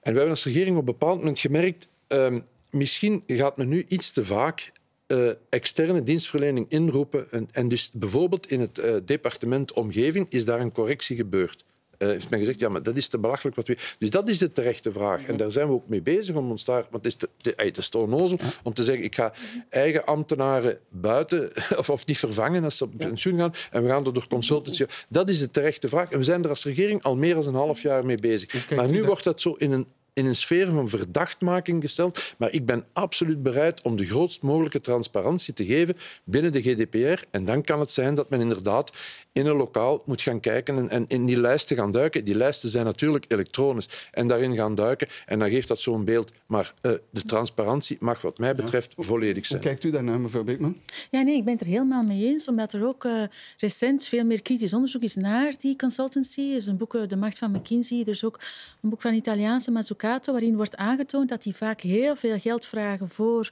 En 0.00 0.12
we 0.12 0.18
hebben 0.18 0.30
als 0.30 0.44
regering 0.44 0.76
op 0.76 0.78
een 0.78 0.98
bepaald 0.98 1.18
moment 1.18 1.38
gemerkt, 1.38 1.88
ehm, 2.06 2.40
misschien 2.70 3.22
gaat 3.26 3.56
men 3.56 3.68
nu 3.68 3.84
iets 3.88 4.10
te 4.10 4.24
vaak 4.24 4.72
eh, 5.06 5.30
externe 5.48 6.02
dienstverlening 6.02 6.66
inroepen. 6.68 7.30
En, 7.30 7.48
en 7.52 7.68
dus 7.68 7.90
bijvoorbeeld 7.92 8.50
in 8.50 8.60
het 8.60 8.78
eh, 8.78 8.94
departement 9.04 9.72
Omgeving 9.72 10.26
is 10.28 10.44
daar 10.44 10.60
een 10.60 10.72
correctie 10.72 11.16
gebeurd. 11.16 11.64
Eh, 11.98 12.08
heeft 12.08 12.30
men 12.30 12.38
gezegd, 12.38 12.60
ja, 12.60 12.68
maar 12.68 12.82
dat 12.82 12.96
is 12.96 13.08
te 13.08 13.18
belachelijk 13.18 13.56
wat 13.56 13.68
we... 13.68 13.76
Dus 13.98 14.10
dat 14.10 14.28
is 14.28 14.38
de 14.38 14.52
terechte 14.52 14.92
vraag. 14.92 15.24
En 15.24 15.36
daar 15.36 15.52
zijn 15.52 15.66
we 15.66 15.72
ook 15.72 15.88
mee 15.88 16.02
bezig 16.02 16.34
om 16.34 16.50
ons 16.50 16.64
daar... 16.64 16.86
Want 16.90 17.04
het 17.04 17.06
is 17.06 17.14
te, 17.14 17.28
te, 17.36 17.54
ey, 17.54 17.66
het 17.66 17.76
is 17.76 17.88
te 17.88 17.98
onnozel 17.98 18.38
om 18.62 18.74
te 18.74 18.84
zeggen, 18.84 19.04
ik 19.04 19.14
ga 19.14 19.32
eigen 19.68 20.04
ambtenaren 20.04 20.78
buiten, 20.88 21.50
of, 21.78 21.90
of 21.90 22.06
niet 22.06 22.18
vervangen 22.18 22.64
als 22.64 22.76
ze 22.76 22.84
op 22.84 22.92
pensioen 22.96 23.38
gaan, 23.38 23.54
en 23.70 23.82
we 23.82 23.88
gaan 23.88 24.06
er 24.06 24.12
door 24.12 24.28
consultancy... 24.28 24.84
Dat 25.08 25.28
is 25.28 25.38
de 25.38 25.50
terechte 25.50 25.88
vraag. 25.88 26.10
En 26.10 26.18
we 26.18 26.24
zijn 26.24 26.42
er 26.42 26.48
als 26.48 26.64
regering 26.64 27.02
al 27.02 27.16
meer 27.16 27.34
dan 27.34 27.46
een 27.46 27.54
half 27.54 27.82
jaar 27.82 28.04
mee 28.04 28.18
bezig. 28.18 28.70
Maar 28.76 28.90
nu 28.90 29.04
wordt 29.04 29.24
dat 29.24 29.40
zo 29.40 29.54
in 29.58 29.72
een 29.72 29.86
in 30.14 30.26
een 30.26 30.34
sfeer 30.34 30.66
van 30.66 30.88
verdachtmaking 30.88 31.82
gesteld. 31.82 32.34
Maar 32.38 32.52
ik 32.52 32.66
ben 32.66 32.84
absoluut 32.92 33.42
bereid 33.42 33.82
om 33.82 33.96
de 33.96 34.04
grootst 34.04 34.42
mogelijke 34.42 34.80
transparantie 34.80 35.54
te 35.54 35.64
geven 35.64 35.96
binnen 36.24 36.52
de 36.52 36.62
GDPR. 36.62 37.24
En 37.30 37.44
dan 37.44 37.62
kan 37.62 37.80
het 37.80 37.92
zijn 37.92 38.14
dat 38.14 38.30
men 38.30 38.40
inderdaad 38.40 38.92
in 39.34 39.46
een 39.46 39.56
lokaal 39.56 40.02
moet 40.06 40.22
gaan 40.22 40.40
kijken 40.40 40.78
en, 40.78 40.88
en 40.88 41.04
in 41.08 41.26
die 41.26 41.40
lijsten 41.40 41.76
gaan 41.76 41.92
duiken. 41.92 42.24
Die 42.24 42.34
lijsten 42.34 42.68
zijn 42.68 42.84
natuurlijk 42.84 43.24
elektronisch. 43.28 44.08
En 44.12 44.26
daarin 44.26 44.56
gaan 44.56 44.74
duiken. 44.74 45.08
En 45.26 45.38
dan 45.38 45.50
geeft 45.50 45.68
dat 45.68 45.80
zo'n 45.80 46.04
beeld. 46.04 46.32
Maar 46.46 46.74
eh, 46.80 46.92
de 47.10 47.22
transparantie 47.22 47.96
mag 48.00 48.22
wat 48.22 48.38
mij 48.38 48.54
betreft 48.54 48.94
volledig 48.96 49.34
Hoe 49.34 49.44
zijn. 49.44 49.60
kijkt 49.60 49.84
u 49.84 49.90
daarnaar, 49.90 50.20
mevrouw 50.20 50.44
Beekman? 50.44 50.76
Ja, 51.10 51.22
nee, 51.22 51.36
ik 51.36 51.44
ben 51.44 51.52
het 51.52 51.62
er 51.62 51.68
helemaal 51.68 52.02
mee 52.02 52.24
eens, 52.24 52.48
omdat 52.48 52.72
er 52.72 52.86
ook 52.86 53.04
eh, 53.04 53.22
recent 53.58 54.06
veel 54.06 54.24
meer 54.24 54.42
kritisch 54.42 54.74
onderzoek 54.74 55.02
is 55.02 55.14
naar 55.14 55.54
die 55.58 55.76
consultancy. 55.76 56.50
Er 56.50 56.56
is 56.56 56.66
een 56.66 56.76
boek, 56.76 56.94
eh, 56.94 57.08
De 57.08 57.16
Macht 57.16 57.38
van 57.38 57.50
McKinsey, 57.50 58.00
er 58.00 58.08
is 58.08 58.24
ook 58.24 58.40
een 58.82 58.88
boek 58.88 59.00
van 59.00 59.10
een 59.10 59.16
Italiaanse 59.16 59.70
Mazzucato, 59.70 60.32
waarin 60.32 60.56
wordt 60.56 60.76
aangetoond 60.76 61.28
dat 61.28 61.42
die 61.42 61.56
vaak 61.56 61.80
heel 61.80 62.16
veel 62.16 62.38
geld 62.38 62.66
vragen 62.66 63.08
voor 63.08 63.48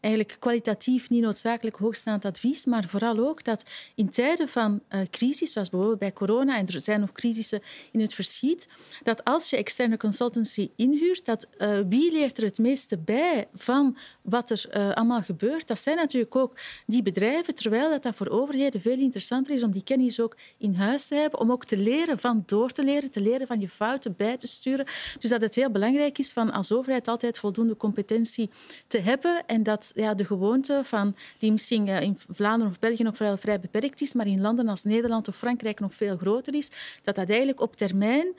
eigenlijk 0.00 0.36
kwalitatief 0.38 1.10
niet 1.10 1.22
noodzakelijk 1.22 1.76
hoogstaand 1.76 2.24
advies, 2.24 2.64
maar 2.64 2.84
vooral 2.84 3.18
ook 3.18 3.44
dat 3.44 3.64
in 3.94 4.10
tijden 4.10 4.48
van 4.48 4.80
eh, 4.88 5.00
crisis, 5.10 5.24
zoals 5.32 5.70
bijvoorbeeld 5.70 5.98
bij 5.98 6.12
corona, 6.12 6.56
en 6.56 6.66
er 6.66 6.80
zijn 6.80 7.00
nog 7.00 7.12
crisissen 7.12 7.62
in 7.92 8.00
het 8.00 8.14
verschiet, 8.14 8.68
dat 9.02 9.24
als 9.24 9.50
je 9.50 9.56
externe 9.56 9.96
consultancy 9.96 10.70
inhuurt, 10.76 11.24
dat 11.24 11.48
eh, 11.58 11.78
wie 11.88 12.12
leert 12.12 12.38
er 12.38 12.44
het 12.44 12.58
meeste 12.58 12.98
bij 12.98 13.48
van 13.54 13.96
wat 14.22 14.50
er 14.50 14.66
eh, 14.70 14.92
allemaal 14.92 15.22
gebeurt? 15.22 15.68
Dat 15.68 15.78
zijn 15.78 15.96
natuurlijk 15.96 16.36
ook 16.36 16.58
die 16.86 17.02
bedrijven, 17.02 17.54
terwijl 17.54 17.90
dat, 17.90 18.02
dat 18.02 18.14
voor 18.14 18.28
overheden 18.28 18.80
veel 18.80 18.98
interessanter 18.98 19.54
is 19.54 19.62
om 19.62 19.70
die 19.70 19.84
kennis 19.84 20.20
ook 20.20 20.36
in 20.58 20.74
huis 20.74 21.06
te 21.06 21.14
hebben, 21.14 21.40
om 21.40 21.52
ook 21.52 21.64
te 21.64 21.76
leren 21.76 22.18
van 22.18 22.42
door 22.46 22.70
te 22.70 22.84
leren, 22.84 23.10
te 23.10 23.20
leren 23.20 23.46
van 23.46 23.60
je 23.60 23.68
fouten 23.68 24.14
bij 24.16 24.36
te 24.36 24.46
sturen. 24.46 24.86
Dus 25.18 25.30
dat 25.30 25.40
het 25.40 25.54
heel 25.54 25.70
belangrijk 25.70 26.18
is 26.18 26.32
van 26.32 26.52
als 26.52 26.72
overheid 26.72 27.08
altijd 27.08 27.38
voldoende 27.38 27.76
competentie 27.76 28.50
te 28.86 28.98
hebben 28.98 29.46
en 29.46 29.62
dat 29.62 29.92
ja, 29.94 30.14
de 30.14 30.24
gewoonte 30.24 30.80
van, 30.84 31.16
die 31.38 31.52
misschien 31.52 31.88
eh, 31.88 32.00
in 32.00 32.18
Vlaanderen 32.28 32.72
of 32.72 32.78
België 32.78 33.02
nog 33.02 33.16
vrij, 33.16 33.36
vrij 33.36 33.60
beperkt 33.60 34.00
is, 34.00 34.14
maar 34.14 34.26
in 34.26 34.40
landen 34.40 34.68
als 34.68 34.84
Nederland 34.84 35.15
of 35.24 35.36
Frankrijk 35.36 35.80
nog 35.80 35.94
veel 35.94 36.16
groter 36.16 36.54
is, 36.54 36.70
dat 37.02 37.14
dat 37.14 37.28
eigenlijk 37.28 37.60
op 37.60 37.76
termijn 37.76 38.34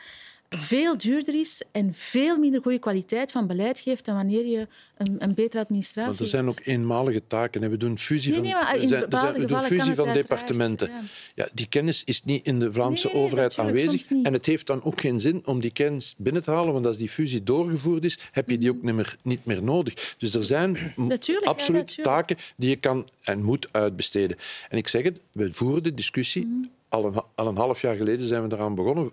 veel 0.50 0.98
duurder 0.98 1.36
is 1.40 1.62
en 1.72 1.94
veel 1.94 2.38
minder 2.38 2.62
goede 2.62 2.80
kwaliteit 2.80 3.32
van 3.32 3.48
beleid 3.48 3.80
geeft 3.80 4.06
dan 4.06 4.16
wanneer 4.16 4.46
je 4.46 4.68
een, 4.98 5.16
een 5.20 5.34
betere 5.34 5.64
administratie 5.64 6.10
Want 6.10 6.20
er 6.20 6.26
zijn 6.26 6.50
ook 6.50 6.60
eenmalige 6.64 7.22
taken. 7.28 7.62
hè. 7.62 7.70
We 7.70 7.78
doen 7.78 7.98
fusie 7.98 8.32
Nee, 8.32 8.40
van, 8.40 8.48
nee, 8.50 8.54
maar 8.64 8.76
in 8.76 8.82
er 8.82 8.88
zijn- 9.10 9.34
we 9.34 9.46
doen 9.46 9.62
fusie 9.62 9.94
van 9.94 10.14
departementen. 10.14 10.90
ja. 10.90 11.02
Ja, 11.36 11.50
die 11.54 11.68
kennis 11.70 12.04
is 12.04 12.24
niet 12.24 12.46
in 12.46 12.60
de 12.60 12.74
Vlaamse 12.74 13.10
Nee, 13.14 13.24
overheid 13.24 13.58
aanwezig. 13.60 14.08
En 14.24 14.34
het 14.34 14.46
heeft 14.46 14.68
dan 14.68 14.84
ook 14.84 15.02
geen 15.02 15.20
zin 15.20 15.42
om 15.46 15.60
die 15.60 15.72
kennis 15.72 16.16
binnen 16.18 16.44
te 16.44 16.52
halen, 16.52 16.74
want 16.74 16.86
als 16.86 16.98
die 16.98 17.10
fusie 17.10 17.44
doorgevoerd 17.44 18.06
is, 18.06 18.20
heb 18.32 18.50
je 18.50 18.58
die 18.58 18.70
ook 18.70 18.82
niet 18.84 18.94
meer, 18.96 19.16
niet 19.22 19.46
meer 19.46 19.64
nodig. 19.64 20.16
Dus 20.18 20.34
er 20.34 20.44
zijn 20.44 20.94
Natuurlijk, 20.96 21.48
absoluut 21.48 21.98
taken 22.02 22.38
die 22.56 22.70
je 22.70 22.76
kan 22.76 23.10
en 23.24 23.44
moet 23.44 23.68
uitbesteden. 23.72 24.38
En 24.70 24.78
ik 24.78 24.88
zeg 24.88 25.04
het, 25.04 25.20
we 25.32 25.54
voeren 25.54 25.84
de 25.84 25.94
discussie. 25.94 26.46
Mhm. 26.46 26.66
Al 26.90 27.06
een, 27.06 27.22
al 27.36 27.48
een 27.48 27.58
half 27.58 27.82
jaar 27.82 27.96
geleden 27.96 28.26
zijn 28.26 28.48
we 28.48 28.56
eraan 28.56 28.76
begonnen, 28.76 29.12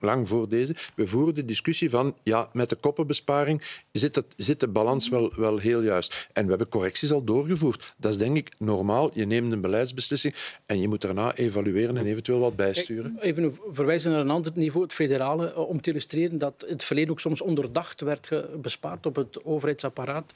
lang, 0.00 0.28
voor 0.28 0.48
deze. 0.48 0.74
We 0.96 1.06
voeren 1.06 1.34
de 1.34 1.44
discussie 1.44 1.90
van, 1.90 2.16
ja, 2.22 2.48
met 2.52 2.68
de 2.68 2.76
koppenbesparing 2.76 3.62
zit, 3.92 4.14
het, 4.14 4.26
zit 4.36 4.60
de 4.60 4.68
balans 4.68 5.08
wel, 5.08 5.32
wel 5.36 5.58
heel 5.58 5.82
juist. 5.82 6.28
En 6.32 6.42
we 6.42 6.48
hebben 6.48 6.68
correcties 6.68 7.12
al 7.12 7.24
doorgevoerd. 7.24 7.94
Dat 7.98 8.10
is 8.10 8.18
denk 8.18 8.36
ik 8.36 8.54
normaal. 8.58 9.10
Je 9.14 9.26
neemt 9.26 9.52
een 9.52 9.60
beleidsbeslissing 9.60 10.34
en 10.66 10.80
je 10.80 10.88
moet 10.88 11.00
daarna 11.00 11.34
evalueren 11.34 11.96
en 11.96 12.06
eventueel 12.06 12.38
wat 12.38 12.56
bijsturen. 12.56 13.16
Even 13.20 13.58
verwijzen 13.70 14.10
naar 14.10 14.20
een 14.20 14.30
ander 14.30 14.52
niveau, 14.54 14.84
het 14.84 14.94
federale, 14.94 15.52
eh, 15.52 15.68
om 15.68 15.80
te 15.80 15.90
illustreren 15.90 16.38
dat 16.38 16.64
het 16.68 16.84
verleden 16.84 17.10
ook 17.10 17.20
soms 17.20 17.40
onderdacht 17.40 18.00
werd 18.00 18.30
bespaard 18.62 19.06
op 19.06 19.16
het 19.16 19.44
overheidsapparaat. 19.44 20.32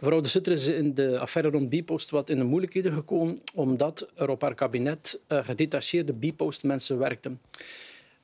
Mevrouw 0.00 0.20
de 0.20 0.28
Sutter 0.28 0.52
is 0.52 0.68
in 0.68 0.94
de 0.94 1.18
affaire 1.18 1.50
rond 1.50 1.68
Bpost 1.68 2.10
wat 2.10 2.30
in 2.30 2.38
de 2.38 2.44
moeilijkheden 2.44 2.92
gekomen, 2.92 3.42
omdat 3.54 4.08
er 4.14 4.28
op 4.28 4.40
haar 4.40 4.54
kabinet 4.54 5.20
eh, 5.26 5.44
gedetacheerde 5.44 6.12
Bpost-mensen 6.12 6.98
werkten. 6.98 7.40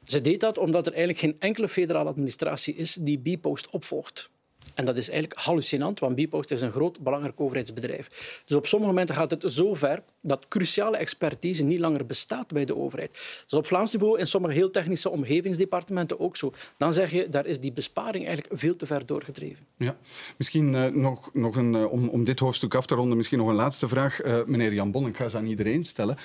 Ze 0.05 0.21
deed 0.21 0.41
dat 0.41 0.59
omdat 0.59 0.87
er 0.87 0.93
eigenlijk 0.93 1.21
geen 1.21 1.37
enkele 1.39 1.69
federale 1.69 2.09
administratie 2.09 2.75
is 2.75 2.95
die 2.95 3.19
Bpost 3.19 3.71
opvolgt. 3.71 4.31
En 4.75 4.85
dat 4.85 4.96
is 4.96 5.11
eigenlijk 5.11 5.40
hallucinant, 5.40 5.98
want 5.98 6.14
Bpost 6.14 6.51
is 6.51 6.61
een 6.61 6.70
groot, 6.70 7.01
belangrijk 7.01 7.40
overheidsbedrijf. 7.40 8.42
Dus 8.46 8.57
op 8.57 8.66
sommige 8.66 8.92
momenten 8.92 9.14
gaat 9.14 9.31
het 9.31 9.44
zo 9.46 9.75
ver 9.75 10.03
dat 10.20 10.48
cruciale 10.48 10.96
expertise 10.96 11.64
niet 11.64 11.79
langer 11.79 12.07
bestaat 12.07 12.53
bij 12.53 12.64
de 12.64 12.77
overheid. 12.77 13.11
Dus 13.44 13.59
op 13.59 13.66
Vlaams 13.66 13.92
niveau 13.92 14.18
in 14.18 14.27
sommige 14.27 14.55
heel 14.55 14.70
technische 14.70 15.11
omgevingsdepartementen 15.11 16.20
ook 16.20 16.37
zo. 16.37 16.53
Dan 16.77 16.94
zeg 16.94 17.11
je, 17.11 17.29
daar 17.29 17.46
is 17.46 17.61
die 17.61 17.72
besparing 17.72 18.27
eigenlijk 18.27 18.61
veel 18.61 18.77
te 18.77 18.87
ver 18.87 19.07
doorgedreven. 19.07 19.66
Ja. 19.77 19.96
Misschien 20.37 20.75
eh, 20.75 20.87
nog, 20.87 21.31
nog 21.33 21.57
een, 21.57 21.75
eh, 21.75 21.92
om, 21.92 22.09
om 22.09 22.25
dit 22.25 22.38
hoofdstuk 22.38 22.75
af 22.75 22.87
te 22.87 22.94
ronden, 22.94 23.16
misschien 23.16 23.38
nog 23.38 23.48
een 23.48 23.55
laatste 23.55 23.88
vraag. 23.88 24.20
Eh, 24.20 24.44
meneer 24.46 24.72
Jan 24.72 24.90
Bon, 24.90 25.07
ik 25.07 25.16
ga 25.16 25.29
ze 25.29 25.37
aan 25.37 25.46
iedereen 25.46 25.85
stellen. 25.85 26.16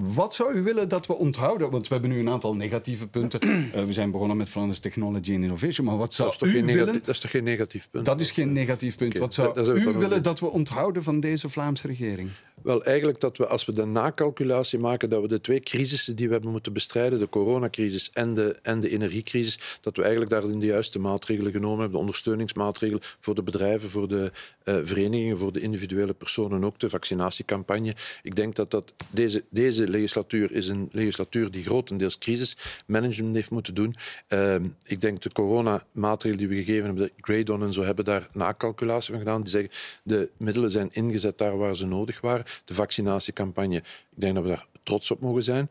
Wat 0.00 0.34
zou 0.34 0.54
u 0.54 0.62
willen 0.62 0.88
dat 0.88 1.06
we 1.06 1.14
onthouden? 1.14 1.70
Want 1.70 1.88
we 1.88 1.92
hebben 1.94 2.12
nu 2.12 2.18
een 2.18 2.28
aantal 2.28 2.54
negatieve 2.56 3.08
punten. 3.08 3.40
Eh, 3.74 3.82
we 3.84 3.92
zijn 3.92 4.10
begonnen 4.10 4.36
met 4.36 4.48
Flanders 4.48 4.78
Technology 4.78 5.34
and 5.34 5.42
Innovation. 5.42 5.86
Maar 5.86 5.96
wat 5.96 6.14
zou 6.14 6.30
Dat 6.30 6.36
is, 6.36 6.42
toch 6.42 6.48
u 6.48 6.52
geen 6.58 6.66
willen... 6.66 6.80
negatief, 6.80 7.04
dat 7.04 7.14
is 7.14 7.20
toch 7.20 7.30
geen 7.30 7.44
negatief 7.44 7.88
punt? 7.90 8.04
Dat 8.04 8.20
is 8.20 8.30
geen 8.30 8.52
negatief 8.52 8.96
punt. 8.96 9.18
Wat 9.18 9.34
zou 9.34 9.54
dat- 9.54 9.66
dat 9.66 9.76
u 9.76 9.92
willen 9.92 10.22
dat 10.22 10.40
we 10.40 10.50
onthouden 10.50 11.02
van 11.02 11.20
deze 11.20 11.48
Vlaamse 11.48 11.86
regering? 11.86 12.30
Wel, 12.64 12.84
eigenlijk 12.84 13.20
dat 13.20 13.36
we 13.36 13.46
als 13.46 13.64
we 13.64 13.72
de 13.72 13.84
nakalculatie 13.84 14.78
maken 14.78 15.10
dat 15.10 15.20
we 15.20 15.28
de 15.28 15.40
twee 15.40 15.60
crisissen 15.60 16.16
die 16.16 16.26
we 16.26 16.32
hebben 16.32 16.50
moeten 16.50 16.72
bestrijden, 16.72 17.18
de 17.18 17.28
coronacrisis 17.28 18.10
en 18.12 18.34
de, 18.34 18.58
en 18.62 18.80
de 18.80 18.90
energiecrisis, 18.90 19.78
dat 19.80 19.96
we 19.96 20.02
eigenlijk 20.02 20.30
daarin 20.30 20.60
de 20.60 20.66
juiste 20.66 20.98
maatregelen 20.98 21.52
genomen 21.52 21.78
hebben, 21.78 21.92
de 21.92 21.98
ondersteuningsmaatregelen 21.98 23.02
voor 23.18 23.34
de 23.34 23.42
bedrijven, 23.42 23.90
voor 23.90 24.08
de 24.08 24.32
uh, 24.64 24.78
verenigingen, 24.82 25.38
voor 25.38 25.52
de 25.52 25.60
individuele 25.60 26.14
personen 26.14 26.64
ook, 26.64 26.78
de 26.78 26.88
vaccinatiecampagne. 26.88 27.94
Ik 28.22 28.36
denk 28.36 28.54
dat, 28.54 28.70
dat 28.70 28.92
deze, 29.10 29.44
deze 29.50 29.88
legislatuur 29.88 30.52
is 30.52 30.68
een 30.68 30.88
legislatuur 30.92 31.50
die 31.50 31.64
grotendeels 31.64 32.18
crisismanagement 32.18 33.34
heeft 33.34 33.50
moeten 33.50 33.74
doen. 33.74 33.94
Uh, 34.28 34.54
ik 34.84 35.00
denk 35.00 35.22
de 35.22 35.32
coronamaatregelen 35.32 36.48
die 36.48 36.56
we 36.56 36.64
gegeven 36.64 36.84
hebben, 36.84 37.02
de 37.04 37.12
Graydon 37.20 37.62
en 37.62 37.72
zo, 37.72 37.82
hebben 37.82 38.04
daar 38.04 38.28
nakalculatie 38.32 39.10
van 39.10 39.18
gedaan. 39.18 39.42
Die 39.42 39.50
zeggen 39.50 39.70
de 40.02 40.28
middelen 40.36 40.70
zijn 40.70 40.88
ingezet 40.92 41.38
daar 41.38 41.58
waar 41.58 41.76
ze 41.76 41.86
nodig 41.86 42.20
waren. 42.20 42.44
De 42.64 42.74
vaccinatiecampagne, 42.74 43.76
ik 43.76 43.84
denk 44.14 44.34
dat 44.34 44.42
we 44.42 44.48
daar 44.48 44.66
trots 44.84 45.10
op 45.10 45.20
mogen 45.20 45.42
zijn. 45.42 45.70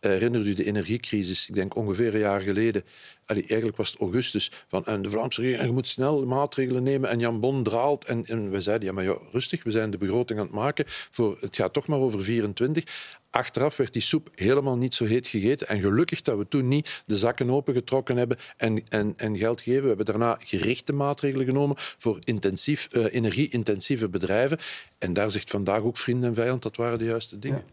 Herinnert 0.00 0.46
u 0.46 0.54
de 0.54 0.64
energiecrisis? 0.64 1.48
Ik 1.48 1.54
denk 1.54 1.76
ongeveer 1.76 2.14
een 2.14 2.20
jaar 2.20 2.40
geleden. 2.40 2.84
Eigenlijk 3.26 3.76
was 3.76 3.90
het 3.90 4.00
augustus. 4.00 4.50
Van, 4.66 4.86
en 4.86 5.02
de 5.02 5.10
Vlaamse 5.10 5.40
regering, 5.40 5.74
moet 5.74 5.86
snel 5.86 6.26
maatregelen 6.26 6.82
nemen. 6.82 7.10
En 7.10 7.18
Jan 7.18 7.40
Bon 7.40 7.62
draalt. 7.62 8.04
En, 8.04 8.26
en 8.26 8.50
we 8.50 8.60
zeiden, 8.60 8.86
ja, 8.86 8.94
maar 8.94 9.04
ja, 9.04 9.16
rustig, 9.32 9.62
we 9.62 9.70
zijn 9.70 9.90
de 9.90 9.98
begroting 9.98 10.38
aan 10.38 10.44
het 10.44 10.54
maken. 10.54 10.84
Voor, 10.86 11.36
het 11.40 11.56
gaat 11.56 11.72
toch 11.72 11.86
maar 11.86 11.98
over 11.98 12.22
24. 12.22 12.84
Achteraf 13.30 13.76
werd 13.76 13.92
die 13.92 14.02
soep 14.02 14.28
helemaal 14.34 14.76
niet 14.76 14.94
zo 14.94 15.04
heet 15.04 15.26
gegeten. 15.26 15.68
En 15.68 15.80
gelukkig 15.80 16.22
dat 16.22 16.38
we 16.38 16.48
toen 16.48 16.68
niet 16.68 17.02
de 17.06 17.16
zakken 17.16 17.50
opengetrokken 17.50 18.16
hebben 18.16 18.36
en, 18.56 18.88
en, 18.88 19.14
en 19.16 19.36
geld 19.36 19.60
gegeven. 19.60 19.82
We 19.82 19.88
hebben 19.88 20.06
daarna 20.06 20.36
gerichte 20.40 20.92
maatregelen 20.92 21.46
genomen 21.46 21.76
voor 21.78 22.18
intensief, 22.24 22.88
uh, 22.92 23.14
energie-intensieve 23.14 24.08
bedrijven. 24.08 24.58
En 24.98 25.12
daar 25.12 25.30
zegt 25.30 25.50
vandaag 25.50 25.80
ook 25.80 25.96
vriend 25.96 26.24
en 26.24 26.34
vijand, 26.34 26.62
dat 26.62 26.76
waren 26.76 26.98
de 26.98 27.04
juiste 27.04 27.38
dingen. 27.38 27.64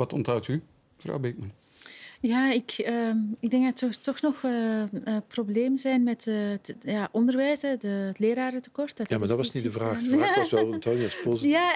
Wat 0.00 0.12
onthoudt 0.12 0.48
u, 0.48 0.62
mevrouw 0.96 1.18
Beekman? 1.18 1.52
Ja, 2.20 2.52
ik, 2.52 2.84
uh, 2.88 3.08
ik 3.40 3.50
denk 3.50 3.64
dat 3.64 3.80
er 3.80 4.00
toch 4.00 4.20
nog 4.20 4.42
een 4.42 4.88
uh, 4.92 5.14
uh, 5.14 5.16
probleem 5.28 5.76
zijn 5.76 6.02
met 6.02 6.24
het 6.24 6.76
ja, 6.80 7.08
onderwijs, 7.12 7.60
de, 7.60 7.88
het 7.88 8.18
lerarentekort. 8.18 8.96
Dat 8.96 9.08
ja, 9.08 9.18
maar 9.18 9.28
dat 9.28 9.36
was 9.36 9.52
niet 9.52 9.62
de 9.62 9.70
vraag. 9.70 10.02
De 10.02 10.08
vraag 10.08 10.36
was 10.36 10.50
wel 10.50 10.66
onthouden 10.72 11.10
positief. 11.24 11.52
Ja, 11.52 11.72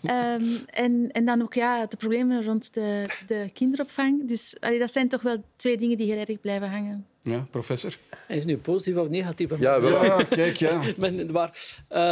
ja. 0.00 0.34
um, 0.34 0.56
en, 0.66 1.08
en 1.12 1.24
dan 1.24 1.42
ook 1.42 1.54
ja, 1.54 1.86
de 1.86 1.96
problemen 1.96 2.44
rond 2.44 2.74
de, 2.74 3.04
de 3.26 3.50
kinderopvang. 3.52 4.28
Dus 4.28 4.56
allee, 4.60 4.78
dat 4.78 4.92
zijn 4.92 5.08
toch 5.08 5.22
wel 5.22 5.44
twee 5.56 5.76
dingen 5.76 5.96
die 5.96 6.12
heel 6.12 6.24
erg 6.26 6.40
blijven 6.40 6.70
hangen. 6.70 7.06
Ja, 7.20 7.44
professor? 7.50 7.96
Hij 8.26 8.36
is 8.36 8.44
nu 8.44 8.56
positief 8.56 8.96
of 8.96 9.08
negatief? 9.08 9.58
Ja, 9.58 9.80
wel. 9.80 10.04
ja 10.04 10.22
kijk, 10.22 10.56
ja. 10.56 10.82
maar, 11.32 11.50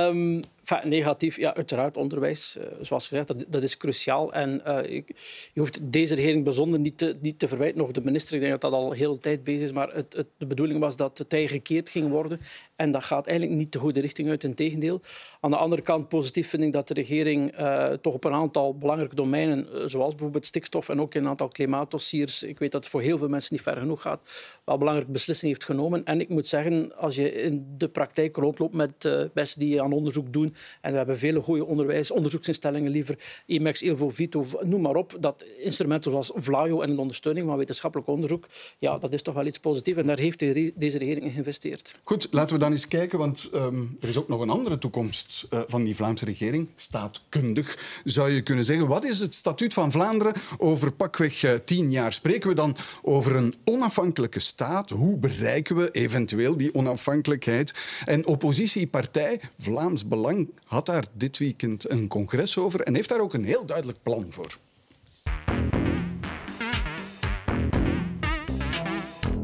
um, 0.08 0.42
negatief, 0.84 1.36
ja, 1.36 1.54
uiteraard 1.54 1.96
onderwijs, 1.96 2.56
uh, 2.58 2.64
zoals 2.80 3.08
gezegd, 3.08 3.28
dat, 3.28 3.44
dat 3.48 3.62
is 3.62 3.76
cruciaal. 3.76 4.32
En 4.32 4.62
ik, 4.90 5.12
je 5.52 5.60
hoeft 5.60 5.92
deze 5.92 6.14
regering 6.14 6.44
bijzonder 6.44 6.80
niet 6.80 6.98
te, 6.98 7.16
niet 7.20 7.38
te 7.38 7.48
verwijten, 7.48 7.78
nog 7.78 7.90
de 7.90 8.04
minister, 8.04 8.34
ik 8.34 8.40
denk 8.40 8.52
dat 8.52 8.60
dat 8.60 8.72
al 8.72 8.92
heel 8.92 9.18
tijd 9.18 9.44
bezig 9.44 9.62
is, 9.62 9.72
maar 9.72 9.94
het, 9.94 10.12
het, 10.12 10.26
de 10.36 10.46
bedoeling 10.46 10.80
was 10.80 10.96
dat 10.96 11.18
het 11.18 11.28
tij 11.28 11.48
gekeerd 11.48 11.88
ging 11.88 12.08
worden. 12.08 12.40
En 12.76 12.90
dat 12.90 13.04
gaat 13.04 13.26
eigenlijk 13.26 13.58
niet 13.58 13.72
de 13.72 13.78
goede 13.78 14.00
richting 14.00 14.28
uit, 14.28 14.44
integendeel. 14.44 15.00
Aan 15.40 15.50
de 15.50 15.56
andere 15.56 15.82
kant, 15.82 16.08
positief 16.08 16.48
vind 16.48 16.62
ik 16.62 16.72
dat 16.72 16.88
de 16.88 16.94
regering 16.94 17.58
uh, 17.58 17.88
toch 17.88 18.14
op 18.14 18.24
een 18.24 18.32
aantal 18.32 18.78
belangrijke 18.78 19.14
domeinen, 19.14 19.90
zoals 19.90 20.10
bijvoorbeeld 20.10 20.46
stikstof 20.46 20.88
en 20.88 21.00
ook 21.00 21.14
in 21.14 21.22
een 21.22 21.28
aantal 21.28 21.48
klimaatdossiers, 21.48 22.42
ik 22.42 22.58
weet 22.58 22.72
dat 22.72 22.82
het 22.82 22.90
voor 22.90 23.00
heel 23.00 23.18
veel 23.18 23.28
mensen 23.28 23.54
niet 23.54 23.62
ver 23.62 23.76
genoeg 23.76 24.02
gaat, 24.02 24.20
wel 24.64 24.78
belangrijke 24.78 25.12
beslissingen 25.12 25.54
heeft 25.54 25.66
genomen. 25.66 26.04
En 26.04 26.20
ik 26.20 26.28
moet 26.28 26.46
zeggen, 26.46 26.96
als 26.96 27.14
je 27.14 27.32
in 27.32 27.74
de 27.76 27.88
praktijk 27.88 28.36
rondloopt 28.36 28.74
met 28.74 29.08
mensen 29.34 29.60
die 29.60 29.82
aan 29.82 29.92
onderzoek 29.92 30.32
doen, 30.32 30.51
en 30.80 30.90
we 30.90 30.96
hebben 30.96 31.18
vele 31.18 31.40
goede 31.40 31.64
onderwijs, 31.64 32.10
onderzoeksinstellingen 32.10 32.90
liever, 32.90 33.18
IMEX, 33.46 33.82
Ilvo, 33.82 34.10
Vito, 34.10 34.46
noem 34.60 34.80
maar 34.80 34.96
op, 34.96 35.16
dat 35.20 35.44
instrumenten 35.62 36.10
zoals 36.10 36.32
VLAIO 36.34 36.80
en 36.80 36.94
de 36.94 37.00
ondersteuning 37.00 37.46
van 37.46 37.56
wetenschappelijk 37.56 38.08
onderzoek, 38.08 38.46
ja, 38.78 38.98
dat 38.98 39.12
is 39.12 39.22
toch 39.22 39.34
wel 39.34 39.46
iets 39.46 39.58
positiefs. 39.58 39.98
En 39.98 40.06
daar 40.06 40.18
heeft 40.18 40.38
deze 40.38 40.98
regering 40.98 41.24
in 41.24 41.30
geïnvesteerd. 41.30 41.94
Goed, 42.02 42.28
laten 42.30 42.54
we 42.54 42.60
dan 42.60 42.72
eens 42.72 42.88
kijken, 42.88 43.18
want 43.18 43.50
um, 43.54 43.96
er 44.00 44.08
is 44.08 44.16
ook 44.16 44.28
nog 44.28 44.40
een 44.40 44.50
andere 44.50 44.78
toekomst 44.78 45.46
uh, 45.50 45.60
van 45.66 45.84
die 45.84 45.96
Vlaamse 45.96 46.24
regering. 46.24 46.68
Staatkundig 46.74 48.00
zou 48.04 48.30
je 48.30 48.42
kunnen 48.42 48.64
zeggen. 48.64 48.86
Wat 48.86 49.04
is 49.04 49.18
het 49.18 49.34
statuut 49.34 49.74
van 49.74 49.92
Vlaanderen 49.92 50.34
over 50.58 50.92
pakweg 50.92 51.42
uh, 51.42 51.52
tien 51.64 51.90
jaar? 51.90 52.12
Spreken 52.12 52.48
we 52.48 52.54
dan 52.54 52.76
over 53.02 53.36
een 53.36 53.54
onafhankelijke 53.64 54.40
staat? 54.40 54.90
Hoe 54.90 55.16
bereiken 55.16 55.76
we 55.76 55.90
eventueel 55.90 56.56
die 56.56 56.74
onafhankelijkheid? 56.74 57.74
En 58.04 58.26
oppositiepartij 58.26 59.40
Vlaams 59.58 60.08
Belang 60.08 60.41
had 60.64 60.86
daar 60.86 61.04
dit 61.12 61.38
weekend 61.38 61.90
een 61.90 62.08
congres 62.08 62.58
over 62.58 62.80
en 62.80 62.94
heeft 62.94 63.08
daar 63.08 63.20
ook 63.20 63.34
een 63.34 63.44
heel 63.44 63.66
duidelijk 63.66 63.98
plan 64.02 64.26
voor. 64.30 64.58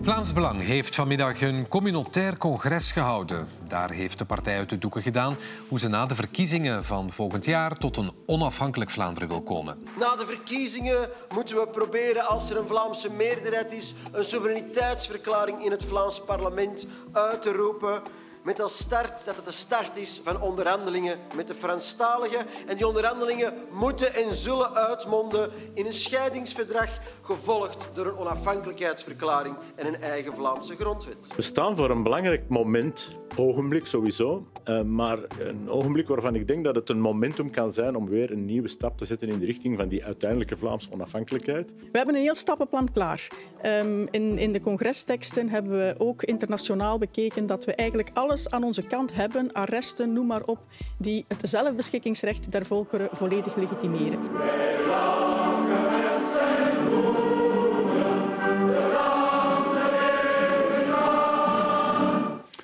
Vlaams 0.09 0.33
Belang 0.33 0.63
heeft 0.63 0.95
vanmiddag 0.95 1.41
een 1.41 1.69
communautair 1.69 2.37
congres 2.37 2.93
gehouden. 2.93 3.49
Daar 3.65 3.91
heeft 3.91 4.19
de 4.19 4.25
partij 4.25 4.57
uit 4.57 4.69
de 4.69 4.79
doeken 4.79 5.03
gedaan 5.03 5.37
hoe 5.69 5.79
ze 5.79 5.89
na 5.89 6.07
de 6.07 6.15
verkiezingen 6.15 6.85
van 6.85 7.11
volgend 7.11 7.45
jaar 7.45 7.79
tot 7.79 7.97
een 7.97 8.11
onafhankelijk 8.27 8.91
Vlaanderen 8.91 9.29
wil 9.29 9.43
komen. 9.43 9.83
Na 9.99 10.17
de 10.17 10.27
verkiezingen 10.27 11.09
moeten 11.35 11.57
we 11.57 11.69
proberen, 11.69 12.27
als 12.27 12.51
er 12.51 12.57
een 12.57 12.67
Vlaamse 12.67 13.11
meerderheid 13.11 13.73
is, 13.73 13.95
een 14.13 14.25
soevereiniteitsverklaring 14.25 15.65
in 15.65 15.71
het 15.71 15.85
Vlaams 15.85 16.21
parlement 16.21 16.87
uit 17.13 17.43
te 17.43 17.53
roepen 17.53 18.03
met 18.49 18.61
als 18.61 18.79
start 18.79 19.25
dat 19.25 19.37
het 19.37 19.45
de 19.45 19.51
start 19.51 19.97
is 19.97 20.21
van 20.25 20.41
onderhandelingen 20.41 21.19
met 21.37 21.49
de 21.49 21.55
Franstaligen. 21.55 22.47
En 22.67 22.77
die 22.77 22.87
onderhandelingen 22.87 23.53
moeten 23.73 24.15
en 24.15 24.33
zullen 24.33 24.75
uitmonden 24.75 25.51
in 25.75 25.87
een 25.87 25.93
scheidingsverdrag, 25.93 26.99
gevolgd 27.23 27.89
door 27.93 28.07
een 28.07 28.17
onafhankelijkheidsverklaring 28.17 29.57
en 29.75 29.87
een 29.87 30.01
eigen 30.01 30.35
Vlaamse 30.35 30.77
grondwet. 30.77 31.29
We 31.37 31.43
staan 31.43 31.77
voor 31.77 31.91
een 31.91 32.03
belangrijk 32.03 32.49
moment, 32.49 33.19
ogenblik 33.37 33.87
sowieso, 33.87 34.47
uh, 34.65 34.83
maar 34.83 35.19
een 35.39 35.69
ogenblik 35.69 36.09
waarvan 36.09 36.35
ik 36.35 36.47
denk 36.47 36.65
dat 36.65 36.75
het 36.75 36.89
een 36.89 37.01
momentum 37.01 37.51
kan 37.51 37.73
zijn 37.73 37.97
om 37.97 38.09
weer 38.09 38.31
een 38.31 38.45
nieuwe 38.45 38.69
stap 38.69 38.99
te 38.99 39.05
zetten 39.05 39.29
in 39.29 39.39
de 39.39 39.47
richting 39.47 39.77
van 39.77 39.89
die 39.89 40.05
uiteindelijke 40.05 40.57
Vlaamse 40.57 40.93
onafhankelijkheid. 40.93 41.75
We 41.93 41.97
hebben 41.97 42.15
een 42.15 42.23
heel 42.23 42.35
stappenplan 42.35 42.93
klaar. 42.93 43.29
Um, 43.63 44.09
in, 44.11 44.39
in 44.39 44.53
de 44.53 44.61
congresteksten 44.61 45.49
hebben 45.49 45.73
we 45.79 45.95
ook 45.99 46.23
internationaal 46.23 46.99
bekeken 46.99 47.47
dat 47.47 47.65
we 47.65 47.75
eigenlijk 47.75 48.11
alles 48.15 48.38
aan 48.47 48.65
onze 48.65 48.83
kant 48.83 49.15
hebben, 49.15 49.53
arresten, 49.53 50.13
noem 50.13 50.27
maar 50.27 50.43
op, 50.45 50.59
die 50.99 51.25
het 51.29 51.49
zelfbeschikkingsrecht 51.49 52.53
der 52.53 52.67
volkeren 52.67 53.09
volledig 53.13 53.57
legitimeren. 53.57 54.19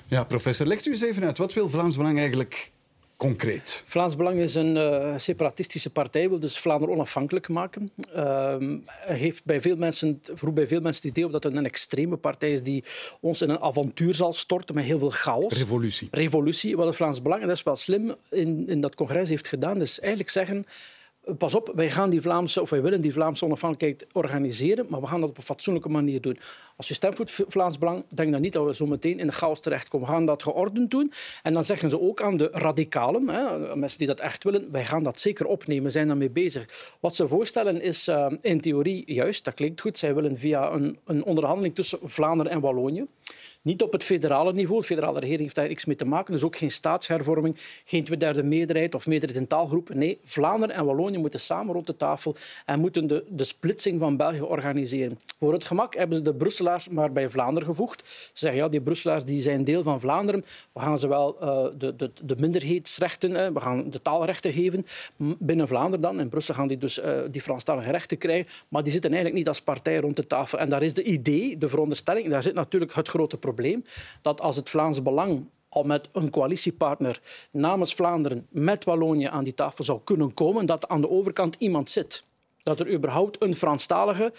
Ja, 0.06 0.24
professor, 0.24 0.66
legt 0.66 0.86
u 0.86 0.90
eens 0.90 1.02
even 1.02 1.24
uit. 1.24 1.38
Wat 1.38 1.52
wil 1.52 1.68
Vlaams 1.68 1.96
Belang 1.96 2.18
eigenlijk 2.18 2.72
concreet? 3.16 3.82
Vlaams 3.86 4.16
Belang 4.16 4.38
is 4.38 4.54
een 4.54 4.76
uh, 4.76 5.12
separatistische 5.16 5.90
partij, 5.90 6.28
wil 6.28 6.40
dus 6.40 6.58
Vlaanderen 6.58 6.94
onafhankelijk 6.94 7.48
maken. 7.48 7.90
Uh, 8.16 8.56
heeft 9.06 9.44
bij 9.44 9.60
veel 9.60 9.76
mensen, 9.76 10.20
roept 10.40 10.54
bij 10.54 10.66
veel 10.66 10.80
mensen 10.80 11.02
het 11.02 11.10
idee 11.10 11.26
op 11.26 11.32
dat 11.32 11.44
het 11.44 11.56
een 11.56 11.64
extreme 11.64 12.16
partij 12.16 12.52
is 12.52 12.62
die 12.62 12.84
ons 13.20 13.42
in 13.42 13.50
een 13.50 13.60
avontuur 13.60 14.14
zal 14.14 14.32
storten 14.32 14.74
met 14.74 14.84
heel 14.84 14.98
veel 14.98 15.10
chaos. 15.10 15.58
Revolutie. 15.58 16.08
Revolutie, 16.10 16.76
wat 16.76 16.86
het 16.86 16.96
Vlaams 16.96 17.22
Belang, 17.22 17.40
en 17.40 17.48
dat 17.48 17.56
is 17.56 17.62
wel 17.62 17.76
slim, 17.76 18.14
in, 18.30 18.68
in 18.68 18.80
dat 18.80 18.94
congres 18.94 19.28
heeft 19.28 19.48
gedaan. 19.48 19.78
Dus 19.78 20.00
eigenlijk 20.00 20.30
zeggen 20.30 20.66
pas 21.38 21.54
op, 21.54 21.72
wij 21.74 21.90
gaan 21.90 22.10
die 22.10 22.20
Vlaamse, 22.20 22.60
of 22.60 22.70
wij 22.70 22.82
willen 22.82 23.00
die 23.00 23.12
Vlaamse 23.12 23.44
onafhankelijkheid 23.44 24.12
organiseren, 24.12 24.86
maar 24.88 25.00
we 25.00 25.06
gaan 25.06 25.20
dat 25.20 25.28
op 25.28 25.36
een 25.36 25.42
fatsoenlijke 25.42 25.88
manier 25.88 26.20
doen. 26.20 26.38
Als 26.76 26.88
je 26.88 26.94
stemt 26.94 27.16
voor 27.16 27.24
het 27.24 27.44
Vlaams 27.48 27.78
Belang, 27.78 28.04
denk 28.08 28.32
dan 28.32 28.40
niet 28.40 28.52
dat 28.52 28.64
we 28.64 28.74
zo 28.74 28.86
meteen 28.86 29.18
in 29.18 29.26
de 29.26 29.32
chaos 29.32 29.60
terechtkomen. 29.60 30.06
We 30.06 30.12
gaan 30.12 30.26
dat 30.26 30.42
geordend 30.42 30.90
doen. 30.90 31.12
En 31.42 31.52
dan 31.52 31.64
zeggen 31.64 31.90
ze 31.90 32.00
ook 32.00 32.22
aan 32.22 32.36
de 32.36 32.48
radicalen, 32.52 33.28
hè, 33.28 33.76
mensen 33.76 33.98
die 33.98 34.06
dat 34.06 34.20
echt 34.20 34.44
willen, 34.44 34.70
wij 34.70 34.84
gaan 34.84 35.02
dat 35.02 35.20
zeker 35.20 35.46
opnemen, 35.46 35.92
zijn 35.92 36.06
daarmee 36.06 36.30
bezig. 36.30 36.94
Wat 37.00 37.14
ze 37.14 37.28
voorstellen 37.28 37.80
is 37.80 38.08
uh, 38.08 38.26
in 38.40 38.60
theorie 38.60 39.02
juist, 39.06 39.44
dat 39.44 39.54
klinkt 39.54 39.80
goed, 39.80 39.98
zij 39.98 40.14
willen 40.14 40.36
via 40.36 40.72
een, 40.72 40.98
een 41.04 41.24
onderhandeling 41.24 41.74
tussen 41.74 41.98
Vlaanderen 42.02 42.52
en 42.52 42.60
Wallonië, 42.60 43.06
niet 43.64 43.82
op 43.82 43.92
het 43.92 44.02
federale 44.02 44.52
niveau. 44.52 44.80
De 44.80 44.86
federale 44.86 45.18
regering 45.18 45.42
heeft 45.42 45.54
daar 45.54 45.68
niks 45.68 45.84
mee 45.84 45.96
te 45.96 46.04
maken. 46.04 46.32
Dus 46.32 46.44
ook 46.44 46.56
geen 46.56 46.70
staatshervorming, 46.70 47.56
geen 47.84 48.04
tweederde 48.04 48.42
meerderheid 48.42 48.94
of 48.94 49.06
meerderheid 49.06 49.40
in 49.40 49.46
taalgroepen. 49.46 49.98
Nee, 49.98 50.18
Vlaanderen 50.24 50.74
en 50.74 50.84
Wallonië 50.84 51.18
moeten 51.18 51.40
samen 51.40 51.74
rond 51.74 51.86
de 51.86 51.96
tafel 51.96 52.36
en 52.66 52.80
moeten 52.80 53.06
de, 53.06 53.24
de 53.28 53.44
splitsing 53.44 54.00
van 54.00 54.16
België 54.16 54.40
organiseren. 54.40 55.18
Voor 55.38 55.52
het 55.52 55.64
gemak 55.64 55.94
hebben 55.94 56.16
ze 56.16 56.22
de 56.22 56.34
Brusselaars 56.34 56.88
maar 56.88 57.12
bij 57.12 57.30
Vlaanderen 57.30 57.68
gevoegd. 57.68 58.08
Ze 58.08 58.30
zeggen, 58.32 58.60
ja, 58.60 58.68
die 58.68 58.80
Brusselaars 58.80 59.24
die 59.24 59.42
zijn 59.42 59.64
deel 59.64 59.82
van 59.82 60.00
Vlaanderen. 60.00 60.44
We 60.72 60.80
gaan 60.80 60.98
ze 60.98 61.08
wel 61.08 61.36
uh, 61.42 61.66
de, 61.78 61.96
de, 61.96 62.10
de 62.24 62.36
minderheidsrechten, 62.38 63.30
uh, 63.30 63.46
we 63.46 63.60
gaan 63.60 63.90
de 63.90 64.02
taalrechten 64.02 64.52
geven. 64.52 64.86
Binnen 65.16 65.68
Vlaanderen 65.68 66.00
dan. 66.00 66.20
In 66.20 66.28
Brussel 66.28 66.54
gaan 66.54 66.68
die 66.68 66.78
dus 66.78 66.98
uh, 66.98 67.20
die 67.30 67.40
Franstalige 67.40 67.90
rechten 67.90 68.18
krijgen. 68.18 68.52
Maar 68.68 68.82
die 68.82 68.92
zitten 68.92 69.10
eigenlijk 69.10 69.38
niet 69.38 69.48
als 69.48 69.62
partij 69.62 69.96
rond 69.96 70.16
de 70.16 70.26
tafel. 70.26 70.58
En 70.58 70.68
daar 70.68 70.82
is 70.82 70.94
de 70.94 71.02
idee, 71.02 71.58
de 71.58 71.68
veronderstelling, 71.68 72.28
daar 72.28 72.42
zit 72.42 72.54
natuurlijk 72.54 72.94
het 72.94 73.08
grote 73.08 73.36
probleem, 73.36 73.52
dat 74.22 74.40
als 74.40 74.57
het 74.57 74.70
Vlaams 74.70 75.02
Belang 75.02 75.46
al 75.68 75.82
met 75.82 76.09
een 76.12 76.30
coalitiepartner 76.30 77.20
namens 77.50 77.94
Vlaanderen 77.94 78.46
met 78.50 78.84
Wallonië 78.84 79.26
aan 79.26 79.44
die 79.44 79.55
tafel 79.55 79.84
zou 79.84 80.00
kunnen 80.05 80.34
komen, 80.34 80.66
dat 80.66 80.88
aan 80.88 81.00
de 81.00 81.11
overkant 81.11 81.57
iemand 81.59 81.90
zit 81.90 82.24
dat 82.64 82.80
er 82.80 82.92
überhaupt 82.92 83.42
een 83.42 83.55
Franstalige... 83.55 84.32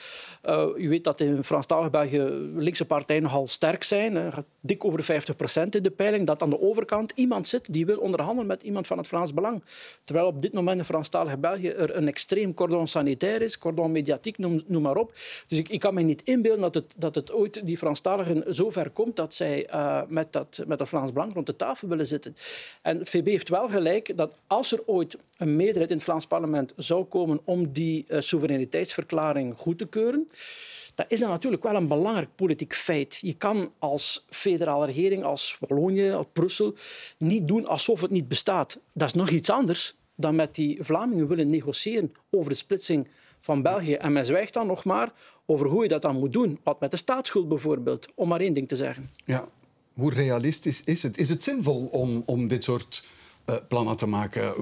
Uh, 0.46 0.66
u 0.76 0.90
weet 0.90 1.04
dat 1.04 1.22
in 1.22 1.44
Franstalig 1.44 1.90
België 1.90 2.22
linkse 2.56 2.86
partijen 2.86 3.24
nogal 3.24 3.48
sterk 3.48 3.84
zijn. 3.84 4.34
Dik 4.66 4.86
over 4.86 5.04
50 5.04 5.36
procent 5.36 5.76
in 5.76 5.84
de 5.84 5.92
peiling. 5.92 6.26
Dat 6.26 6.42
aan 6.42 6.50
de 6.50 6.62
overkant 6.62 7.12
iemand 7.16 7.48
zit 7.48 7.74
die 7.74 7.86
wil 7.86 7.98
onderhandelen 7.98 8.48
met 8.48 8.64
iemand 8.64 8.88
van 8.88 8.98
het 8.98 9.08
Vlaams 9.08 9.34
Belang. 9.34 9.64
Terwijl 10.04 10.28
op 10.28 10.42
dit 10.42 10.54
moment 10.54 10.78
in 10.78 10.86
Franstalig 10.86 11.40
België 11.40 11.70
er 11.70 11.96
een 11.96 12.08
extreem 12.08 12.54
cordon 12.54 12.88
sanitair 12.88 13.42
is, 13.42 13.58
cordon 13.58 13.92
mediatiek, 13.92 14.38
noem, 14.38 14.64
maar 14.68 14.98
op. 14.98 15.14
Dus 15.48 15.58
ik, 15.58 15.70
ik, 15.70 15.80
kan 15.80 15.94
me 15.94 16.02
niet 16.02 16.24
inbeelden 16.24 16.62
dat 16.62 16.76
het, 16.76 16.94
dat 16.98 17.16
het 17.16 17.32
ooit 17.32 17.68
die 17.68 17.78
Franstaligen 17.78 18.56
zo 18.56 18.70
ver 18.70 18.90
komt 18.90 19.16
dat 19.16 19.34
zij 19.34 19.70
uh, 19.74 20.02
met, 20.08 20.34
dat, 20.34 20.64
met 20.68 20.80
het 20.80 20.90
Vlaams 20.90 21.14
Belang 21.14 21.34
rond 21.34 21.46
de 21.46 21.56
tafel 21.56 21.88
willen 21.88 22.08
zitten. 22.08 22.36
En 22.82 23.06
VB 23.06 23.28
heeft 23.28 23.50
wel 23.50 23.70
gelijk 23.70 24.18
dat 24.18 24.38
als 24.48 24.72
er 24.72 24.82
ooit 24.86 25.18
een 25.38 25.56
meerderheid 25.56 25.90
in 25.90 25.96
het 25.96 26.06
Vlaams 26.06 26.28
parlement 26.28 26.74
zou 26.76 27.04
komen 27.04 27.40
om 27.44 27.72
die 27.72 28.06
uh, 28.08 28.20
soevereiniteitsverklaring 28.20 29.54
goed 29.58 29.78
te 29.78 29.88
keuren, 29.88 30.30
dat 30.96 31.06
is 31.12 31.20
dan 31.20 31.30
natuurlijk 31.30 31.64
wel 31.64 31.76
een 31.76 31.88
belangrijk 31.88 32.36
politiek 32.36 32.74
feit. 32.74 33.18
Je 33.22 33.34
kan 33.34 33.72
als 33.80 34.26
federale 34.30 34.86
regering, 34.86 35.24
als 35.24 35.58
Wallonië, 35.60 36.10
als 36.10 36.26
Brussel, 36.34 36.76
niet 37.18 37.48
doen 37.48 37.66
alsof 37.66 38.02
het 38.02 38.12
niet 38.12 38.28
bestaat. 38.28 38.80
Dat 38.94 39.08
is 39.08 39.14
nog 39.14 39.30
iets 39.30 39.50
anders 39.50 39.96
dan 40.16 40.36
met 40.36 40.56
die 40.56 40.78
Vlamingen 40.84 41.28
willen 41.28 41.50
negociëren 41.50 42.14
over 42.32 42.50
de 42.50 42.58
splitsing 42.58 43.08
van 43.40 43.62
België. 43.62 43.94
En 43.94 44.14
men 44.14 44.26
zwijgt 44.26 44.54
dan 44.54 44.68
nog 44.68 44.84
maar 44.84 45.14
over 45.46 45.68
hoe 45.68 45.84
je 45.84 45.90
dat 45.90 46.02
dan 46.02 46.20
moet 46.20 46.34
doen. 46.34 46.60
Wat 46.64 46.80
met 46.80 46.92
de 46.92 46.98
staatsschuld 46.98 47.48
bijvoorbeeld, 47.48 48.08
om 48.16 48.28
maar 48.28 48.40
één 48.40 48.54
ding 48.54 48.68
te 48.68 48.76
zeggen. 48.76 49.12
Ja, 49.26 49.48
hoe 49.94 50.14
realistisch 50.14 50.84
is 50.84 51.04
het? 51.04 51.18
Is 51.18 51.30
het 51.30 51.44
zinvol 51.44 51.88
om, 51.92 52.24
om 52.26 52.48
dit 52.48 52.64
soort 52.64 53.04
uh, 53.50 53.56
plannen 53.68 53.98
te 53.98 54.06
maken? 54.06 54.54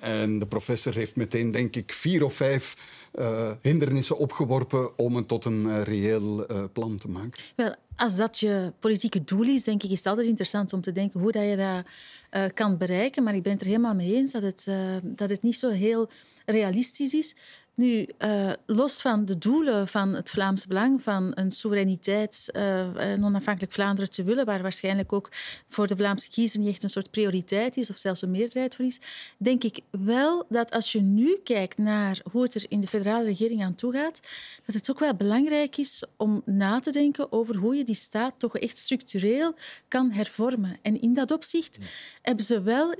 En 0.00 0.38
de 0.38 0.46
professor 0.46 0.94
heeft 0.94 1.16
meteen, 1.16 1.50
denk 1.50 1.76
ik, 1.76 1.92
vier 1.92 2.24
of 2.24 2.34
vijf 2.34 2.76
uh, 3.14 3.50
hindernissen 3.60 4.18
opgeworpen 4.18 4.98
om 4.98 5.16
het 5.16 5.28
tot 5.28 5.44
een 5.44 5.84
reëel 5.84 6.46
plan 6.72 6.96
te 6.96 7.08
maken. 7.08 7.42
Wel, 7.56 7.74
als 7.96 8.16
dat 8.16 8.38
je 8.38 8.72
politieke 8.78 9.24
doel 9.24 9.42
is, 9.42 9.64
denk 9.64 9.82
ik, 9.82 9.90
is 9.90 9.98
het 9.98 10.06
altijd 10.06 10.26
interessant 10.26 10.72
om 10.72 10.80
te 10.80 10.92
denken 10.92 11.20
hoe 11.20 11.32
dat 11.32 11.42
je 11.42 11.56
dat 11.56 12.54
kan 12.54 12.76
bereiken. 12.76 13.22
Maar 13.22 13.34
ik 13.34 13.42
ben 13.42 13.52
het 13.52 13.60
er 13.60 13.66
helemaal 13.66 13.94
mee 13.94 14.14
eens 14.14 14.32
dat 14.32 14.42
het, 14.42 14.68
dat 15.02 15.30
het 15.30 15.42
niet 15.42 15.56
zo 15.56 15.70
heel 15.70 16.10
realistisch 16.46 17.14
is. 17.14 17.34
Nu, 17.80 18.06
uh, 18.18 18.50
los 18.66 19.00
van 19.00 19.24
de 19.24 19.38
doelen 19.38 19.88
van 19.88 20.14
het 20.14 20.30
Vlaams 20.30 20.66
Belang, 20.66 21.02
van 21.02 21.32
een 21.34 21.50
soevereiniteit, 21.50 22.48
uh, 22.52 22.86
een 22.94 23.24
onafhankelijk 23.24 23.72
Vlaanderen 23.72 24.10
te 24.10 24.22
willen, 24.22 24.44
waar 24.44 24.62
waarschijnlijk 24.62 25.12
ook 25.12 25.28
voor 25.68 25.86
de 25.86 25.96
Vlaamse 25.96 26.30
kiezer 26.30 26.60
niet 26.60 26.68
echt 26.68 26.82
een 26.82 26.90
soort 26.90 27.10
prioriteit 27.10 27.76
is 27.76 27.90
of 27.90 27.96
zelfs 27.96 28.22
een 28.22 28.30
meerderheid 28.30 28.74
voor 28.74 28.84
is, 28.84 29.00
denk 29.36 29.64
ik 29.64 29.80
wel 29.90 30.44
dat 30.48 30.70
als 30.70 30.92
je 30.92 31.00
nu 31.00 31.40
kijkt 31.44 31.78
naar 31.78 32.20
hoe 32.32 32.42
het 32.42 32.54
er 32.54 32.64
in 32.68 32.80
de 32.80 32.86
federale 32.86 33.24
regering 33.24 33.64
aan 33.64 33.74
toe 33.74 33.92
gaat, 33.92 34.20
dat 34.66 34.74
het 34.74 34.90
ook 34.90 34.98
wel 34.98 35.14
belangrijk 35.14 35.76
is 35.76 36.04
om 36.16 36.42
na 36.44 36.80
te 36.80 36.90
denken 36.90 37.32
over 37.32 37.56
hoe 37.56 37.76
je 37.76 37.84
die 37.84 37.94
staat 37.94 38.34
toch 38.38 38.58
echt 38.58 38.78
structureel 38.78 39.54
kan 39.88 40.10
hervormen. 40.10 40.78
En 40.82 41.00
in 41.00 41.14
dat 41.14 41.30
opzicht 41.30 41.78
hebben 42.22 42.44
ze 42.44 42.62
wel 42.62 42.94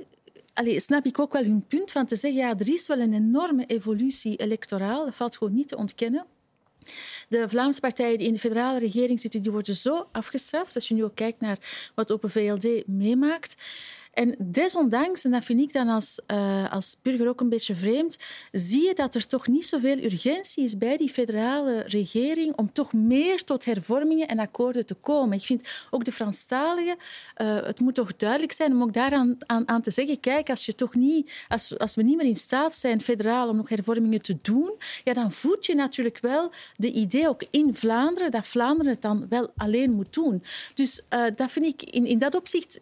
allee, 0.53 0.79
snap 0.79 1.05
ik 1.05 1.19
ook 1.19 1.33
wel 1.33 1.43
hun 1.43 1.65
punt 1.67 1.91
van 1.91 2.05
te 2.05 2.15
zeggen, 2.15 2.41
ja, 2.41 2.55
er 2.57 2.69
is 2.69 2.87
wel 2.87 2.99
een 2.99 3.13
enorme 3.13 3.65
evolutie 3.65 4.35
electoraal. 4.35 5.05
Dat 5.05 5.15
valt 5.15 5.37
gewoon 5.37 5.53
niet 5.53 5.67
te 5.67 5.77
ontkennen. 5.77 6.25
De 7.29 7.49
Vlaamse 7.49 7.79
partijen 7.79 8.17
die 8.17 8.27
in 8.27 8.33
de 8.33 8.39
federale 8.39 8.79
regering 8.79 9.19
zitten, 9.19 9.41
die 9.41 9.51
worden 9.51 9.75
zo 9.75 10.07
afgestraft. 10.11 10.75
Als 10.75 10.87
je 10.87 10.93
nu 10.93 11.03
ook 11.03 11.15
kijkt 11.15 11.41
naar 11.41 11.91
wat 11.95 12.11
Open 12.11 12.29
VLD 12.29 12.87
meemaakt. 12.87 13.55
En 14.11 14.35
desondanks, 14.37 15.23
en 15.23 15.31
dat 15.31 15.43
vind 15.43 15.61
ik 15.61 15.73
dan 15.73 15.87
als, 15.87 16.19
uh, 16.27 16.71
als 16.71 16.97
burger 17.01 17.27
ook 17.27 17.41
een 17.41 17.49
beetje 17.49 17.75
vreemd, 17.75 18.17
zie 18.51 18.83
je 18.83 18.93
dat 18.93 19.15
er 19.15 19.27
toch 19.27 19.47
niet 19.47 19.65
zoveel 19.65 19.97
urgentie 19.97 20.63
is 20.63 20.77
bij 20.77 20.97
die 20.97 21.09
federale 21.09 21.83
regering 21.87 22.55
om 22.55 22.73
toch 22.73 22.93
meer 22.93 23.43
tot 23.43 23.65
hervormingen 23.65 24.27
en 24.27 24.39
akkoorden 24.39 24.85
te 24.85 24.93
komen. 24.93 25.37
Ik 25.37 25.45
vind 25.45 25.67
ook 25.89 26.03
de 26.03 26.11
Franstaligen, 26.11 26.95
uh, 27.41 27.61
het 27.61 27.79
moet 27.79 27.95
toch 27.95 28.15
duidelijk 28.15 28.51
zijn 28.51 28.71
om 28.71 28.81
ook 28.81 28.93
daaraan 28.93 29.37
aan, 29.45 29.67
aan, 29.67 29.81
te 29.81 29.91
zeggen, 29.91 30.19
kijk, 30.19 30.49
als, 30.49 30.65
je 30.65 30.75
toch 30.75 30.95
niet, 30.95 31.31
als, 31.47 31.77
als 31.77 31.95
we 31.95 32.03
niet 32.03 32.17
meer 32.17 32.25
in 32.25 32.35
staat 32.35 32.75
zijn 32.75 33.01
federaal 33.01 33.49
om 33.49 33.55
nog 33.55 33.69
hervormingen 33.69 34.21
te 34.21 34.37
doen, 34.41 34.73
ja, 35.03 35.13
dan 35.13 35.31
voed 35.31 35.65
je 35.65 35.75
natuurlijk 35.75 36.19
wel 36.19 36.51
de 36.75 36.91
idee 36.91 37.27
ook 37.27 37.43
in 37.51 37.75
Vlaanderen 37.75 38.31
dat 38.31 38.47
Vlaanderen 38.47 38.91
het 38.91 39.01
dan 39.01 39.25
wel 39.29 39.49
alleen 39.57 39.91
moet 39.91 40.13
doen. 40.13 40.43
Dus 40.73 41.01
uh, 41.13 41.23
dat 41.35 41.51
vind 41.51 41.65
ik 41.65 41.83
in, 41.83 42.05
in 42.05 42.17
dat 42.17 42.35
opzicht 42.35 42.79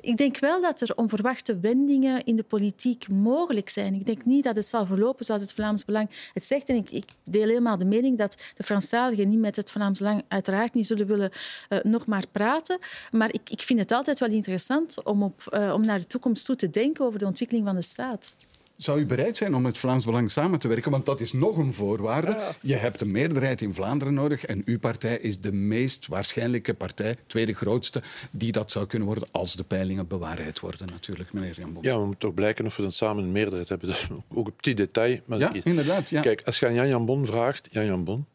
ik 0.00 0.16
denk 0.16 0.38
wel 0.38 0.57
dat 0.62 0.80
er 0.80 0.96
onverwachte 0.96 1.58
wendingen 1.58 2.24
in 2.24 2.36
de 2.36 2.42
politiek 2.42 3.08
mogelijk 3.08 3.68
zijn. 3.68 3.94
Ik 3.94 4.06
denk 4.06 4.24
niet 4.24 4.44
dat 4.44 4.56
het 4.56 4.68
zal 4.68 4.86
verlopen 4.86 5.24
zoals 5.24 5.42
het 5.42 5.52
Vlaams 5.52 5.84
Belang 5.84 6.30
het 6.32 6.44
zegt. 6.44 6.68
En 6.68 6.76
ik, 6.76 6.90
ik 6.90 7.04
deel 7.24 7.46
helemaal 7.46 7.78
de 7.78 7.84
mening 7.84 8.18
dat 8.18 8.36
de 8.54 8.62
Franstaligen 8.62 9.28
niet 9.28 9.38
met 9.38 9.56
het 9.56 9.70
Vlaams 9.70 9.98
Belang 9.98 10.22
uiteraard 10.28 10.74
niet 10.74 10.86
zullen 10.86 11.06
willen 11.06 11.30
uh, 11.68 11.78
nog 11.82 12.06
maar 12.06 12.24
praten. 12.32 12.78
Maar 13.10 13.32
ik, 13.32 13.50
ik 13.50 13.60
vind 13.60 13.78
het 13.78 13.92
altijd 13.92 14.18
wel 14.18 14.28
interessant 14.28 15.04
om, 15.04 15.22
op, 15.22 15.42
uh, 15.50 15.72
om 15.74 15.80
naar 15.80 15.98
de 15.98 16.06
toekomst 16.06 16.44
toe 16.44 16.56
te 16.56 16.70
denken 16.70 17.04
over 17.04 17.18
de 17.18 17.26
ontwikkeling 17.26 17.66
van 17.66 17.74
de 17.74 17.82
staat. 17.82 18.34
Zou 18.78 19.00
u 19.00 19.06
bereid 19.06 19.36
zijn 19.36 19.54
om 19.54 19.62
met 19.62 19.78
Vlaams 19.78 20.04
Belang 20.04 20.30
samen 20.30 20.58
te 20.58 20.68
werken? 20.68 20.90
Want 20.90 21.06
dat 21.06 21.20
is 21.20 21.32
nog 21.32 21.56
een 21.56 21.72
voorwaarde. 21.72 22.30
Ja. 22.30 22.54
Je 22.60 22.74
hebt 22.74 23.00
een 23.00 23.10
meerderheid 23.10 23.62
in 23.62 23.74
Vlaanderen 23.74 24.14
nodig 24.14 24.44
en 24.44 24.62
uw 24.64 24.78
partij 24.78 25.18
is 25.18 25.40
de 25.40 25.52
meest 25.52 26.06
waarschijnlijke 26.06 26.74
partij, 26.74 27.16
tweede 27.26 27.54
grootste, 27.54 28.02
die 28.30 28.52
dat 28.52 28.70
zou 28.70 28.86
kunnen 28.86 29.08
worden 29.08 29.28
als 29.30 29.56
de 29.56 29.64
peilingen 29.64 30.06
bewaarheid 30.06 30.60
worden, 30.60 30.86
natuurlijk, 30.86 31.32
meneer 31.32 31.54
Jan 31.56 31.72
Bon. 31.72 31.82
Ja, 31.82 31.94
we 31.94 32.00
moeten 32.00 32.20
toch 32.20 32.34
blijken 32.34 32.66
of 32.66 32.76
we 32.76 32.82
dan 32.82 32.92
samen 32.92 33.24
een 33.24 33.32
meerderheid 33.32 33.68
hebben. 33.68 33.88
Dat 33.88 33.96
is 33.96 34.08
ook 34.28 34.46
een 34.46 34.52
petit 34.52 34.76
detail. 34.76 35.20
Maar 35.24 35.38
ja, 35.38 35.52
inderdaad. 35.64 36.10
Ja. 36.10 36.20
Kijk, 36.20 36.42
als 36.44 36.58
je 36.58 36.66
aan 36.66 36.74
Jan 36.74 36.88
Jan 36.88 37.06
Bon 37.06 37.26
vraagt, 37.26 37.68
Jan 37.70 37.84
Jan 37.84 38.04
Bon, 38.04 38.26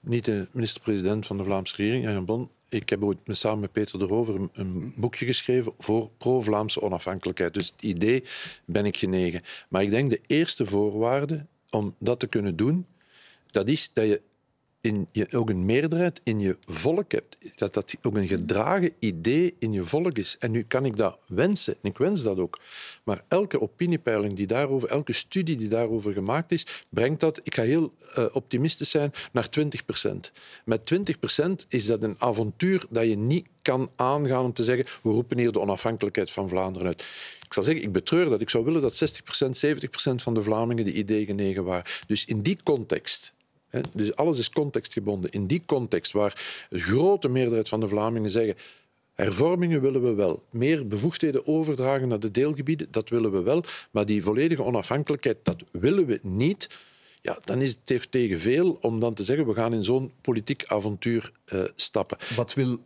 niet 0.00 0.24
de 0.24 0.46
minister-president 0.50 1.26
van 1.26 1.36
de 1.36 1.44
Vlaamse 1.44 1.76
regering, 1.76 2.04
Jan 2.04 2.12
Jan 2.12 2.24
Bon, 2.24 2.48
ik 2.68 2.88
heb 2.88 3.02
ooit 3.02 3.18
samen 3.26 3.60
met 3.60 3.72
Peter 3.72 3.98
de 3.98 4.04
Rover 4.04 4.48
een, 4.52 4.92
boekje 4.96 5.26
geschreven 5.26 5.72
voor 5.78 6.10
pro-Vlaamse 6.18 6.82
onafhankelijkheid. 6.82 7.54
Dus 7.54 7.66
het 7.66 7.82
idee 7.82 8.24
ben 8.64 8.84
ik 8.84 8.96
genegen. 8.96 9.42
Maar 9.68 9.82
ik 9.82 9.90
denk 9.90 10.10
de 10.10 10.20
eerste 10.26 10.66
voorwaarde 10.66 11.46
om 11.70 11.94
dat 11.98 12.20
te 12.20 12.26
kunnen 12.26 12.56
doen, 12.56 12.86
dat 13.46 13.68
is 13.68 13.92
dat 13.92 14.06
je 14.06 14.20
in 14.86 15.08
je 15.12 15.26
ook 15.32 15.50
een 15.50 15.64
meerderheid 15.64 16.20
in 16.24 16.40
je 16.40 16.56
volk 16.60 17.12
hebt. 17.12 17.36
Dat 17.54 17.74
dat 17.74 17.96
ook 18.02 18.16
een 18.16 18.28
gedragen 18.28 18.92
idee 18.98 19.54
in 19.58 19.72
je 19.72 19.84
volk 19.84 20.18
is. 20.18 20.36
En 20.38 20.50
nu 20.50 20.62
kan 20.62 20.84
ik 20.84 20.96
dat 20.96 21.18
wensen, 21.26 21.76
en 21.82 21.90
ik 21.90 21.98
wens 21.98 22.22
dat 22.22 22.38
ook. 22.38 22.58
Maar 23.04 23.24
elke 23.28 23.60
opiniepeiling 23.60 24.36
die 24.36 24.46
daarover, 24.46 24.88
elke 24.88 25.12
studie 25.12 25.56
die 25.56 25.68
daarover 25.68 26.12
gemaakt 26.12 26.52
is, 26.52 26.84
brengt 26.88 27.20
dat, 27.20 27.40
ik 27.42 27.54
ga 27.54 27.62
heel 27.62 27.92
uh, 28.18 28.24
optimistisch 28.32 28.90
zijn, 28.90 29.12
naar 29.32 29.48
20 29.48 29.84
procent. 29.84 30.32
Met 30.64 30.86
20 30.86 31.18
procent 31.18 31.66
is 31.68 31.86
dat 31.86 32.02
een 32.02 32.16
avontuur 32.18 32.84
dat 32.90 33.06
je 33.06 33.16
niet 33.16 33.46
kan 33.62 33.90
aangaan 33.96 34.44
om 34.44 34.52
te 34.52 34.64
zeggen 34.64 34.86
we 35.02 35.10
roepen 35.10 35.38
hier 35.38 35.52
de 35.52 35.60
onafhankelijkheid 35.60 36.30
van 36.30 36.48
Vlaanderen 36.48 36.86
uit. 36.86 37.02
Ik 37.44 37.52
zal 37.52 37.62
zeggen, 37.62 37.82
ik 37.82 37.92
betreur 37.92 38.30
dat. 38.30 38.40
Ik 38.40 38.50
zou 38.50 38.64
willen 38.64 38.80
dat 38.80 39.20
60% 39.42 39.46
70% 39.66 40.14
van 40.14 40.34
de 40.34 40.42
Vlamingen 40.42 40.84
de 40.84 40.92
idee 40.92 41.24
genegen 41.24 41.64
waren. 41.64 41.84
Dus 42.06 42.24
in 42.24 42.42
die 42.42 42.58
context 42.62 43.34
dus 43.94 44.16
alles 44.16 44.38
is 44.38 44.50
contextgebonden. 44.50 45.30
In 45.30 45.46
die 45.46 45.62
context 45.66 46.12
waar 46.12 46.66
de 46.70 46.78
grote 46.78 47.28
meerderheid 47.28 47.68
van 47.68 47.80
de 47.80 47.88
Vlamingen 47.88 48.30
zeggen 48.30 48.56
hervormingen 49.16 49.80
willen 49.80 50.02
we 50.02 50.14
wel, 50.14 50.42
meer 50.50 50.86
bevoegdheden 50.86 51.46
overdragen 51.46 52.08
naar 52.08 52.20
de 52.20 52.30
deelgebieden, 52.30 52.86
dat 52.90 53.08
willen 53.08 53.32
we 53.32 53.42
wel, 53.42 53.64
maar 53.90 54.06
die 54.06 54.22
volledige 54.22 54.62
onafhankelijkheid, 54.62 55.36
dat 55.42 55.64
willen 55.70 56.06
we 56.06 56.20
niet. 56.22 56.78
Ja, 57.22 57.38
dan 57.44 57.62
is 57.62 57.78
het 57.84 58.10
tegen 58.10 58.40
veel 58.40 58.78
om 58.80 59.00
dan 59.00 59.14
te 59.14 59.24
zeggen 59.24 59.46
we 59.46 59.54
gaan 59.54 59.74
in 59.74 59.84
zo'n 59.84 60.12
politiek 60.20 60.64
avontuur 60.66 61.32
uh, 61.52 61.62
stappen. 61.74 62.18
Wat 62.36 62.54
wil 62.54 62.78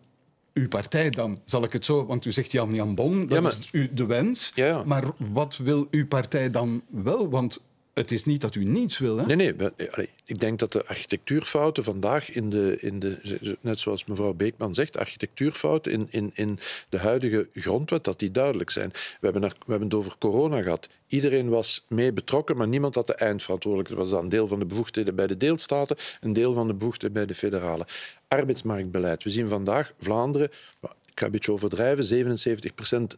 uw 0.53 0.69
partij 0.69 1.11
dan? 1.11 1.41
Zal 1.45 1.63
ik 1.63 1.73
het 1.73 1.85
zo... 1.85 2.07
Want 2.07 2.25
u 2.25 2.33
zegt 2.33 2.53
Jan 2.53 2.75
Jan 2.75 2.95
Bon, 2.95 3.21
dat 3.21 3.31
ja, 3.31 3.41
maar, 3.41 3.57
is 3.73 3.89
de 3.93 4.07
wens. 4.07 4.53
Ja, 4.55 4.67
ja. 4.67 4.85
Maar 4.85 5.05
wat 5.33 5.57
wil 5.57 5.87
uw 5.91 6.07
partij 6.07 6.51
dan 6.51 6.83
wel? 6.89 7.31
Want 7.31 7.65
het 7.95 8.11
is 8.11 8.25
niet 8.25 8.41
dat 8.41 8.55
u 8.55 8.65
niets 8.65 8.99
wil. 8.99 9.17
Hè? 9.17 9.27
Nee, 9.27 9.37
nee. 9.37 10.09
Ik 10.25 10.41
denk 10.41 10.59
dat 10.59 10.73
de 10.73 10.87
architectuurfouten 10.87 11.85
vandaag, 11.85 12.31
in 12.31 12.51
de, 12.51 12.77
in 12.81 12.99
de, 12.99 13.57
net 13.61 13.79
zoals 13.79 14.05
mevrouw 14.05 14.33
Beekman 14.33 14.75
zegt, 14.75 14.99
architectuurfouten 14.99 15.93
in, 15.93 16.07
in, 16.11 16.31
in 16.35 16.59
de 16.89 16.99
huidige 16.99 17.49
grondwet, 17.53 18.05
dat 18.05 18.19
die 18.19 18.31
duidelijk 18.31 18.71
zijn. 18.71 18.91
We 18.91 19.31
hebben, 19.31 19.43
we 19.43 19.49
hebben 19.67 19.89
het 19.89 19.97
over 19.97 20.15
corona 20.19 20.63
gehad. 20.63 20.89
Iedereen 21.07 21.49
was 21.49 21.85
mee 21.89 22.13
betrokken, 22.13 22.57
maar 22.57 22.69
niemand 22.69 22.95
had 22.95 23.07
de 23.07 23.15
eindverantwoordelijkheid. 23.15 24.01
Dat 24.01 24.11
was 24.11 24.21
dan 24.21 24.31
een 24.31 24.37
deel 24.37 24.49
van 24.49 24.59
de 24.59 24.65
bevoegdheden 24.65 25.15
bij 25.15 25.27
de 25.27 25.37
deelstaten, 25.37 25.97
een 26.21 26.33
deel 26.33 26.55
van 26.55 26.67
de 26.67 26.75
bevoegdheden 26.75 27.17
bij 27.17 27.27
de 27.27 27.35
federale. 27.35 27.87
Arbeidsmarktbeleid. 28.29 29.23
We 29.23 29.31
zien 29.31 29.49
vandaag 29.49 29.93
Vlaanderen, 29.99 30.51
ik 30.81 31.19
ga 31.19 31.27
een 31.27 31.33
beetje 31.33 31.53
overdrijven, 31.53 32.27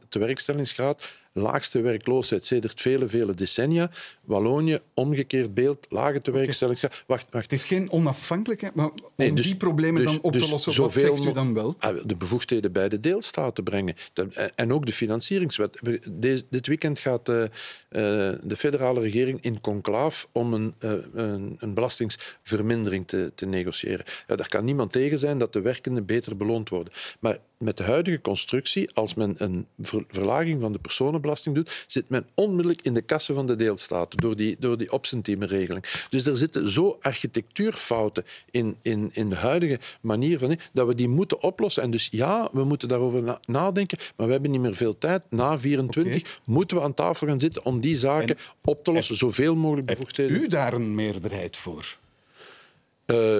77% 0.05 0.09
tewerkstellingsgraad 0.09 1.03
laagste 1.33 1.81
werkloosheid 1.81 2.45
sedert 2.45 2.81
vele, 2.81 3.09
vele 3.09 3.35
decennia. 3.35 3.91
Wallonië, 4.25 4.81
omgekeerd 4.95 5.55
beeld, 5.55 5.87
lage 5.89 6.21
tewerkstellingsgraad. 6.21 7.05
Wacht, 7.07 7.27
wacht. 7.31 7.43
Het 7.51 7.53
is 7.53 7.65
geen 7.65 7.91
onafhankelijkheid, 7.91 8.75
maar 8.75 8.91
Nee, 9.17 9.29
om 9.29 9.35
dus- 9.35 9.47
die 9.47 9.57
problemen 9.57 10.03
dus- 10.03 10.13
dan 10.13 10.21
op 10.23 10.33
dus 10.33 10.45
te 10.45 10.51
lossen, 10.51 10.83
wat 10.83 10.93
zoveel 10.93 11.17
zegt 11.17 11.29
u 11.29 11.33
dan 11.33 11.55
wel? 11.55 11.75
Ah, 11.79 11.97
De 12.05 12.17
bevoegdheden 12.17 12.73
bij 12.73 12.89
de 12.89 13.01
deelstaten 13.01 13.65
brengen. 13.65 13.95
Eh, 14.15 14.45
En 14.55 14.73
ook 14.73 14.87
de 14.87 14.93
financieringswet. 14.93 15.79
Dit 16.51 16.67
weekend 16.67 16.99
gaat 16.99 17.27
de, 17.27 17.51
eh, 17.89 18.01
de 18.43 18.57
federale 18.57 19.01
regering 19.01 19.39
in 19.43 19.61
conclaaf 19.61 20.29
om 20.33 20.55
een, 20.55 20.75
eh, 20.79 20.93
een, 21.15 21.57
een 21.59 21.75
belastingsvermindering 21.75 23.07
te, 23.07 23.33
te 23.35 23.47
negociëren. 23.47 24.05
Ja, 24.27 24.37
daar 24.37 24.49
kan 24.49 24.65
niemand 24.65 24.93
tegen 24.93 25.19
zijn 25.19 25.39
dat 25.39 25.53
de 25.53 25.61
werkenden 25.61 26.05
beter 26.07 26.37
beloond 26.37 26.69
worden. 26.69 26.93
Maar 27.21 27.39
met 27.59 27.77
de 27.77 27.83
huidige 27.83 28.21
constructie, 28.21 28.91
als 28.95 29.15
men 29.15 29.35
een 29.39 29.67
ver- 29.81 30.05
verlaging 30.09 30.61
van 30.61 30.73
de 30.73 30.79
personenbelasting 31.23 31.55
doet, 31.55 31.85
zit 31.87 32.09
men 32.09 32.27
onmiddellijk 32.35 32.83
in 32.83 32.95
de 32.95 33.03
kassen 33.03 33.35
van 33.35 33.47
de 33.47 33.57
deelstaten 33.57 34.19
door 34.19 34.37
die, 34.37 34.57
door 34.59 34.79
die 34.79 34.93
opcentiemenregeling. 34.93 35.85
Dus 36.11 36.27
er 36.27 36.37
zitten 36.37 36.69
zo 36.69 36.99
architectuurfouten 37.01 38.25
in, 38.51 38.77
in, 38.83 39.11
in 39.13 39.29
de 39.29 39.37
huidige 39.37 39.79
manier 40.01 40.39
van 40.39 40.59
dat 40.73 40.87
we 40.87 40.95
die 40.95 41.09
moeten 41.09 41.43
oplossen. 41.43 41.83
En 41.83 41.91
dus 41.91 42.09
ja, 42.11 42.49
we 42.53 42.65
moeten 42.65 42.89
daarover 42.89 43.23
na- 43.23 43.41
nadenken, 43.47 43.99
maar 44.17 44.27
we 44.27 44.33
hebben 44.33 44.51
niet 44.51 44.61
meer 44.61 44.75
veel 44.75 44.99
tijd. 44.99 45.23
Na 45.31 45.59
24 45.59 46.41
moeten 46.45 46.77
we 46.77 46.83
aan 46.83 46.95
tafel 46.95 47.27
gaan 47.27 47.41
zitten 47.41 47.65
om 47.65 47.81
die 47.81 47.97
zaken 47.97 48.37
op 48.65 48.85
te 48.85 48.93
lossen. 48.93 49.17
Zoveel 49.17 49.57
mogelijk 49.57 49.87
bevoegdheden. 49.87 50.37
U 50.37 50.49
daar 50.49 50.73
een 50.73 50.95
meerderheid 50.95 51.57
voor? 51.57 52.01
Eh, 53.07 53.37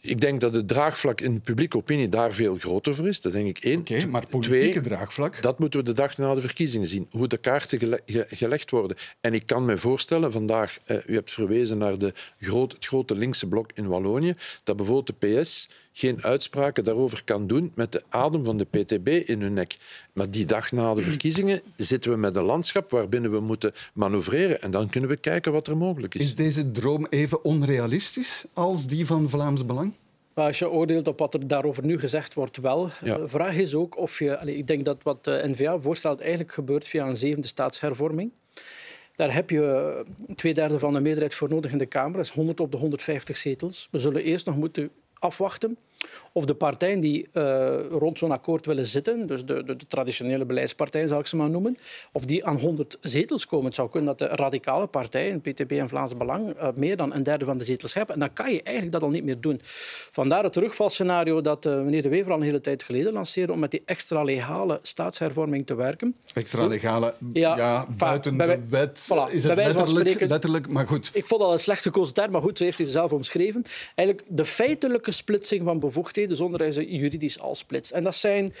ik 0.00 0.20
denk 0.20 0.40
dat 0.40 0.54
het 0.54 0.68
draagvlak 0.68 1.20
in 1.20 1.34
de 1.34 1.40
publieke 1.40 1.76
opinie 1.76 2.08
daar 2.08 2.32
veel 2.32 2.56
groter 2.58 2.94
voor 2.94 3.08
is. 3.08 3.20
Dat 3.20 3.32
denk 3.32 3.46
ik 3.56 3.58
één. 3.64 3.78
Oké, 3.80 4.06
maar 4.06 4.26
politieke 4.26 4.70
twee, 4.70 4.80
draagvlak? 4.82 5.42
Dat 5.42 5.58
moeten 5.58 5.80
we 5.80 5.86
de 5.86 5.92
dag 5.92 6.16
na 6.18 6.34
de 6.34 6.40
verkiezingen 6.40 6.86
zien. 6.88 7.06
Hoe 7.10 7.26
de 7.28 7.36
kaarten 7.36 7.78
gele- 7.78 8.00
ge- 8.06 8.26
gelegd 8.28 8.70
worden. 8.70 8.96
En 9.20 9.34
ik 9.34 9.46
kan 9.46 9.64
me 9.64 9.76
voorstellen, 9.76 10.32
vandaag, 10.32 10.76
eh, 10.84 10.96
u 11.06 11.14
hebt 11.14 11.30
verwezen 11.32 11.78
naar 11.78 11.98
de 11.98 12.12
groot, 12.40 12.72
het 12.72 12.86
grote 12.86 13.14
linkse 13.14 13.48
blok 13.48 13.70
in 13.74 13.86
Wallonië, 13.86 14.34
dat 14.64 14.76
bijvoorbeeld 14.76 15.20
de 15.20 15.26
PS 15.40 15.68
geen 15.98 16.22
uitspraken 16.22 16.84
daarover 16.84 17.24
kan 17.24 17.46
doen 17.46 17.72
met 17.74 17.92
de 17.92 18.02
adem 18.08 18.44
van 18.44 18.56
de 18.56 18.64
PTB 18.64 19.08
in 19.08 19.40
hun 19.40 19.52
nek. 19.52 19.76
Maar 20.12 20.30
die 20.30 20.44
dag 20.44 20.72
na 20.72 20.94
de 20.94 21.02
verkiezingen 21.02 21.62
zitten 21.76 22.10
we 22.10 22.16
met 22.16 22.36
een 22.36 22.42
landschap 22.42 22.90
waarbinnen 22.90 23.30
we 23.30 23.40
moeten 23.40 23.72
manoeuvreren. 23.94 24.62
En 24.62 24.70
dan 24.70 24.88
kunnen 24.88 25.10
we 25.10 25.16
kijken 25.16 25.52
wat 25.52 25.68
er 25.68 25.76
mogelijk 25.76 26.14
is. 26.14 26.24
Is 26.24 26.34
deze 26.34 26.70
droom 26.70 27.06
even 27.10 27.44
onrealistisch 27.44 28.44
als 28.52 28.86
die 28.86 29.06
van 29.06 29.30
Vlaams 29.30 29.66
Belang? 29.66 29.92
Maar 30.34 30.46
als 30.46 30.58
je 30.58 30.70
oordeelt 30.70 31.08
op 31.08 31.18
wat 31.18 31.34
er 31.34 31.46
daarover 31.46 31.84
nu 31.84 31.98
gezegd 31.98 32.34
wordt, 32.34 32.56
wel. 32.56 32.90
Ja. 33.04 33.18
De 33.18 33.28
vraag 33.28 33.56
is 33.56 33.74
ook 33.74 33.98
of 33.98 34.18
je... 34.18 34.38
ik 34.44 34.66
denk 34.66 34.84
dat 34.84 35.02
wat 35.02 35.24
de 35.24 35.42
N-VA 35.44 35.78
voorstelt 35.78 36.20
eigenlijk 36.20 36.52
gebeurt 36.52 36.86
via 36.86 37.06
een 37.06 37.16
zevende 37.16 37.46
staatshervorming. 37.46 38.30
Daar 39.14 39.34
heb 39.34 39.50
je 39.50 39.94
eh, 40.26 40.34
twee 40.34 40.54
derde 40.54 40.78
van 40.78 40.92
de 40.92 41.00
meerderheid 41.00 41.34
voor 41.34 41.48
nodig 41.48 41.72
in 41.72 41.78
de 41.78 41.86
Kamer. 41.86 42.16
Dat 42.16 42.24
is 42.24 42.32
100 42.32 42.60
op 42.60 42.70
de 42.70 42.76
150 42.76 43.36
zetels. 43.36 43.88
We 43.90 43.98
zullen 43.98 44.22
eerst 44.22 44.46
nog 44.46 44.56
moeten 44.56 44.90
afwachten 45.26 45.76
of 46.32 46.44
de 46.44 46.54
partijen 46.54 47.00
die 47.00 47.28
eh, 47.32 47.80
rond 47.90 48.18
zo'n 48.18 48.30
akkoord 48.30 48.66
willen 48.66 48.86
zitten, 48.86 49.26
dus 49.26 49.44
de, 49.44 49.64
de, 49.64 49.76
de 49.76 49.86
traditionele 49.86 50.44
beleidspartijen 50.44 51.08
zal 51.08 51.18
ik 51.18 51.26
ze 51.26 51.36
maar 51.36 51.50
noemen, 51.50 51.76
of 52.12 52.24
die 52.24 52.46
aan 52.46 52.58
100 52.58 52.98
zetels 53.00 53.46
komen. 53.46 53.66
Het 53.66 53.74
zou 53.74 53.90
kunnen 53.90 54.16
dat 54.16 54.28
de 54.28 54.36
radicale 54.36 54.86
partijen, 54.86 55.40
PTB 55.40 55.72
en 55.72 55.88
Vlaams 55.88 56.16
Belang, 56.16 56.50
eh, 56.50 56.68
meer 56.74 56.96
dan 56.96 57.14
een 57.14 57.22
derde 57.22 57.44
van 57.44 57.58
de 57.58 57.64
zetels 57.64 57.94
hebben. 57.94 58.14
En 58.14 58.20
dan 58.20 58.32
kan 58.32 58.52
je 58.52 58.62
eigenlijk 58.62 58.92
dat 58.92 59.02
al 59.02 59.10
niet 59.10 59.24
meer 59.24 59.40
doen. 59.40 59.60
Vandaar 60.10 60.42
het 60.42 60.52
terugvalscenario 60.52 61.40
dat 61.40 61.66
eh, 61.66 61.74
meneer 61.74 62.02
De 62.02 62.08
Wever 62.08 62.30
al 62.30 62.36
een 62.36 62.42
hele 62.42 62.60
tijd 62.60 62.82
geleden 62.82 63.12
lanceerde 63.12 63.52
om 63.52 63.58
met 63.58 63.70
die 63.70 63.82
extra 63.84 64.22
legale 64.22 64.78
staatshervorming 64.82 65.66
te 65.66 65.74
werken. 65.74 66.16
Extra 66.34 66.66
legale, 66.66 67.14
ja, 67.32 67.86
buiten 67.98 68.36
bij 68.36 68.46
de 68.46 68.62
wet 68.68 69.08
voilà, 69.12 69.32
is 69.32 69.44
het 69.44 69.54
letterlijk, 69.56 69.88
spreken- 69.88 70.28
letterlijk, 70.28 70.68
maar 70.68 70.86
goed. 70.86 71.10
Ik 71.12 71.24
vond 71.24 71.40
dat 71.40 71.52
een 71.52 71.58
slecht 71.58 71.82
gekozen 71.82 72.14
term, 72.14 72.30
maar 72.30 72.40
goed, 72.40 72.58
zo 72.58 72.64
heeft 72.64 72.76
hij 72.76 72.86
het 72.86 72.94
zelf 72.94 73.12
omschreven. 73.12 73.62
Eigenlijk 73.94 74.28
de 74.36 74.44
feitelijke 74.44 75.10
splitsing 75.10 75.64
van 75.64 75.78
bevoegdheden 75.96 76.36
zonder 76.36 76.58
dat 76.58 76.74
ze 76.74 76.96
juridisch 76.96 77.40
al 77.40 77.54
splitst. 77.54 77.92
En 77.92 78.04
dat 78.04 78.14
zijn, 78.14 78.52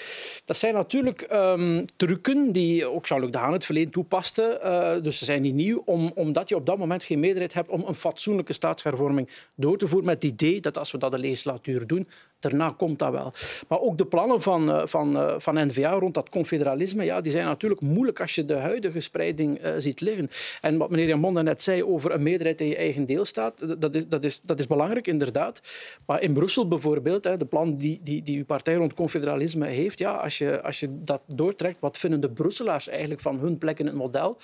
dat 0.44 0.56
zijn 0.56 0.74
natuurlijk 0.74 1.20
ehm, 1.20 1.84
trucken 1.96 2.52
die 2.52 2.86
ook 2.86 3.06
Jean-Luc 3.06 3.30
Dehaan 3.30 3.52
het 3.52 3.64
verleden 3.64 3.92
toepaste. 3.92 4.42
eh, 4.42 5.02
dus 5.02 5.18
ze 5.18 5.24
zijn 5.24 5.42
niet 5.42 5.54
nieuw, 5.54 5.82
om, 5.84 6.12
omdat 6.14 6.48
je 6.48 6.56
op 6.56 6.66
dat 6.66 6.78
moment 6.78 7.04
geen 7.04 7.20
meerderheid 7.20 7.54
hebt 7.54 7.68
om 7.68 7.84
een 7.86 7.94
fatsoenlijke 7.94 8.52
staatshervorming 8.52 9.28
door 9.54 9.78
te 9.78 9.86
voeren 9.86 10.06
met 10.06 10.22
het 10.22 10.32
idee 10.32 10.60
dat 10.60 10.78
als 10.78 10.90
we 10.90 10.98
dat 10.98 11.10
de 11.10 11.18
legislatuur 11.18 11.86
doen, 11.86 12.08
daarna 12.48 12.74
komt 12.76 12.98
dat 12.98 13.10
wel. 13.10 13.32
Maar 13.68 13.80
ook 13.80 13.98
de 13.98 14.06
plannen 14.06 14.42
van, 14.42 14.70
eh, 14.72 14.82
van, 14.86 15.16
eh, 15.16 15.34
van 15.38 15.66
N-VA 15.66 15.90
rond 15.90 16.14
dat 16.14 16.28
confederalisme, 16.28 17.04
ja, 17.04 17.20
die 17.20 17.32
zijn 17.32 17.44
natuurlijk 17.44 17.80
moeilijk 17.80 18.20
als 18.20 18.34
je 18.34 18.44
de 18.44 18.54
huidige 18.54 19.00
spreiding 19.00 19.58
eh, 19.58 19.72
ziet 19.78 20.00
liggen. 20.00 20.30
En 20.60 20.78
wat 20.78 20.90
meneer 20.90 21.06
Jamon 21.06 21.44
net 21.44 21.62
zei 21.62 21.84
over 21.84 22.12
een 22.12 22.22
meerderheid 22.22 22.60
in 22.60 22.66
je 22.66 22.76
eigen 22.76 23.06
deelstaat, 23.06 23.80
dat- 23.80 23.94
is, 23.94 24.08
dat 24.08 24.24
is, 24.24 24.40
dat 24.40 24.58
is 24.58 24.66
belangrijk, 24.66 25.06
inderdaad. 25.06 25.60
Maar 26.06 26.22
in 26.22 26.32
Brussel 26.32 26.68
bijvoorbeeld, 26.68 27.24
hè, 27.24 27.36
de 27.36 27.44
plan 27.44 27.76
die, 27.76 28.00
die, 28.02 28.22
die 28.22 28.38
uw 28.38 28.44
partij 28.44 28.74
rond 28.74 28.94
confederalisme 28.94 29.66
heeft, 29.66 29.98
ja, 29.98 30.12
als, 30.14 30.38
je, 30.38 30.62
als 30.62 30.80
je 30.80 30.88
dat 30.90 31.20
doortrekt, 31.26 31.80
wat 31.80 31.98
vinden 31.98 32.20
de 32.20 32.30
Brusselaars 32.30 32.88
eigenlijk 32.88 33.20
van 33.20 33.38
hun 33.38 33.58
plek 33.58 33.78
in 33.78 33.86
het 33.86 33.94
model? 33.94 34.38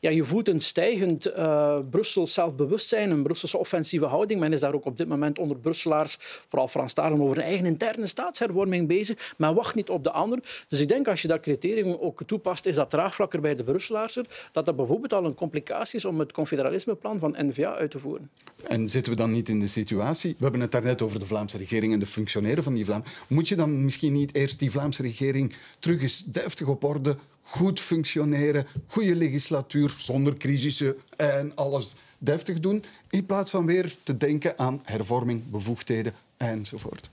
Ja, 0.00 0.10
je 0.10 0.24
voelt 0.24 0.48
een 0.48 0.60
stijgend 0.60 1.26
eh 1.26 1.78
Brussels 1.90 2.34
zelfbewustzijn, 2.34 3.10
een 3.10 3.22
Brusselse 3.22 3.58
offensieve 3.58 4.04
houding. 4.06 4.40
Men 4.40 4.52
is 4.52 4.60
daar 4.60 4.74
ook 4.74 4.84
op 4.84 4.96
dit 4.96 5.08
moment 5.08 5.38
onder 5.38 5.56
Brusselaars, 5.58 6.16
vooral 6.48 6.68
Franstalen, 6.68 7.22
over 7.22 7.38
een 7.38 7.44
eigen 7.48 7.66
interne 7.66 8.06
staatshervorming 8.06 8.88
bezig. 8.88 9.34
Men 9.36 9.54
wacht 9.54 9.74
niet 9.74 9.88
op 9.88 10.04
de 10.04 10.10
ander. 10.10 10.38
Dus 10.68 10.80
ik 10.80 10.88
denk 10.88 11.08
als 11.08 11.22
je 11.22 11.28
dat 11.28 11.40
criterium 11.40 11.96
ook 12.00 12.22
toepast, 12.26 12.66
is 12.66 12.74
dat 12.74 12.90
draagvlak 12.90 13.34
er 13.34 13.40
bij 13.40 13.54
de 13.54 13.64
Brusselaars 13.64 14.18
dat 14.52 14.66
dat 14.66 14.76
bijvoorbeeld 14.76 15.12
al 15.12 15.24
een 15.24 15.34
complicatie 15.34 15.98
is 15.98 16.04
om 16.04 16.18
het 16.18 16.32
confederalismeplan 16.32 17.18
van 17.18 17.36
N-VA 17.38 17.74
uit 17.74 17.90
te 17.90 17.98
voeren. 17.98 18.30
En 18.66 18.88
zitten 18.88 19.12
we 19.12 19.18
dan 19.18 19.30
niet 19.30 19.48
in 19.48 19.60
de 19.60 19.68
situatie... 19.68 20.34
We 20.38 20.42
hebben 20.42 20.60
het 20.60 20.72
daarnet 20.72 21.02
over 21.02 21.18
de 21.18 21.24
Vlaamse 21.24 21.56
regering 21.56 21.92
en 21.92 21.98
de 21.98 22.06
functioneren 22.06 22.62
van 22.62 22.74
die 22.74 22.84
Vlaam. 22.84 23.02
Moet 23.26 23.48
je 23.48 23.56
dan 23.56 23.84
misschien 23.84 24.12
niet 24.12 24.34
eerst 24.34 24.58
die 24.58 24.70
Vlaamse 24.70 25.02
regering 25.02 25.54
terug 25.78 26.02
eens 26.02 26.24
deftig 26.24 26.66
op 26.66 26.84
orde, 26.84 27.16
goed 27.48 27.80
functioneren, 27.80 28.66
goede 28.86 29.16
legislatuur, 29.16 29.94
zonder 29.98 30.36
crisissen 30.36 30.96
en 31.16 31.52
alles 31.54 31.94
deftig 32.18 32.60
doen, 32.60 32.84
in 33.10 33.26
plaats 33.26 33.50
van 33.50 33.66
weer 33.66 33.94
te 34.02 34.16
denken 34.16 34.58
aan 34.58 34.80
hervorming, 34.84 35.50
bevoegdheden 35.50 36.12
enzovoort? 36.36 37.10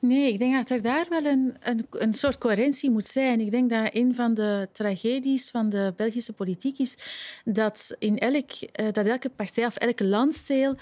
Nee, 0.00 0.32
ik 0.32 0.38
denk 0.38 0.54
dat 0.54 0.70
er 0.70 0.82
daar 0.82 1.06
wel 1.08 1.24
een, 1.24 1.56
een, 1.60 1.86
een 1.90 2.14
soort 2.14 2.38
coherentie 2.38 2.90
moet 2.90 3.06
zijn. 3.06 3.40
Ik 3.40 3.50
denk 3.50 3.70
dat 3.70 3.90
een 3.92 4.14
van 4.14 4.34
de 4.34 4.68
tragedies 4.72 5.50
van 5.50 5.68
de 5.68 5.92
Belgische 5.96 6.32
politiek 6.32 6.78
is 6.78 6.96
dat, 7.44 7.94
in 7.98 8.18
elk, 8.18 8.50
eh, 8.52 8.86
dat 8.92 9.06
elke 9.06 9.28
partij 9.28 9.66
of 9.66 9.76
elke 9.76 10.04
landsdeel 10.04 10.76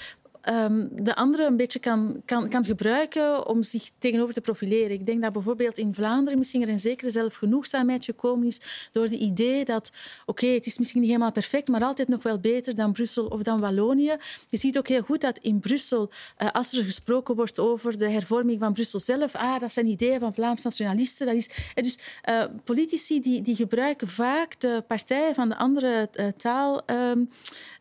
ehm, 0.47 0.87
de 0.91 1.15
andere 1.15 1.47
een 1.47 1.57
beetje 1.57 1.79
kan, 1.79 2.23
kan, 2.25 2.49
kan 2.49 2.65
gebruiken 2.65 3.47
om 3.47 3.63
zich 3.63 3.91
tegenover 3.99 4.35
te 4.35 4.41
profileren. 4.41 4.91
Ik 4.91 5.07
denk 5.07 5.23
dat 5.23 5.33
bijvoorbeeld 5.33 5.79
in 5.79 5.95
Vlaanderen 5.95 6.39
misschien 6.39 6.63
er 6.63 6.69
een 6.69 6.79
zekere 6.79 7.11
zelfgenoegzaamheid 7.11 8.05
gekomen 8.05 8.47
is 8.47 8.89
door 8.93 9.05
het 9.05 9.13
idee 9.13 9.65
dat, 9.65 9.93
oké, 10.27 10.47
het 10.47 10.67
is 10.67 10.79
misschien 10.79 11.01
niet 11.01 11.11
helemaal 11.11 11.33
perfect, 11.33 11.69
maar 11.69 11.83
altijd 11.83 12.09
nog 12.09 12.23
wel 12.23 12.39
beter 12.39 12.75
dan 12.75 12.93
Brussel 12.93 13.27
of 13.27 13.43
dan 13.43 13.61
Wallonië. 13.61 14.17
Je 14.49 14.57
ziet 14.57 14.79
ook 14.79 14.89
heel 14.89 15.03
goed 15.03 15.21
dat 15.21 15.39
in 15.39 15.61
Brussel, 15.61 16.11
eh, 16.37 16.51
als 16.53 16.73
er 16.73 16.85
gesproken 16.85 17.35
wordt 17.35 17.59
over 17.59 17.99
de 17.99 18.09
hervorming 18.09 18.61
van 18.61 18.73
Brussel 18.73 19.01
zelf, 19.01 19.35
ah, 19.35 19.61
dat 19.61 19.73
zijn 19.73 19.87
ideeën 19.87 20.21
van 20.21 20.35
Vlaams 20.35 20.63
nationalisten. 20.63 21.27
Dat 21.27 21.35
is, 21.35 21.51
eh, 21.75 21.83
dus 21.83 21.99
eh, 22.23 22.45
politici 22.65 23.21
die, 23.21 23.43
die 23.43 23.57
gebruiken 23.57 24.09
vaak 24.09 24.61
de 24.61 24.85
partijen 24.87 25.35
van 25.35 25.49
de 25.49 25.57
andere 25.57 26.09
taal... 26.37 26.85
ehm, 26.85 27.25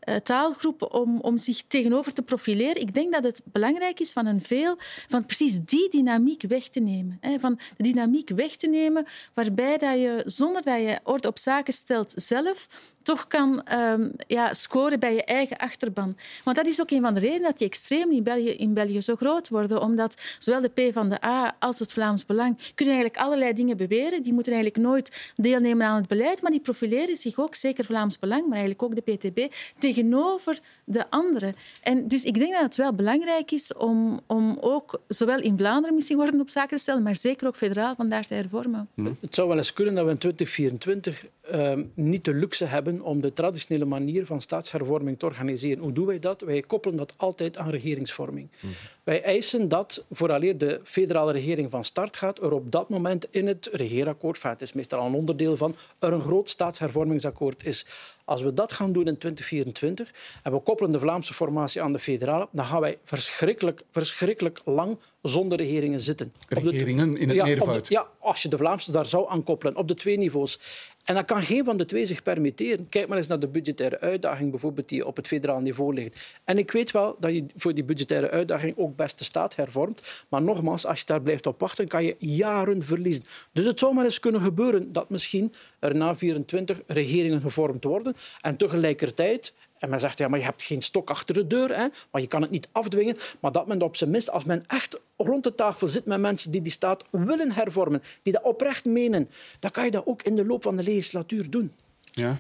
eh, 0.06 0.16
taalgroep 0.16 0.93
om, 0.93 1.20
om 1.20 1.38
zich 1.38 1.64
tegenover 1.68 2.14
te 2.14 2.22
profileren. 2.22 2.82
Ik 2.82 2.93
denk 2.93 3.14
dat 3.14 3.24
het 3.24 3.41
belangrijk 3.45 3.99
is 3.99 4.12
van, 4.12 4.26
een 4.26 4.41
veel, 4.41 4.78
van 5.08 5.26
precies 5.26 5.60
die 5.60 5.89
dynamiek 5.89 6.41
weg 6.47 6.68
te 6.68 6.80
nemen. 6.80 7.18
Hè, 7.22 7.39
van 7.39 7.60
de 7.78 7.84
dynamiek 7.84 8.30
weg 8.30 8.56
te 8.56 8.68
nemen 8.68 9.06
waarbij 9.34 9.78
dat 9.78 9.93
je, 9.93 10.22
zonder 10.26 10.62
dat 10.62 10.80
je 10.80 10.99
orde 11.03 11.28
op 11.28 11.38
zaken 11.38 11.74
stelt 11.74 12.14
zelf, 12.16 12.68
toch 13.06 13.28
kan 13.28 13.64
ehm, 13.64 14.10
ja, 14.28 14.53
scoren 14.53 14.99
bij 14.99 15.14
je 15.14 15.24
eigen 15.24 15.58
achterban. 15.58 16.18
Want 16.43 16.58
dat 16.58 16.66
is 16.66 16.82
ook 16.82 16.91
een 16.91 17.01
van 17.01 17.14
de 17.14 17.20
redenen 17.20 17.43
dat 17.43 17.58
die 17.58 17.68
extremen 17.68 18.16
in 18.16 18.24
België, 18.24 18.49
in 18.49 18.74
België 18.74 19.01
zo 19.01 19.16
groot 19.16 19.49
worden. 19.49 19.82
Omdat 19.82 20.22
zowel 20.39 20.62
de 20.62 20.70
P 20.89 20.93
van 20.93 21.10
de 21.10 21.26
A 21.26 21.56
als 21.60 21.80
het 21.80 21.93
Vlaams 21.93 22.26
Belang 22.26 22.58
kunnen 22.76 22.93
eigenlijk 22.93 23.24
allerlei 23.26 23.53
dingen 23.53 23.78
beweren. 23.78 24.22
Die 24.22 24.34
moeten 24.34 24.53
eigenlijk 24.53 24.84
nooit 24.84 25.34
deelnemen 25.36 25.88
aan 25.88 25.95
het 25.95 26.08
beleid, 26.08 26.41
maar 26.41 26.51
die 26.51 26.60
profileren 26.60 27.16
zich 27.16 27.39
ook, 27.39 27.56
zeker 27.56 27.86
Vlaams 27.86 28.20
Belang, 28.20 28.41
maar 28.41 28.58
eigenlijk 28.58 28.84
ook 28.84 28.95
de 28.95 29.12
PTB, 29.12 29.53
tegenover 29.78 30.60
de 30.84 31.10
anderen. 31.10 31.56
En 31.82 32.08
dus 32.08 32.24
ik 32.24 32.34
denk 32.34 32.53
dat 32.53 32.62
het 32.62 32.76
wel 32.76 32.93
belangrijk 32.93 33.51
is 33.51 33.74
om, 33.74 34.20
om 34.28 34.58
ook 34.62 35.01
zowel 35.08 35.39
in 35.39 35.58
Vlaanderen 35.58 35.95
misschien 35.95 36.20
orde 36.20 36.39
op 36.39 36.49
zaken 36.49 36.76
te 36.76 36.82
stellen, 36.82 37.03
maar 37.03 37.16
zeker 37.16 37.47
ook 37.47 37.56
federaal 37.56 37.95
vandaar 37.95 38.28
te 38.28 38.34
hervormen. 38.34 38.89
Het 39.20 39.36
zou 39.36 39.47
wel 39.47 39.58
eens 39.58 39.74
kunnen 39.74 39.95
dat 39.95 40.06
we 40.06 40.12
in 40.12 40.18
2024 40.18 41.26
ehm, 41.48 41.84
niet 41.93 42.26
de 42.26 42.34
luxe 42.34 42.66
hebben 42.66 43.02
om 43.02 43.22
de 43.22 43.34
traditionele 43.34 43.86
manier 43.86 44.26
van 44.26 44.41
staatshervorming 44.41 45.20
te 45.20 45.26
organiseren. 45.26 45.84
Hoe 45.84 45.91
doen 45.91 46.06
wij 46.06 46.20
dat? 46.20 46.41
Wij 46.41 46.62
koppelen 46.62 46.98
dat 46.98 47.14
altijd 47.18 47.58
aan 47.58 47.70
regeringsvorming. 47.70 48.50
Mhm. 48.60 48.74
Wij 49.04 49.24
eisen 49.24 49.68
dat, 49.68 50.06
vooraleer 50.12 50.58
de 50.58 50.80
federale 50.84 51.32
regering 51.32 51.72
van 51.72 51.84
start 51.84 52.18
gaat, 52.18 52.41
er 52.41 52.52
op 52.52 52.72
dat 52.72 52.89
moment 52.89 53.28
in 53.32 53.48
het 53.48 53.70
regeerakkoord, 53.72 54.43
het 54.43 54.62
is 54.62 54.74
meestal 54.74 55.06
een 55.06 55.14
onderdeel 55.14 55.58
van, 55.58 55.76
er 56.00 56.14
een 56.14 56.22
groot 56.22 56.50
staatshervormingsakkoord 56.50 57.66
is. 57.66 57.86
Als 58.26 58.41
we 58.41 58.54
dat 58.54 58.74
gaan 58.74 58.91
doen 58.91 59.08
in 59.08 59.18
2024 59.18 60.14
en 60.43 60.52
we 60.52 60.60
koppelen 60.60 60.91
de 60.91 61.00
Vlaamse 61.00 61.34
formatie 61.34 61.82
aan 61.82 61.93
de 61.93 62.00
federale, 62.00 62.48
dan 62.52 62.66
gaan 62.66 62.82
wij 62.82 62.98
verschrikkelijk, 63.04 63.84
verschrikkelijk 63.91 64.62
lang 64.66 64.98
zonder 65.22 65.58
regeringen 65.58 66.00
zitten. 66.00 66.34
Regeringen 66.48 67.18
in 67.18 67.28
het 67.28 67.38
ja, 67.38 67.43
meervoud? 67.43 67.88
ja, 67.88 68.08
als 68.20 68.41
je 68.41 68.50
de 68.50 68.58
Vlaamse 68.58 68.91
daar 68.91 69.06
zou 69.06 69.30
aankoppelen, 69.30 69.76
op 69.76 69.88
de 69.88 69.93
twee 69.93 70.18
niveaus. 70.18 70.60
En 71.06 71.16
dat 71.16 71.26
kan 71.26 71.43
geen 71.43 71.64
van 71.64 71.78
de 71.78 71.86
twee 71.86 72.06
zich 72.06 72.24
permitteren. 72.24 72.89
Kijk 72.89 73.08
maar 73.08 73.18
eens 73.18 73.28
naar 73.28 73.39
de 73.39 73.47
budgettaire 73.47 73.99
uitdaging 73.99 74.49
bijvoorbeeld 74.49 74.89
die 74.89 75.06
op 75.06 75.16
het 75.16 75.28
federaal 75.28 75.60
niveau 75.60 75.93
ligt. 75.93 76.39
En 76.43 76.58
ik 76.58 76.72
weet 76.72 76.91
wel 76.91 77.16
dat 77.20 77.34
je 77.34 77.45
voor 77.56 77.74
die 77.74 77.84
budgettaire 77.84 78.30
uitdaging 78.30 78.78
ook 78.78 78.95
best 78.95 79.18
de 79.18 79.24
staat 79.24 79.56
hervormt. 79.56 80.26
Maar 80.30 80.41
nogmaals, 80.41 80.86
als 80.86 80.99
je 80.99 81.06
daar 81.06 81.22
blijft 81.22 81.47
op 81.47 81.60
wachten, 81.60 81.88
kan 81.88 82.03
je 82.03 82.16
jaren 82.20 82.82
verliezen. 82.84 83.24
Dus 83.51 83.66
het 83.66 83.80
zou 83.80 83.93
maar 83.93 84.03
eens 84.03 84.20
kunnen 84.20 84.41
gebeuren 84.41 84.91
dat 84.93 85.10
misschien 85.10 85.53
er 85.80 85.95
na 85.95 86.16
24 86.16 86.82
regeringen 86.88 87.41
gevormd 87.41 87.84
worden 87.84 88.16
en 88.41 88.58
tegelijkertijd 88.58 89.53
en 89.86 89.92
men 89.92 90.00
zegt, 90.00 90.20
ja, 90.20 90.28
maar 90.28 90.40
je 90.40 90.46
hebt 90.46 90.64
geen 90.64 90.82
stok 90.82 91.10
achter 91.10 91.36
de 91.36 91.48
deur, 91.48 91.78
hè, 91.78 91.88
maar 92.12 92.22
je 92.22 92.28
kan 92.28 92.42
het 92.42 92.52
niet 92.52 92.68
afdwingen. 92.72 93.18
Maar 93.40 93.52
dat 93.52 93.68
men 93.68 93.82
op 93.82 93.96
zijn 93.96 94.10
minst, 94.10 94.30
als 94.30 94.44
men 94.44 94.64
echt 94.68 95.00
rond 95.18 95.44
de 95.44 95.56
tafel 95.56 95.88
zit 95.88 96.06
met 96.06 96.20
mensen 96.20 96.52
die 96.52 96.62
die 96.62 96.72
staat 96.72 97.04
willen 97.12 97.52
hervormen, 97.52 98.02
die 98.22 98.34
dat 98.34 98.44
oprecht 98.44 98.86
menen, 98.86 99.30
dan 99.60 99.72
kan 99.72 99.86
je 99.86 99.92
dat 99.92 100.06
ook 100.06 100.22
in 100.22 100.36
de 100.36 100.46
loop 100.46 100.64
van 100.64 100.76
de 100.76 100.84
legislatuur 100.84 101.50
doen. 101.50 101.72
Ja. 102.12 102.38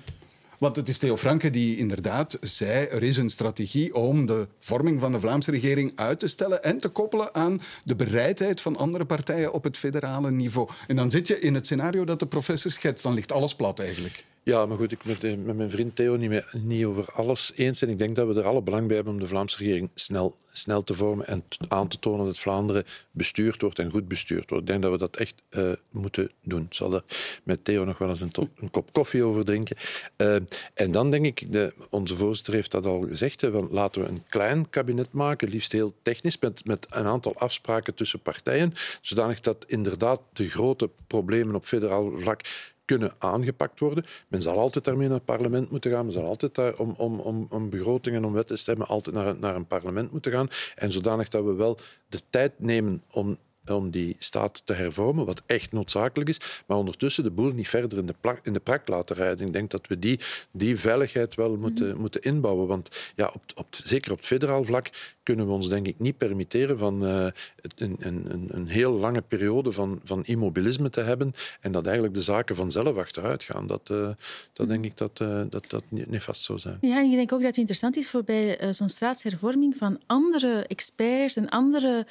Want 0.57 0.75
het 0.75 0.89
is 0.89 0.97
Theo 0.97 1.17
Franke 1.17 1.49
die 1.49 1.77
inderdaad 1.77 2.37
zei 2.41 2.85
er 2.85 3.03
is 3.03 3.17
een 3.17 3.29
strategie 3.29 3.95
om 3.95 4.25
de 4.25 4.47
vorming 4.59 4.99
van 4.99 5.11
de 5.11 5.19
Vlaamse 5.19 5.51
regering 5.51 5.91
uit 5.95 6.19
te 6.19 6.27
stellen 6.27 6.63
en 6.63 6.77
te 6.77 6.89
koppelen 6.89 7.35
aan 7.35 7.61
de 7.83 7.95
bereidheid 7.95 8.61
van 8.61 8.77
andere 8.77 9.05
partijen 9.05 9.53
op 9.53 9.63
het 9.63 9.77
federale 9.77 10.31
niveau. 10.31 10.69
En 10.87 10.95
dan 10.95 11.11
zit 11.11 11.27
je 11.27 11.39
in 11.39 11.53
het 11.53 11.65
scenario 11.65 12.03
dat 12.03 12.19
de 12.19 12.27
professor 12.27 12.71
schetst. 12.71 13.03
Dan 13.03 13.13
ligt 13.13 13.31
alles 13.31 13.55
plat 13.55 13.79
eigenlijk. 13.79 14.25
Ja, 14.45 14.65
maar 14.65 14.77
goed, 14.77 14.91
ik 14.91 15.03
ben 15.03 15.15
het 15.19 15.45
met 15.45 15.57
mijn 15.57 15.69
vriend 15.69 15.95
Theo 15.95 16.15
niet, 16.15 16.43
niet 16.53 16.85
over 16.85 17.05
alles 17.13 17.51
eens. 17.55 17.81
En 17.81 17.89
ik 17.89 17.97
denk 17.97 18.15
dat 18.15 18.27
we 18.27 18.39
er 18.39 18.45
alle 18.45 18.61
belang 18.61 18.87
bij 18.87 18.95
hebben 18.95 19.13
om 19.13 19.19
de 19.19 19.27
Vlaamse 19.27 19.57
regering 19.57 19.89
snel, 19.95 20.35
snel 20.51 20.83
te 20.83 20.93
vormen 20.93 21.27
en 21.27 21.43
aan 21.67 21.87
te 21.87 21.99
tonen 21.99 22.25
dat 22.25 22.39
Vlaanderen 22.39 22.83
bestuurd 23.11 23.61
wordt 23.61 23.79
en 23.79 23.91
goed 23.91 24.07
bestuurd 24.07 24.49
wordt. 24.49 24.63
Ik 24.63 24.69
denk 24.69 24.81
dat 24.81 24.91
we 24.91 24.97
dat 24.97 25.15
echt 25.15 25.35
uh, 25.49 25.71
moeten 25.89 26.31
doen. 26.41 26.63
Ik 26.63 26.73
zal 26.73 26.93
er 26.93 27.03
met 27.43 27.63
Theo 27.63 27.85
nog 27.85 27.97
wel 27.97 28.09
eens 28.09 28.21
een, 28.21 28.31
kop 28.71 28.93
koffie 28.93 29.23
over 29.23 29.45
drinken. 29.45 29.77
Uh, 30.17 30.35
en 30.73 30.91
dan 30.91 31.11
denk 31.11 31.25
ik, 31.25 31.51
de, 31.51 31.73
onze 31.89 32.15
voorzitter 32.15 32.53
heeft 32.53 32.71
dat 32.71 32.85
al 32.85 33.01
gezegd, 33.01 33.41
hè, 33.41 33.51
van, 33.51 33.67
laten 33.71 34.01
we 34.01 34.07
een 34.07 34.23
klein 34.29 34.69
kabinet 34.69 35.11
maken, 35.11 35.49
liefst 35.49 35.71
heel 35.71 35.93
technisch, 36.01 36.39
met, 36.39 36.65
met 36.65 36.87
een 36.89 37.05
aantal 37.05 37.35
afspraken 37.37 37.93
tussen 37.93 38.19
partijen, 38.19 38.73
zodanig 39.01 39.39
dat 39.39 39.65
inderdaad 39.67 40.21
de 40.33 40.49
grote 40.49 40.89
problemen 41.07 41.55
op 41.55 41.65
federaal 41.65 42.19
vlak 42.19 42.41
kunnen 42.85 43.13
aangepakt 43.17 43.79
worden. 43.79 44.05
Men 44.27 44.41
zal 44.41 44.59
altijd 44.59 44.85
daarmee 44.85 45.07
naar 45.07 45.17
het 45.17 45.25
parlement 45.25 45.71
moeten 45.71 45.91
gaan. 45.91 46.05
Men 46.05 46.13
zal 46.13 46.25
altijd 46.25 46.55
daar 46.55 46.75
om, 46.77 46.93
om, 46.97 47.19
om, 47.19 47.47
om 47.49 47.69
begrotingen 47.69 48.19
en 48.21 48.27
om 48.27 48.33
wet 48.33 48.47
te 48.47 48.55
stemmen 48.55 48.87
altijd 48.87 49.15
naar, 49.15 49.35
naar 49.37 49.55
een 49.55 49.67
parlement 49.67 50.11
moeten 50.11 50.31
gaan. 50.31 50.47
En 50.75 50.91
zodanig 50.91 51.27
dat 51.27 51.43
we 51.43 51.53
wel 51.53 51.77
de 52.09 52.19
tijd 52.29 52.51
nemen 52.57 53.03
om 53.11 53.37
om 53.67 53.89
die 53.89 54.15
staat 54.19 54.61
te 54.65 54.73
hervormen, 54.73 55.25
wat 55.25 55.43
echt 55.45 55.71
noodzakelijk 55.71 56.29
is, 56.29 56.63
maar 56.65 56.77
ondertussen 56.77 57.23
de 57.23 57.31
boel 57.31 57.51
niet 57.51 57.69
verder 57.69 57.97
in 57.97 58.05
de, 58.05 58.15
in 58.43 58.53
de 58.53 58.59
prak 58.59 58.87
laten 58.87 59.15
rijden. 59.15 59.47
Ik 59.47 59.53
denk 59.53 59.71
dat 59.71 59.87
we 59.87 59.99
die, 59.99 60.19
die 60.51 60.77
veiligheid 60.79 61.35
wel 61.35 61.57
moeten, 61.57 61.89
mhm. 61.89 61.99
moeten 61.99 62.21
inbouwen. 62.21 62.67
Want 62.67 63.11
ja, 63.15 63.31
op, 63.33 63.41
op, 63.55 63.67
zeker 63.83 64.11
op 64.11 64.17
het 64.17 64.25
federaal 64.25 64.63
vlak 64.63 64.89
kunnen 65.23 65.47
we 65.47 65.51
ons 65.51 65.69
denk 65.69 65.87
ik 65.87 65.99
niet 65.99 66.17
permitteren 66.17 66.77
van 66.77 67.03
uh, 67.03 67.27
een, 67.75 67.95
een, 67.99 68.47
een 68.47 68.67
heel 68.67 68.91
lange 68.91 69.21
periode 69.21 69.71
van, 69.71 69.99
van 70.03 70.25
immobilisme 70.25 70.89
te 70.89 71.01
hebben 71.01 71.33
en 71.61 71.71
dat 71.71 71.85
eigenlijk 71.85 72.15
de 72.15 72.21
zaken 72.21 72.55
vanzelf 72.55 72.97
achteruit 72.97 73.43
gaan. 73.43 73.67
Dat, 73.67 73.89
uh, 73.91 74.09
dat 74.53 74.67
denk 74.67 74.85
ik 74.85 74.97
dat, 74.97 75.19
uh, 75.21 75.41
dat 75.49 75.69
dat 75.69 75.83
niet 75.89 76.23
vast 76.23 76.41
zou 76.41 76.59
zijn. 76.59 76.77
Ja, 76.81 76.97
en 76.97 77.05
ik 77.05 77.11
denk 77.11 77.31
ook 77.31 77.39
dat 77.39 77.47
het 77.47 77.57
interessant 77.57 77.97
is 77.97 78.09
voor 78.09 78.23
bij 78.23 78.73
zo'n 78.73 78.89
staatshervorming 78.89 79.77
van 79.77 79.99
andere 80.05 80.65
experts 80.67 81.35
en 81.35 81.49
andere 81.49 82.05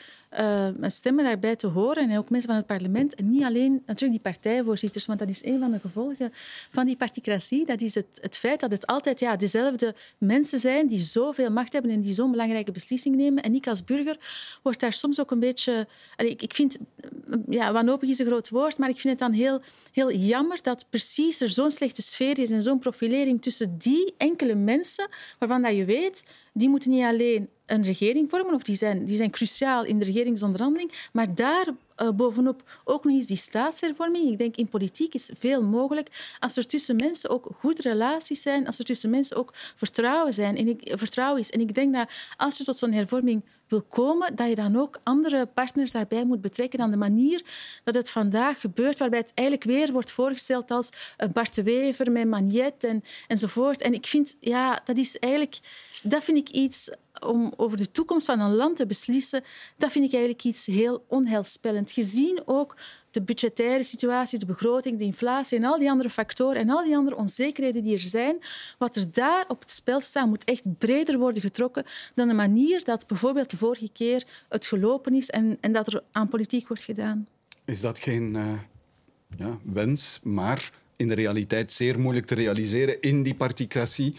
stemmen 0.80 1.24
daarbij 1.24 1.56
te 1.56 1.66
horen 1.66 2.10
en 2.10 2.18
ook 2.18 2.30
mensen 2.30 2.48
van 2.48 2.58
het 2.58 2.66
parlement. 2.66 3.14
En 3.14 3.30
niet 3.30 3.42
alleen 3.42 3.72
natuurlijk 3.72 4.22
die 4.22 4.32
partijvoorzitters, 4.32 5.06
want 5.06 5.18
dat 5.18 5.28
is 5.28 5.44
een 5.44 5.58
van 5.58 5.70
de 5.70 5.78
gevolgen 5.80 6.32
van 6.70 6.86
die 6.86 6.96
particratie. 6.96 7.66
Dat 7.66 7.80
is 7.80 7.94
het, 7.94 8.18
het 8.20 8.36
feit 8.36 8.60
dat 8.60 8.70
het 8.70 8.86
altijd 8.86 9.20
ja, 9.20 9.36
dezelfde 9.36 9.94
mensen 10.18 10.58
zijn 10.58 10.86
die 10.86 10.98
zoveel 10.98 11.50
macht 11.50 11.72
hebben 11.72 11.90
en 11.90 12.00
die 12.00 12.12
zo'n 12.12 12.30
belangrijke 12.30 12.72
beslissingen 12.72 13.18
nemen. 13.18 13.42
En 13.42 13.54
ik 13.54 13.66
als 13.66 13.84
burger 13.84 14.18
word 14.62 14.80
daar 14.80 14.92
soms 14.92 15.20
ook 15.20 15.30
een 15.30 15.40
beetje... 15.40 15.86
Ik, 16.16 16.42
ik 16.42 16.54
vind... 16.54 16.78
Ja, 17.48 17.72
wanhopig 17.72 18.08
is 18.08 18.18
een 18.18 18.26
groot 18.26 18.48
woord, 18.48 18.78
maar 18.78 18.88
ik 18.88 19.00
vind 19.00 19.20
het 19.20 19.28
dan 19.28 19.32
heel, 19.32 19.60
heel 19.92 20.12
jammer 20.12 20.62
dat 20.62 20.86
precies 20.90 21.40
er 21.40 21.50
zo'n 21.50 21.70
slechte 21.70 22.02
sfeer 22.02 22.38
is 22.38 22.50
en 22.50 22.62
zo'n 22.62 22.78
profilering 22.78 23.42
tussen 23.42 23.78
die 23.78 24.14
enkele 24.16 24.54
mensen, 24.54 25.08
waarvan 25.38 25.62
dat 25.62 25.76
je 25.76 25.84
weet, 25.84 26.24
die 26.54 26.68
moeten 26.68 26.90
niet 26.90 27.04
alleen 27.04 27.48
een 27.66 27.82
regering 27.82 28.30
vormen, 28.30 28.54
of 28.54 28.62
die 28.62 28.74
zijn, 28.74 29.04
die 29.04 29.16
zijn 29.16 29.30
cruciaal 29.30 29.84
in 29.84 29.98
de 29.98 30.04
regeringsonderhandeling, 30.04 30.92
maar 31.12 31.34
daar 31.34 31.66
uh, 31.96 32.10
bovenop 32.10 32.62
ook 32.84 33.04
nog 33.04 33.14
eens 33.14 33.26
die 33.26 33.36
staatshervorming. 33.36 34.30
Ik 34.30 34.38
denk 34.38 34.56
in 34.56 34.68
politiek 34.68 35.14
is 35.14 35.30
veel 35.38 35.62
mogelijk 35.62 36.36
als 36.38 36.56
er 36.56 36.66
tussen 36.66 36.96
mensen 36.96 37.30
ook 37.30 37.48
goede 37.58 37.82
relaties 37.82 38.42
zijn, 38.42 38.66
als 38.66 38.78
er 38.78 38.84
tussen 38.84 39.10
mensen 39.10 39.36
ook 39.36 39.50
vertrouwen, 39.54 40.32
zijn 40.32 40.56
en 40.56 40.68
ik, 40.68 40.92
vertrouwen 40.94 41.40
is. 41.40 41.50
En 41.50 41.60
ik 41.60 41.74
denk 41.74 41.94
dat 41.94 42.10
als 42.36 42.58
je 42.58 42.64
tot 42.64 42.78
zo'n 42.78 42.92
hervorming 42.92 43.42
komen, 43.82 44.36
dat 44.36 44.48
je 44.48 44.54
dan 44.54 44.76
ook 44.76 45.00
andere 45.02 45.46
partners 45.46 45.92
daarbij 45.92 46.24
moet 46.24 46.40
betrekken 46.40 46.80
aan 46.80 46.90
de 46.90 46.96
manier 46.96 47.42
dat 47.84 47.94
het 47.94 48.10
vandaag 48.10 48.60
gebeurt, 48.60 48.98
waarbij 48.98 49.18
het 49.18 49.32
eigenlijk 49.34 49.68
weer 49.68 49.92
wordt 49.92 50.10
voorgesteld 50.10 50.70
als 50.70 50.90
Bart 51.32 51.54
de 51.54 51.62
Wever 51.62 52.12
met 52.12 52.28
Magnet 52.28 52.84
en, 52.84 53.02
enzovoort. 53.28 53.82
En 53.82 53.94
ik 53.94 54.06
vind, 54.06 54.36
ja, 54.40 54.80
dat 54.84 54.98
is 54.98 55.18
eigenlijk... 55.18 55.58
Dat 56.02 56.24
vind 56.24 56.38
ik 56.38 56.48
iets 56.48 56.90
om 57.20 57.52
over 57.56 57.76
de 57.76 57.90
toekomst 57.90 58.26
van 58.26 58.40
een 58.40 58.54
land 58.54 58.76
te 58.76 58.86
beslissen, 58.86 59.44
dat 59.76 59.92
vind 59.92 60.04
ik 60.04 60.12
eigenlijk 60.12 60.44
iets 60.44 60.66
heel 60.66 61.04
onheilspellend. 61.08 61.92
Gezien 61.92 62.42
ook 62.44 62.76
de 63.14 63.22
budgettaire 63.22 63.82
situatie, 63.82 64.38
de 64.38 64.46
begroting, 64.46 64.98
de 64.98 65.04
inflatie 65.04 65.58
en 65.58 65.64
al 65.64 65.78
die 65.78 65.90
andere 65.90 66.10
factoren 66.10 66.60
en 66.60 66.70
al 66.70 66.84
die 66.84 66.96
andere 66.96 67.16
onzekerheden 67.16 67.82
die 67.82 67.94
er 67.94 68.00
zijn, 68.00 68.38
wat 68.78 68.96
er 68.96 69.12
daar 69.12 69.44
op 69.48 69.60
het 69.60 69.70
spel 69.70 70.00
staat, 70.00 70.26
moet 70.26 70.44
echt 70.44 70.78
breder 70.78 71.18
worden 71.18 71.40
getrokken 71.42 71.84
dan 72.14 72.28
de 72.28 72.34
manier 72.34 72.84
dat 72.84 73.06
bijvoorbeeld 73.06 73.50
de 73.50 73.56
vorige 73.56 73.88
keer 73.92 74.26
het 74.48 74.66
gelopen 74.66 75.14
is 75.14 75.30
en, 75.30 75.58
en 75.60 75.72
dat 75.72 75.92
er 75.92 76.02
aan 76.12 76.28
politiek 76.28 76.68
wordt 76.68 76.84
gedaan. 76.84 77.26
Is 77.64 77.80
dat 77.80 77.98
geen 77.98 78.34
uh, 78.34 78.52
ja, 79.36 79.58
wens, 79.62 80.20
maar 80.22 80.72
in 80.96 81.08
de 81.08 81.14
realiteit 81.14 81.72
zeer 81.72 81.98
moeilijk 81.98 82.26
te 82.26 82.34
realiseren 82.34 83.00
in 83.00 83.22
die 83.22 83.34
particratie. 83.34 84.14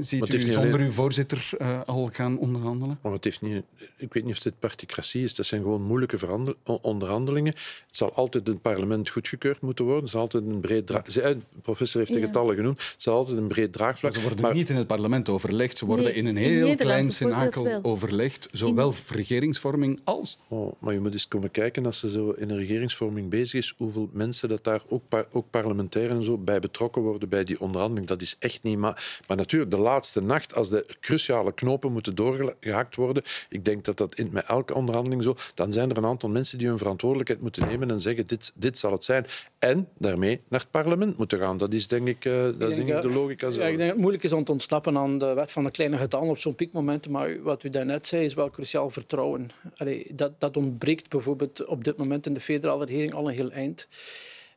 Ziet 0.00 0.34
u 0.34 0.40
zonder 0.52 0.80
uw 0.80 0.90
voorzitter 0.90 1.50
uh, 1.58 1.80
al 1.84 2.10
gaan 2.12 2.38
onderhandelen? 2.38 2.98
Maar 3.02 3.12
het 3.12 3.24
heeft 3.24 3.42
niet, 3.42 3.62
ik 3.96 4.12
weet 4.12 4.24
niet 4.24 4.32
of 4.32 4.38
dit 4.38 4.58
particratie 4.58 5.24
is. 5.24 5.34
Dat 5.34 5.46
zijn 5.46 5.62
gewoon 5.62 5.82
moeilijke 5.82 6.18
onderhandelingen. 6.64 7.52
Het 7.86 7.96
zal 7.96 8.14
altijd 8.14 8.46
in 8.46 8.52
het 8.52 8.62
parlement 8.62 9.10
goedgekeurd 9.10 9.60
moeten 9.60 9.84
worden. 9.84 10.02
Het 10.02 10.12
zal 10.12 10.20
altijd 10.20 10.44
een 10.46 10.60
breed 10.60 10.86
draag... 10.86 11.02
De 11.02 11.36
professor 11.62 12.00
heeft 12.00 12.12
de 12.12 12.20
getallen 12.20 12.54
genoemd. 12.54 12.82
Het 12.82 13.02
zal 13.02 13.16
altijd 13.16 13.36
een 13.36 13.46
breed 13.46 13.72
draagvlak... 13.72 14.12
Maar 14.12 14.22
ze 14.22 14.28
worden 14.28 14.54
niet 14.54 14.68
in 14.68 14.76
het 14.76 14.86
parlement 14.86 15.28
overlegd. 15.28 15.78
Ze 15.78 15.86
worden 15.86 16.14
in 16.14 16.26
een 16.26 16.36
heel 16.36 16.76
klein 16.76 17.10
cenakel 17.10 17.78
overlegd. 17.82 18.48
Zowel 18.52 18.94
regeringsvorming 19.08 20.00
als... 20.04 20.38
Oh, 20.48 20.72
maar 20.78 20.92
je 20.92 21.00
moet 21.00 21.12
eens 21.12 21.28
komen 21.28 21.50
kijken, 21.50 21.86
als 21.86 21.98
ze 21.98 22.10
zo 22.10 22.30
in 22.30 22.50
een 22.50 22.58
regeringsvorming 22.58 23.30
bezig 23.30 23.60
is, 23.60 23.74
hoeveel 23.76 24.08
mensen 24.12 24.48
dat 24.48 24.64
daar, 24.64 24.82
ook, 24.88 25.02
par 25.08 25.26
ook 25.30 25.50
en 26.16 26.24
zo, 26.24 26.38
bij 26.38 26.60
betrokken 26.60 27.02
worden 27.02 27.28
bij 27.28 27.44
die 27.44 27.60
onderhandeling. 27.60 28.06
Dat 28.06 28.22
is 28.22 28.36
echt 28.38 28.62
niet... 28.62 28.78
Maar, 28.78 29.20
maar 29.26 29.36
natuurlijk, 29.36 29.70
de 29.70 29.78
laatste 29.78 30.22
nacht, 30.22 30.54
als 30.54 30.68
de 30.68 30.86
cruciale 31.00 31.52
knopen 31.52 31.92
moeten 31.92 32.14
doorgehakt 32.14 32.96
worden, 32.96 33.22
ik 33.48 33.64
denk 33.64 33.84
dat 33.84 33.96
dat 33.96 34.14
in, 34.14 34.28
met 34.32 34.44
elke 34.46 34.74
onderhandeling 34.74 35.22
zo, 35.22 35.36
dan 35.54 35.72
zijn 35.72 35.90
er 35.90 35.96
een 35.96 36.04
aantal 36.04 36.28
mensen 36.28 36.58
die 36.58 36.68
hun 36.68 36.78
verantwoordelijkheid 36.78 37.40
moeten 37.40 37.66
nemen 37.66 37.90
en 37.90 38.00
zeggen 38.00 38.26
dit, 38.26 38.52
dit 38.54 38.78
zal 38.78 38.92
het 38.92 39.04
zijn. 39.04 39.26
En 39.58 39.88
daarmee 39.98 40.40
naar 40.48 40.60
het 40.60 40.70
parlement 40.70 41.18
moeten 41.18 41.38
gaan. 41.38 41.56
Dat 41.56 41.72
is 41.72 41.86
denk 41.86 42.08
ik, 42.08 42.24
uh, 42.24 42.42
dat 42.58 42.70
is 42.70 42.76
denk 42.76 42.88
ik 42.88 43.02
de 43.02 43.08
logica. 43.08 43.50
Zo. 43.50 43.60
Ja, 43.60 43.66
ik 43.66 43.68
denk 43.68 43.78
dat 43.78 43.88
het 43.88 43.98
moeilijk 43.98 44.24
is 44.24 44.32
om 44.32 44.44
te 44.44 44.52
ontsnappen 44.52 44.96
aan 44.96 45.18
de 45.18 45.32
wet 45.34 45.52
van 45.52 45.62
de 45.62 45.70
kleine 45.70 45.96
getallen 45.96 46.28
op 46.28 46.38
zo'n 46.38 46.54
piekmoment. 46.54 47.08
Maar 47.08 47.42
wat 47.42 47.64
u 47.64 47.68
daarnet 47.68 48.06
zei, 48.06 48.24
is 48.24 48.34
wel 48.34 48.50
cruciaal 48.50 48.90
vertrouwen. 48.90 49.50
Allee, 49.76 50.06
dat, 50.14 50.40
dat 50.40 50.56
ontbreekt 50.56 51.08
bijvoorbeeld 51.08 51.64
op 51.64 51.84
dit 51.84 51.96
moment 51.96 52.26
in 52.26 52.32
de 52.32 52.40
federale 52.40 52.84
regering 52.84 53.14
al 53.14 53.28
een 53.28 53.34
heel 53.34 53.50
eind. 53.50 53.88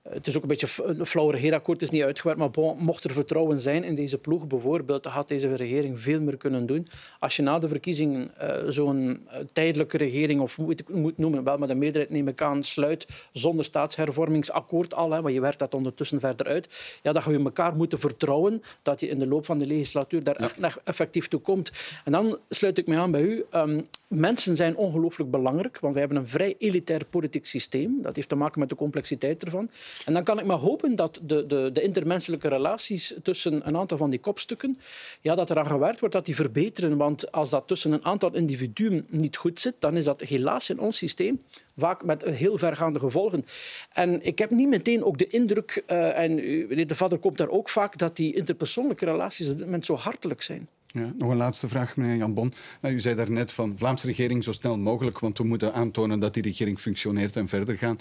Het 0.10 0.28
is 0.28 0.36
ook 0.36 0.42
een 0.42 0.48
beetje 0.48 0.84
een 0.84 1.06
flauw 1.06 1.30
regeerakkoord, 1.30 1.82
is 1.82 1.90
niet 1.90 2.04
uitgewerkt, 2.04 2.40
maar 2.40 2.76
mocht 2.78 3.04
er 3.04 3.12
vertrouwen 3.12 3.62
zijn 3.62 3.84
in 3.84 3.96
deze 3.96 4.18
ploeg 4.18 4.48
bijvoorbeeld, 4.48 5.04
dan 5.04 5.12
gaat 5.12 5.28
deze 5.28 5.56
regering 5.56 6.00
veel 6.00 6.22
meer 6.22 6.38
kunnen 6.38 6.66
doen. 6.66 6.88
Als 7.20 7.36
je 7.36 7.42
na 7.42 7.60
de 7.60 7.68
verkiezingen 7.68 8.32
uh, 8.42 8.56
zo'n 8.68 9.28
uh, 9.28 9.40
tijdelijke 9.54 9.98
regering, 9.98 10.42
of 10.42 10.56
hoe 10.56 10.72
ik 10.72 10.90
moet 10.90 11.18
noemen, 11.18 11.44
wel 11.44 11.58
met 11.58 11.70
een 11.70 11.78
meerderheid 11.78 12.12
neem 12.12 12.28
ik 12.28 12.42
aan, 12.42 12.64
sluit 12.64 13.28
zonder 13.32 13.66
staatshervormingsakkoord 13.66 14.94
al, 14.94 15.12
hè, 15.12 15.22
maar 15.22 15.32
je 15.32 15.42
werkt 15.42 15.60
dat 15.60 15.74
ondertussen 15.74 16.20
verder 16.20 16.46
uit, 16.46 17.00
ja, 17.04 17.12
dan 17.12 17.22
ga 17.22 17.32
je 17.32 17.44
elkaar 17.44 17.76
moeten 17.76 18.00
vertrouwen 18.00 18.62
dat 18.82 19.00
je 19.00 19.08
in 19.08 19.20
de 19.20 19.28
loop 19.28 19.46
van 19.46 19.58
de 19.58 19.66
legislatuur 19.66 20.24
daar 20.24 20.36
echt 20.36 20.60
effectief 20.84 21.28
toe 21.28 21.40
komt. 21.40 21.72
En 22.04 22.12
dan 22.12 22.40
sluit 22.50 22.78
ik 22.78 22.88
me 22.88 22.98
aan 22.98 23.12
bij 23.12 23.22
u. 23.22 23.46
Um, 23.54 23.88
mensen 24.08 24.56
zijn 24.56 24.76
ongelooflijk 24.76 25.32
belangrijk, 25.32 25.80
want 25.80 25.94
we 25.94 26.00
hebben 26.00 26.18
een 26.18 26.28
vrij 26.28 26.56
elitair 26.58 27.06
politiek 27.06 27.46
systeem. 27.46 28.02
Dat 28.02 28.16
heeft 28.16 28.30
te 28.30 28.36
maken 28.36 28.60
met 28.60 28.70
de 28.70 28.76
complexiteit 28.76 29.44
ervan. 29.44 29.70
En 30.06 30.14
dan 30.14 30.24
kan 30.24 30.40
ik 30.40 30.46
maar 30.46 30.58
hopen 30.58 30.96
dat 30.96 31.20
de, 31.24 31.46
de, 31.48 31.70
de 31.74 31.82
intermenselijke 31.82 32.48
relaties 32.48 33.16
tussen 33.24 33.68
een 33.68 33.78
aantal 33.78 33.98
van 33.98 34.10
die 34.10 34.20
kopstukken, 34.20 34.80
ja, 35.22 35.36
dat 35.36 35.50
er 35.50 35.60
aan 35.60 35.68
gewerkt 35.68 36.00
wordt 36.00 36.16
dat 36.16 36.26
die 36.26 36.36
verbeteren. 36.36 36.98
Want 36.98 37.32
als 37.32 37.50
dat 37.50 37.68
tussen 37.68 37.92
een 37.92 38.06
aantal 38.06 38.36
individuen 38.36 39.06
niet 39.10 39.38
goed 39.38 39.60
zit, 39.60 39.76
dan 39.80 39.98
is 39.98 40.04
dat 40.04 40.22
helaas 40.22 40.70
in 40.70 40.80
ons 40.80 40.98
systeem 40.98 41.42
vaak 41.78 42.04
met 42.04 42.24
heel 42.24 42.58
vergaande 42.58 43.00
gevolgen. 43.00 43.46
En 43.94 44.26
ik 44.26 44.40
heb 44.40 44.50
niet 44.50 44.68
meteen 44.68 45.04
ook 45.04 45.18
de 45.18 45.28
indruk, 45.28 45.84
uh, 45.88 46.18
en 46.18 46.36
meneer 46.36 46.88
De 46.88 46.96
Vader 46.96 47.18
komt 47.18 47.38
daar 47.38 47.50
ook 47.50 47.70
vaak, 47.70 47.98
dat 47.98 48.16
die 48.16 48.36
interpersoonlijke 48.36 49.06
relaties 49.06 49.50
op 49.50 49.58
dit 49.58 49.66
moment 49.66 49.86
zo 49.86 49.96
hartelijk 49.96 50.42
zijn. 50.42 50.68
Ja, 50.88 51.14
nog 51.18 51.30
een 51.30 51.38
laatste 51.38 51.68
vraag, 51.68 51.96
meneer 51.96 52.16
Jan 52.16 52.34
Bon. 52.34 52.54
Nou, 52.82 52.94
u 52.94 53.00
zei 53.00 53.16
daarnet 53.16 53.54
van 53.54 53.74
Vlaamse 53.78 54.08
regering 54.08 54.44
zo 54.44 54.52
snel 54.52 54.78
mogelijk, 54.78 55.20
want 55.20 55.38
we 55.38 55.44
moeten 55.44 55.74
aantonen 55.74 56.20
dat 56.20 56.34
die 56.34 56.44
regering 56.44 56.80
functioneert 56.80 57.36
en 57.36 57.48
verder 57.48 57.78
gaan. 57.78 57.98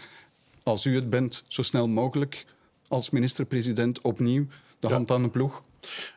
Als 0.65 0.85
u 0.85 0.95
het 0.95 1.11
bent, 1.11 1.45
zo 1.49 1.63
snel 1.63 1.89
mogelijk 1.89 2.45
als 2.89 3.11
minister-president 3.11 4.01
opnieuw 4.01 4.47
de 4.79 4.89
hand 4.89 5.11
aan 5.11 5.23
de 5.23 5.31
ploeg? 5.31 5.63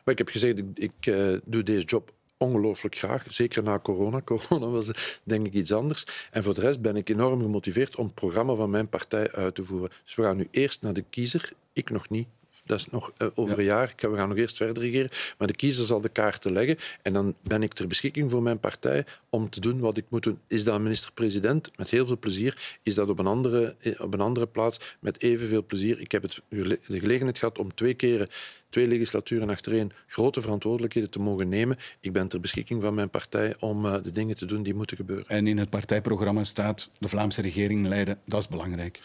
Maar 0.04 0.14
ik 0.14 0.18
heb 0.18 0.28
gezegd, 0.28 0.62
ik, 0.74 1.06
uh, 1.06 1.38
doe 1.44 1.62
deze 1.62 1.86
job 1.86 2.12
ongelooflijk 2.36 2.96
graag. 2.96 3.24
Zeker 3.28 3.62
na 3.62 3.78
corona. 3.78 4.22
Corona 4.30 4.66
was 4.66 5.20
denk 5.22 5.46
ik 5.46 5.52
iets 5.52 5.72
anders. 5.72 6.28
En 6.30 6.42
voor 6.42 6.54
de 6.54 6.60
rest 6.60 6.80
ben 6.80 6.96
ik 6.96 7.08
enorm 7.08 7.40
gemotiveerd 7.40 7.96
om 7.96 8.04
het 8.04 8.14
programma 8.14 8.54
van 8.54 8.70
mijn 8.70 8.88
partij 8.88 9.32
uit 9.32 9.54
te 9.54 9.64
voeren. 9.64 9.90
Dus 10.04 10.14
we 10.14 10.22
gaan 10.22 10.36
nu 10.36 10.48
eerst 10.50 10.82
naar 10.82 10.92
de 10.92 11.04
kiezer. 11.10 11.52
Ik 11.72 11.90
nog 11.90 12.08
niet. 12.08 12.28
Dat 12.68 12.78
is 12.78 12.90
nog 12.90 13.12
uh, 13.18 13.28
over 13.34 13.58
een 13.58 13.64
jaar. 13.64 13.94
We 13.96 14.16
gaan 14.16 14.28
nog 14.28 14.38
eerst 14.38 14.56
verder 14.56 14.82
regeren. 14.82 15.10
Maar 15.38 15.48
de 15.48 15.56
kiezer 15.56 15.86
zal 15.86 16.00
de 16.00 16.08
kaarten 16.08 16.52
leggen. 16.52 16.76
En 17.02 17.12
dan 17.12 17.34
ben 17.42 17.62
ik 17.62 17.72
ter 17.72 17.86
beschikking 17.86 18.30
voor 18.30 18.42
mijn 18.42 18.60
partij 18.60 19.04
om 19.30 19.50
te 19.50 19.60
doen 19.60 19.80
wat 19.80 19.96
ik 19.96 20.04
moet 20.08 20.22
doen. 20.22 20.38
Is 20.46 20.64
dat 20.64 20.80
minister-president? 20.80 21.70
Met 21.76 21.90
heel 21.90 22.06
veel 22.06 22.18
plezier. 22.18 22.78
Is 22.82 22.94
dat 22.94 23.08
op 23.08 23.18
een, 23.18 23.26
andere, 23.26 23.74
eh, 23.78 24.00
op 24.00 24.14
een 24.14 24.20
andere 24.20 24.46
plaats? 24.46 24.96
Met 25.00 25.22
evenveel 25.22 25.64
plezier. 25.64 26.00
Ik 26.00 26.12
heb 26.12 26.22
het, 26.22 26.42
de 26.48 26.78
gelegenheid 27.00 27.38
gehad 27.38 27.58
om 27.58 27.74
twee 27.74 27.94
keren 27.94 28.28
twee 28.70 28.86
legislaturen 28.86 29.50
achtereen 29.50 29.92
grote 30.06 30.40
verantwoordelijkheden 30.40 31.10
te 31.10 31.20
mogen 31.20 31.48
nemen. 31.48 31.78
Ik 32.00 32.12
ben 32.12 32.28
ter 32.28 32.40
beschikking 32.40 32.82
van 32.82 32.94
mijn 32.94 33.10
partij 33.10 33.54
om 33.58 33.84
uh, 33.84 33.94
de 34.02 34.10
dingen 34.10 34.36
te 34.36 34.46
doen 34.46 34.62
die 34.62 34.74
moeten 34.74 34.96
gebeuren. 34.96 35.28
En 35.28 35.46
in 35.46 35.58
het 35.58 35.70
partijprogramma 35.70 36.44
staat 36.44 36.90
de 36.98 37.08
Vlaamse 37.08 37.42
regering 37.42 37.86
leiden. 37.86 38.18
Dat 38.24 38.40
is 38.40 38.48
belangrijk. 38.48 39.00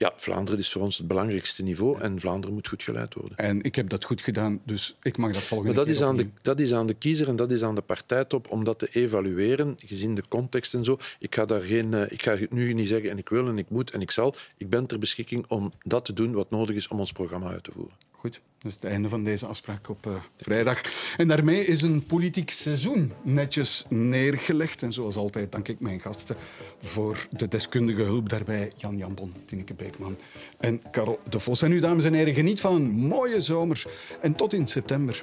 Ja, 0.00 0.12
Vlaanderen 0.16 0.60
is 0.60 0.72
voor 0.72 0.82
ons 0.82 0.98
het 0.98 1.06
belangrijkste 1.06 1.62
niveau 1.62 2.00
en 2.00 2.20
Vlaanderen 2.20 2.54
moet 2.54 2.68
goed 2.68 2.82
geleid 2.82 3.14
worden. 3.14 3.36
En 3.36 3.62
ik 3.62 3.74
heb 3.74 3.88
dat 3.88 4.04
goed 4.04 4.22
gedaan, 4.22 4.60
dus 4.64 4.96
ik 5.02 5.16
mag 5.16 5.32
dat 5.32 5.42
volgende 5.42 5.74
maar 5.74 5.84
dat 5.84 5.94
keer 5.94 6.02
is 6.02 6.08
aan 6.08 6.16
de, 6.16 6.28
Dat 6.42 6.60
is 6.60 6.74
aan 6.74 6.86
de 6.86 6.94
kiezer 6.94 7.28
en 7.28 7.36
dat 7.36 7.50
is 7.50 7.62
aan 7.62 7.74
de 7.74 7.80
partijtop 7.80 8.50
om 8.50 8.64
dat 8.64 8.78
te 8.78 8.88
evalueren, 8.92 9.76
gezien 9.78 10.14
de 10.14 10.22
context 10.28 10.74
en 10.74 10.84
zo. 10.84 10.98
Ik 11.18 11.34
ga, 11.34 11.44
daar 11.44 11.60
geen, 11.60 11.92
uh, 11.92 12.10
ik 12.10 12.22
ga 12.22 12.36
nu 12.50 12.72
niet 12.72 12.88
zeggen 12.88 13.10
en 13.10 13.18
ik 13.18 13.28
wil 13.28 13.48
en 13.48 13.58
ik 13.58 13.70
moet 13.70 13.90
en 13.90 14.00
ik 14.00 14.10
zal. 14.10 14.34
Ik 14.56 14.70
ben 14.70 14.86
ter 14.86 14.98
beschikking 14.98 15.46
om 15.48 15.72
dat 15.82 16.04
te 16.04 16.12
doen 16.12 16.32
wat 16.32 16.50
nodig 16.50 16.76
is 16.76 16.88
om 16.88 16.98
ons 16.98 17.12
programma 17.12 17.50
uit 17.50 17.64
te 17.64 17.72
voeren. 17.72 17.94
Goed, 18.18 18.40
is 18.62 18.74
het 18.74 18.84
einde 18.84 19.08
van 19.08 19.24
deze 19.24 19.46
afspraak 19.46 19.88
op 19.88 20.06
uh, 20.06 20.14
vrijdag. 20.36 20.80
En 21.16 21.28
daarmee 21.28 21.66
is 21.66 21.82
een 21.82 22.06
politiek 22.06 22.50
seizoen 22.50 23.12
netjes 23.22 23.84
neergelegd. 23.88 24.82
En 24.82 24.92
zoals 24.92 25.16
altijd 25.16 25.52
dank 25.52 25.68
ik 25.68 25.80
mijn 25.80 26.00
gasten 26.00 26.36
voor 26.78 27.28
de 27.30 27.48
deskundige 27.48 28.02
hulp 28.02 28.28
daarbij. 28.28 28.72
Jan 28.76 28.96
Jambon, 28.96 29.34
Tineke 29.46 29.74
Beekman 29.74 30.16
en 30.58 30.82
Karel 30.90 31.20
de 31.28 31.38
Vos. 31.38 31.62
En 31.62 31.72
u, 31.72 31.80
dames 31.80 32.04
en 32.04 32.12
heren, 32.12 32.34
geniet 32.34 32.60
van 32.60 32.74
een 32.74 32.90
mooie 32.90 33.40
zomer. 33.40 33.84
En 34.20 34.34
tot 34.34 34.52
in 34.52 34.68
september. 34.68 35.22